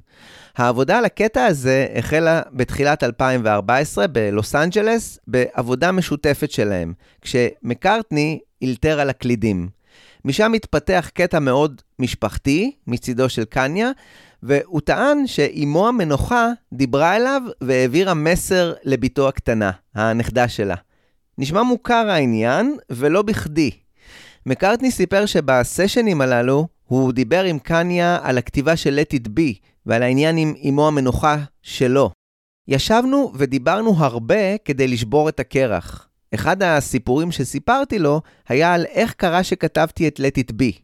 [0.57, 9.11] העבודה על הקטע הזה החלה בתחילת 2014 בלוס אנג'לס, בעבודה משותפת שלהם, כשמקארטני אילתר על
[9.11, 9.69] הקלידים.
[10.24, 13.91] משם התפתח קטע מאוד משפחתי מצידו של קניה,
[14.43, 20.74] והוא טען שאימו המנוחה דיברה אליו והעבירה מסר לבתו הקטנה, הנכדה שלה.
[21.39, 23.70] נשמע מוכר העניין, ולא בכדי.
[24.47, 30.03] מקארטני סיפר שבסשנים הללו הוא דיבר עם קניה על הכתיבה של Let It Be ועל
[30.03, 32.11] העניין עם אמו המנוחה שלו.
[32.69, 36.09] ישבנו ודיברנו הרבה כדי לשבור את הקרח.
[36.35, 40.81] אחד הסיפורים שסיפרתי לו היה על איך קרה שכתבתי את Let It Be.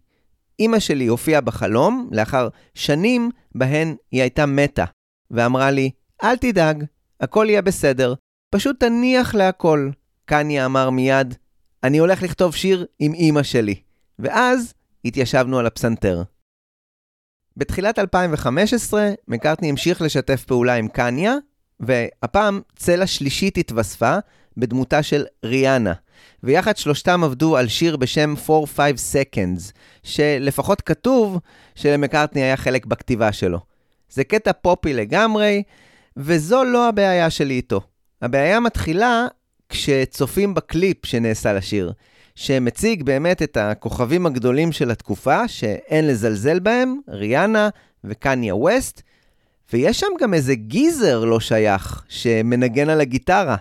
[0.58, 4.84] אימא שלי הופיעה בחלום לאחר שנים בהן היא הייתה מתה,
[5.30, 5.90] ואמרה לי,
[6.24, 6.84] אל תדאג,
[7.20, 8.14] הכל יהיה בסדר,
[8.50, 9.90] פשוט תניח להכל.
[10.24, 11.34] קניה אמר מיד,
[11.84, 13.74] אני הולך לכתוב שיר עם אימא שלי.
[14.18, 16.22] ואז התיישבנו על הפסנתר.
[17.56, 21.34] בתחילת 2015, מקארטני המשיך לשתף פעולה עם קניה,
[21.80, 24.16] והפעם צלע שלישית התווספה
[24.56, 25.92] בדמותה של ריאנה.
[26.42, 28.48] ויחד שלושתם עבדו על שיר בשם 4-5
[28.78, 29.72] Seconds,
[30.02, 31.38] שלפחות כתוב
[31.74, 33.58] שלמקארטני היה חלק בכתיבה שלו.
[34.10, 35.62] זה קטע פופי לגמרי,
[36.16, 37.80] וזו לא הבעיה שלי איתו.
[38.22, 39.26] הבעיה מתחילה
[39.68, 41.92] כשצופים בקליפ שנעשה לשיר,
[42.40, 47.68] שמציג באמת את הכוכבים הגדולים של התקופה, שאין לזלזל בהם, ריאנה
[48.04, 49.02] וקניה ווסט,
[49.72, 53.56] ויש שם גם איזה גיזר לא שייך, שמנגן על הגיטרה.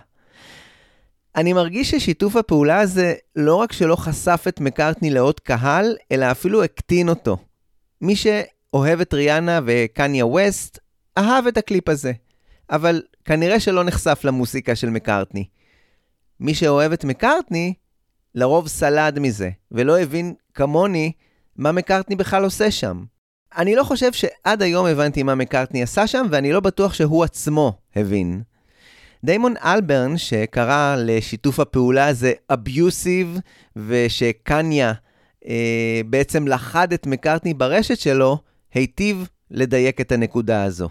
[1.36, 6.64] אני מרגיש ששיתוף הפעולה הזה לא רק שלא חשף את מקארטני לעוד קהל, אלא אפילו
[6.64, 7.36] הקטין אותו.
[8.00, 10.78] מי שאוהב את ריאנה וקניה ווסט,
[11.18, 12.12] אהב את הקליפ הזה,
[12.70, 15.44] אבל כנראה שלא נחשף למוסיקה של מקארטני.
[16.40, 17.74] מי שאוהב את מקארטני,
[18.38, 21.12] לרוב סלד מזה, ולא הבין כמוני
[21.56, 23.04] מה מקארטני בכלל עושה שם.
[23.56, 27.72] אני לא חושב שעד היום הבנתי מה מקארטני עשה שם, ואני לא בטוח שהוא עצמו
[27.96, 28.42] הבין.
[29.24, 33.38] דיימון אלברן, שקרא לשיתוף הפעולה הזה אביוסיב,
[33.76, 34.92] ושקניה
[35.48, 38.38] אה, בעצם לכד את מקארטני ברשת שלו,
[38.74, 40.88] היטיב לדייק את הנקודה הזו.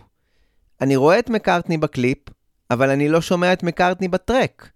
[0.81, 2.19] אני רואה את מקארטני בקליפ,
[2.71, 4.69] אבל אני לא שומע את מקארטני ב-track.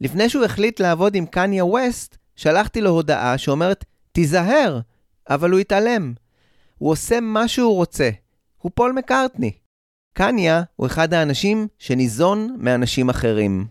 [0.00, 4.80] לפני שהוא החליט לעבוד עם קניה ווסט, שלחתי לו הודעה שאומרת, תיזהר,
[5.30, 6.14] אבל הוא התעלם.
[6.78, 8.10] הוא עושה מה שהוא רוצה.
[8.58, 9.52] הוא פול מקארטני.
[10.12, 13.66] קניה הוא אחד האנשים שניזון מאנשים אחרים.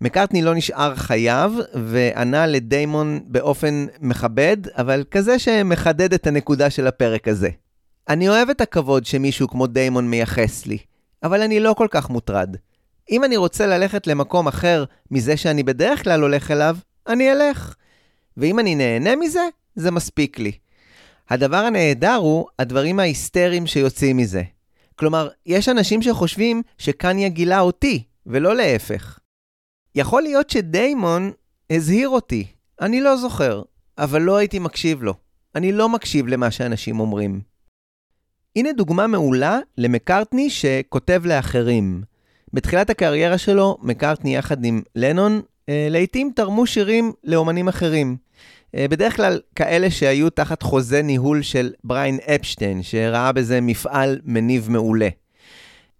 [0.00, 7.28] מקארטני לא נשאר חייב, וענה לדיימון באופן מכבד, אבל כזה שמחדד את הנקודה של הפרק
[7.28, 7.48] הזה.
[8.08, 10.78] אני אוהב את הכבוד שמישהו כמו דיימון מייחס לי,
[11.22, 12.56] אבל אני לא כל כך מוטרד.
[13.10, 16.76] אם אני רוצה ללכת למקום אחר מזה שאני בדרך כלל הולך אליו,
[17.06, 17.74] אני אלך.
[18.36, 20.52] ואם אני נהנה מזה, זה מספיק לי.
[21.30, 24.42] הדבר הנהדר הוא הדברים ההיסטריים שיוצאים מזה.
[24.96, 29.18] כלומר, יש אנשים שחושבים שקניה גילה אותי, ולא להפך.
[29.94, 31.32] יכול להיות שדיימון
[31.70, 32.46] הזהיר אותי,
[32.80, 33.62] אני לא זוכר,
[33.98, 35.14] אבל לא הייתי מקשיב לו.
[35.54, 37.40] אני לא מקשיב למה שאנשים אומרים.
[38.56, 42.02] הנה דוגמה מעולה למקארטני שכותב לאחרים.
[42.54, 48.16] בתחילת הקריירה שלו, מקארטני יחד עם לנון, אה, לעתים תרמו שירים לאומנים אחרים.
[48.74, 54.70] אה, בדרך כלל כאלה שהיו תחת חוזה ניהול של בריין אפשטיין, שראה בזה מפעל מניב
[54.70, 55.08] מעולה.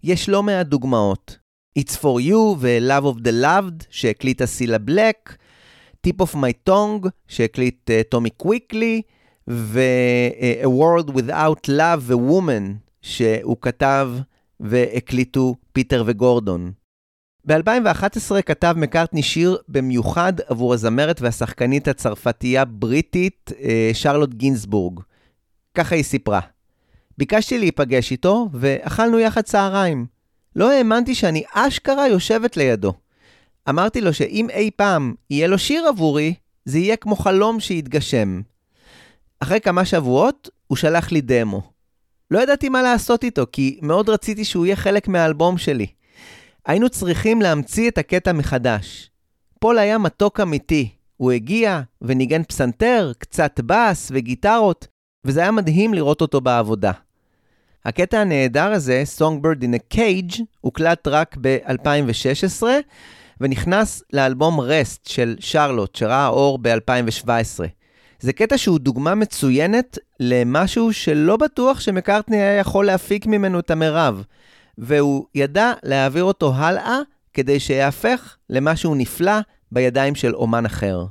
[0.02, 1.38] יש לא מעט דוגמאות.
[1.78, 5.36] It's for you ו-Love of the Loved, שהקליטה סילה בלק,
[6.06, 9.02] Tip of my tongue, שהקליט טומי uh, קוויקלי,
[9.48, 12.62] ו-A World Without Love ו-Woman,
[13.02, 14.08] שהוא כתב
[14.60, 16.72] והקליטו פיטר וגורדון.
[17.46, 25.00] ב-2011 כתב מקארטני שיר במיוחד עבור הזמרת והשחקנית הצרפתייה בריטית אה, שרלוט גינסבורג.
[25.74, 26.40] ככה היא סיפרה.
[27.18, 30.06] ביקשתי להיפגש איתו, ואכלנו יחד צהריים.
[30.56, 32.92] לא האמנתי שאני אשכרה יושבת לידו.
[33.68, 38.40] אמרתי לו שאם אי פעם יהיה לו שיר עבורי, זה יהיה כמו חלום שיתגשם.
[39.40, 41.73] אחרי כמה שבועות, הוא שלח לי דמו.
[42.34, 45.86] לא ידעתי מה לעשות איתו, כי מאוד רציתי שהוא יהיה חלק מהאלבום שלי.
[46.66, 49.10] היינו צריכים להמציא את הקטע מחדש.
[49.60, 50.88] פול היה מתוק אמיתי.
[51.16, 54.86] הוא הגיע וניגן פסנתר, קצת בס וגיטרות,
[55.24, 56.92] וזה היה מדהים לראות אותו בעבודה.
[57.84, 62.62] הקטע הנהדר הזה, Songbird in a Cage, הוקלט רק ב-2016,
[63.40, 67.83] ונכנס לאלבום רסט של שרלוט, שראה אור ב-2017.
[68.24, 74.24] זה קטע שהוא דוגמה מצוינת למשהו שלא בטוח שמקארטני היה יכול להפיק ממנו את המרב,
[74.78, 76.98] והוא ידע להעביר אותו הלאה
[77.34, 79.32] כדי שיהפך למשהו נפלא
[79.72, 81.04] בידיים של אומן אחר.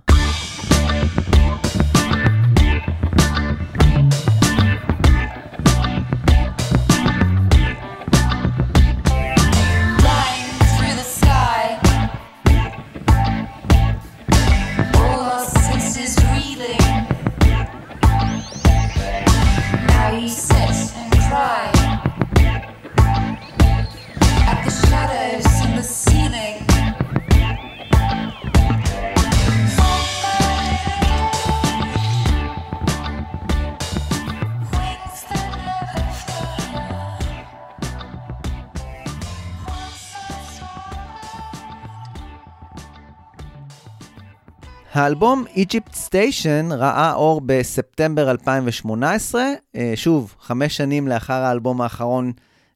[44.94, 49.44] האלבום Egypt Station ראה אור בספטמבר 2018,
[49.76, 52.32] אה, שוב, חמש שנים לאחר האלבום האחרון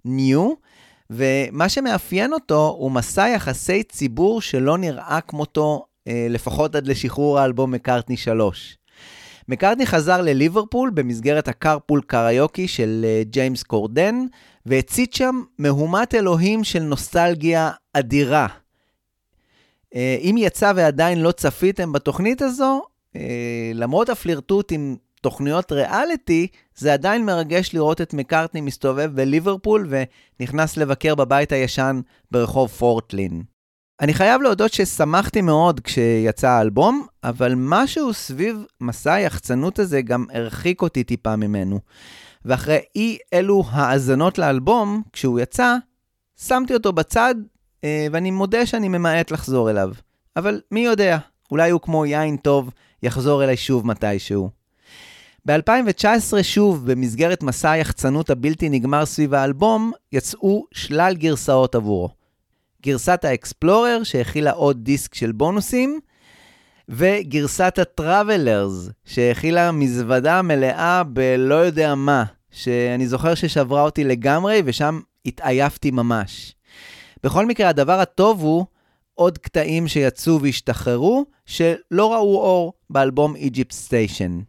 [0.08, 0.40] New,
[1.10, 7.72] ומה שמאפיין אותו הוא מסע יחסי ציבור שלא נראה כמותו, אה, לפחות עד לשחרור האלבום
[7.72, 8.78] מקארטני 3.
[9.48, 14.16] מקארטני חזר לליברפול במסגרת הקרפול קריוקי של אה, ג'יימס קורדן,
[14.66, 18.48] והצית שם מהומת אלוהים של נוסטלגיה אדירה.
[19.98, 22.82] אה, אם יצא ועדיין לא צפיתם בתוכנית הזו,
[23.16, 29.90] אה, למרות הפלירטוט עם תוכניות ריאליטי, זה עדיין מרגש לראות את מקארטני מסתובב בליברפול
[30.40, 32.02] ונכנס לבקר בבית הישן
[32.32, 33.44] ברחוב פורטלין.
[34.02, 40.82] אני חייב להודות ששמחתי מאוד כשיצא האלבום, אבל משהו סביב מסע היחצנות הזה גם הרחיק
[40.82, 41.80] אותי טיפה ממנו.
[42.46, 45.76] ואחרי אי אלו האזנות לאלבום, כשהוא יצא,
[46.38, 47.36] שמתי אותו בצד,
[48.12, 49.92] ואני מודה שאני ממעט לחזור אליו.
[50.36, 51.18] אבל מי יודע,
[51.52, 52.70] אולי הוא כמו יין טוב,
[53.04, 54.50] יחזור אליי שוב מתישהו.
[55.46, 62.10] ב-2019 שוב, במסגרת מסע היחצנות הבלתי נגמר סביב האלבום, יצאו שלל גרסאות עבורו.
[62.84, 66.00] גרסת האקספלורר, שהכילה עוד דיסק של בונוסים,
[66.90, 75.92] וגרסת הטראבלרס, שהכילה מזוודה מלאה בלא יודע מה, שאני זוכר ששברה אותי לגמרי, ושם התעייפתי
[75.92, 76.56] ממש.
[77.24, 78.66] בכל מקרה, הדבר הטוב הוא
[79.14, 84.44] עוד קטעים שיצאו והשתחררו, שלא ראו אור באלבום Egypt Station.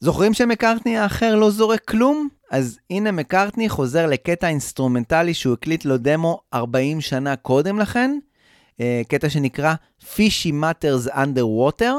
[0.00, 2.28] זוכרים שמקארטני האחר לא זורק כלום?
[2.50, 8.18] אז הנה מקארטני חוזר לקטע אינסטרומנטלי שהוא הקליט לו דמו 40 שנה קודם לכן,
[8.80, 11.94] אה, קטע שנקרא Fishy Matters Underwater,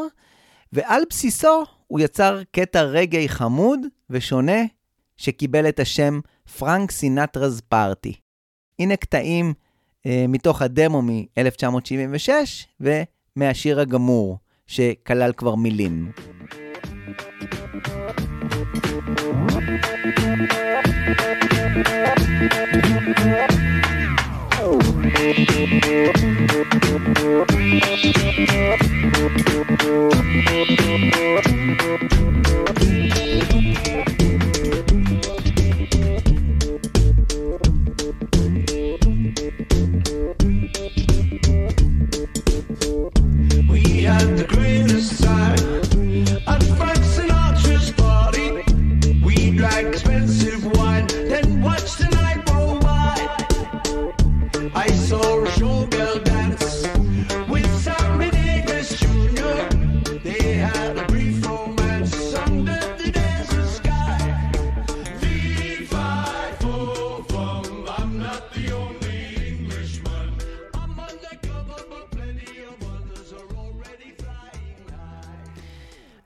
[0.73, 4.61] ועל בסיסו הוא יצר קטע רגעי חמוד ושונה
[5.17, 6.19] שקיבל את השם
[6.57, 8.13] פרנק סינטרז פארטי.
[8.79, 9.53] הנה קטעים
[10.05, 12.29] מתוך הדמו מ-1976
[13.37, 16.11] ומהשיר הגמור, שכלל כבר מילים.
[33.53, 34.20] We had
[49.87, 53.17] expensive wine, then watched the night roll by.
[54.73, 55.80] I saw a showgirl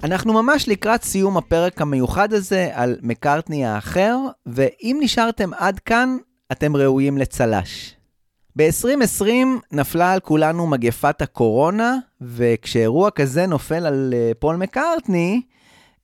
[0.05, 6.17] אנחנו ממש לקראת סיום הפרק המיוחד הזה על מקארטני האחר, ואם נשארתם עד כאן,
[6.51, 7.95] אתם ראויים לצל"ש.
[8.55, 9.25] ב-2020
[9.71, 15.41] נפלה על כולנו מגפת הקורונה, וכשאירוע כזה נופל על אה, פול מקארטני,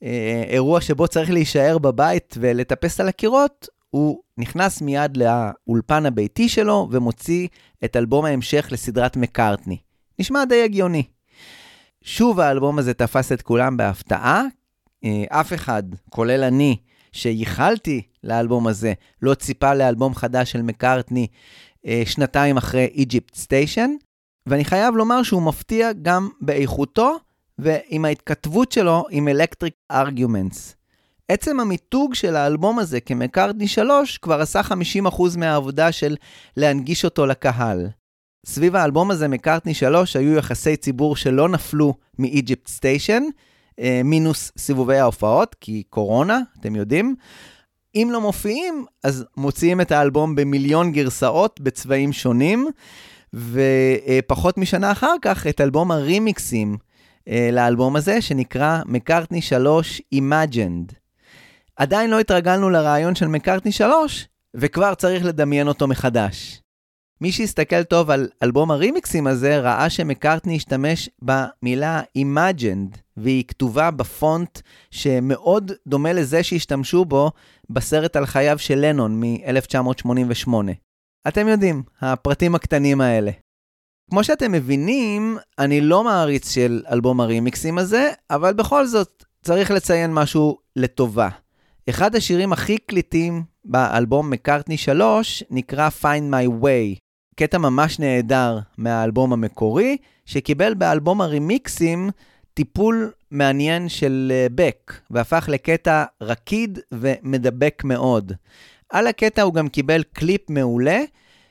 [0.04, 6.88] אה, אירוע שבו צריך להישאר בבית ולטפס על הקירות, הוא נכנס מיד לאולפן הביתי שלו
[6.92, 7.48] ומוציא
[7.86, 9.78] את אלבום ההמשך לסדרת מקארטני.
[10.20, 11.04] נשמע די הגיוני.
[12.04, 14.44] שוב האלבום הזה תפס את כולם בהפתעה.
[15.04, 16.78] אה, אף אחד, כולל אני,
[17.12, 21.28] שייחלתי לאלבום הזה, לא ציפה לאלבום חדש של מקארטני
[21.86, 23.90] אה, שנתיים אחרי Egypt Station,
[24.48, 27.18] ואני חייב לומר שהוא מפתיע גם באיכותו
[27.60, 30.82] ועם ההתכתבות שלו עם Electric Arguments.
[31.28, 36.16] עצם המיתוג של האלבום הזה כמקארטני 3 כבר עשה 50% מהעבודה של
[36.58, 37.88] להנגיש אותו לקהל.
[38.46, 43.22] סביב האלבום הזה, מקארטני 3, היו יחסי ציבור שלא נפלו מ-Egypt Station,
[43.80, 47.16] אה, מינוס סיבובי ההופעות, כי קורונה, אתם יודעים.
[47.96, 52.68] אם לא מופיעים, אז מוציאים את האלבום במיליון גרסאות בצבעים שונים,
[53.34, 56.78] ופחות משנה אחר כך את אלבום הרימיקסים
[57.28, 60.94] אה, לאלבום הזה, שנקרא מקארטני 3 Imagined.
[61.76, 66.61] עדיין לא התרגלנו לרעיון של מקארטני 3, וכבר צריך לדמיין אותו מחדש.
[67.22, 74.60] מי שהסתכל טוב על אלבום הרימיקסים הזה, ראה שמקארטני השתמש במילה Imagined, והיא כתובה בפונט
[74.92, 77.32] שמאוד דומה לזה שהשתמשו בו
[77.70, 80.54] בסרט על חייו של לנון מ-1988.
[81.28, 83.32] אתם יודעים, הפרטים הקטנים האלה.
[84.10, 90.14] כמו שאתם מבינים, אני לא מעריץ של אלבום הרימיקסים הזה, אבל בכל זאת, צריך לציין
[90.14, 91.30] משהו לטובה.
[91.90, 99.34] אחד השירים הכי קליטים באלבום מקארטני 3 נקרא Find My Way, קטע ממש נהדר מהאלבום
[99.34, 102.10] המקורי, שקיבל באלבום הרימיקסים
[102.54, 108.34] טיפול מעניין של אה, בק, והפך לקטע רקיד ומדבק מאוד.
[108.90, 111.02] על הקטע הוא גם קיבל קליפ מעולה,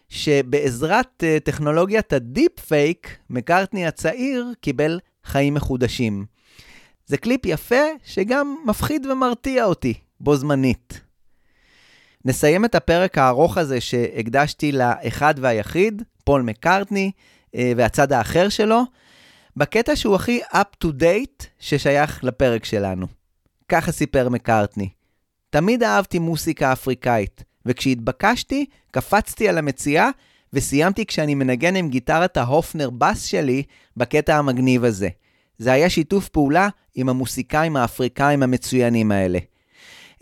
[0.08, 6.24] שבעזרת אה, טכנולוגיית ה deep fake, מקארטני הצעיר קיבל חיים מחודשים.
[7.06, 11.00] זה קליפ יפה שגם מפחיד ומרתיע אותי בו זמנית.
[12.24, 17.10] נסיים את הפרק הארוך הזה שהקדשתי לאחד והיחיד, פול מקארטני,
[17.54, 18.82] אה, והצד האחר שלו,
[19.56, 23.06] בקטע שהוא הכי up to date ששייך לפרק שלנו.
[23.68, 24.88] ככה סיפר מקארטני.
[25.50, 30.10] תמיד אהבתי מוסיקה אפריקאית, וכשהתבקשתי, קפצתי על המציאה,
[30.52, 33.62] וסיימתי כשאני מנגן עם גיטרת ההופנר בס שלי
[33.96, 35.08] בקטע המגניב הזה.
[35.58, 39.38] זה היה שיתוף פעולה עם המוסיקאים האפריקאים המצוינים האלה.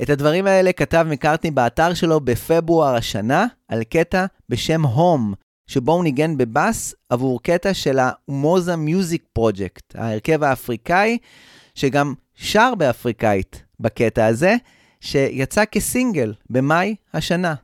[0.02, 5.34] את הדברים האלה כתב מקארטני באתר שלו בפברואר השנה, על קטע בשם הום,
[5.66, 11.18] שבו הוא ניגן בבאס עבור קטע של ה-Umoza Music Project, ההרכב האפריקאי,
[11.74, 14.56] שגם שר באפריקאית בקטע הזה,
[15.00, 17.54] שיצא כסינגל במאי השנה.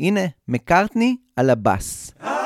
[0.00, 2.12] הנה, מקארטני על הבאס.
[2.20, 2.36] African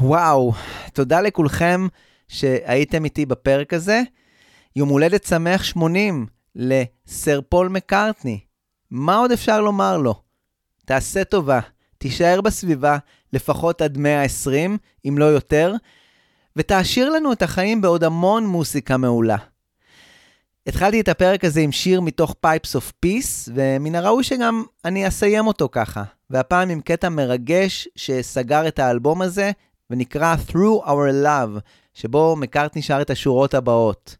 [0.00, 0.52] וואו,
[0.92, 1.86] תודה לכולכם
[2.28, 4.02] שהייתם איתי בפרק הזה.
[4.76, 8.40] יום הולדת שמח 80 לסר פול מקארטני.
[8.90, 10.25] מה עוד אפשר לומר לו?
[10.86, 11.60] תעשה טובה,
[11.98, 12.98] תישאר בסביבה
[13.32, 15.74] לפחות עד 120, אם לא יותר,
[16.56, 19.36] ותעשיר לנו את החיים בעוד המון מוסיקה מעולה.
[20.66, 25.46] התחלתי את הפרק הזה עם שיר מתוך Pipes of Peace, ומן הראוי שגם אני אסיים
[25.46, 29.50] אותו ככה, והפעם עם קטע מרגש שסגר את האלבום הזה,
[29.90, 31.60] ונקרא Through Our Love,
[31.94, 34.16] שבו מקארטני שר את השורות הבאות.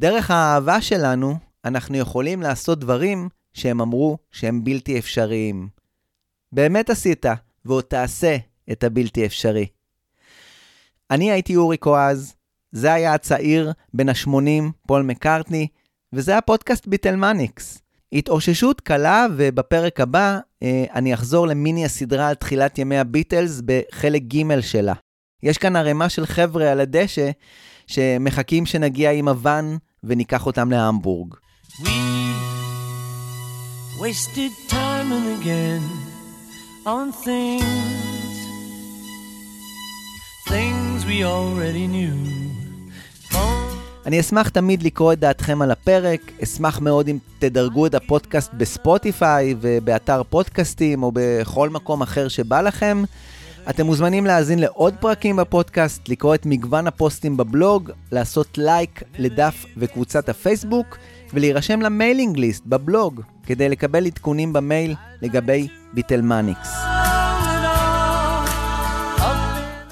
[0.00, 5.79] דרך האהבה שלנו, אנחנו יכולים לעשות דברים שהם אמרו שהם בלתי אפשריים.
[6.52, 7.26] באמת עשית,
[7.64, 8.36] ועוד תעשה
[8.72, 9.66] את הבלתי אפשרי.
[11.10, 12.34] אני הייתי אורי קואז,
[12.72, 15.66] זה היה הצעיר בן ה-80, פול מקארטני,
[16.12, 17.78] וזה הפודקאסט ביטלמניקס.
[18.12, 24.60] התאוששות קלה, ובפרק הבא אה, אני אחזור למיני הסדרה על תחילת ימי הביטלס בחלק ג'
[24.60, 24.94] שלה.
[25.42, 27.30] יש כאן ערימה של חבר'ה על הדשא
[27.86, 31.34] שמחכים שנגיע עם הוואן וניקח אותם להמבורג.
[34.00, 36.09] Wasted time and again
[36.86, 37.64] on things,
[40.48, 42.16] things we already knew.
[44.06, 49.54] אני אשמח תמיד לקרוא את דעתכם על הפרק, אשמח מאוד אם תדרגו את הפודקאסט בספוטיפיי
[49.60, 53.02] ובאתר פודקאסטים או בכל מקום אחר שבא לכם.
[53.70, 60.28] אתם מוזמנים להאזין לעוד פרקים בפודקאסט, לקרוא את מגוון הפוסטים בבלוג, לעשות לייק לדף וקבוצת
[60.28, 60.98] הפייסבוק,
[61.34, 66.76] ולהירשם ל mailing list בבלוג, כדי לקבל עדכונים במייל לגבי ביטלמניקס.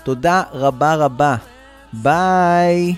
[0.02, 1.36] תודה רבה רבה.
[1.92, 2.94] ביי.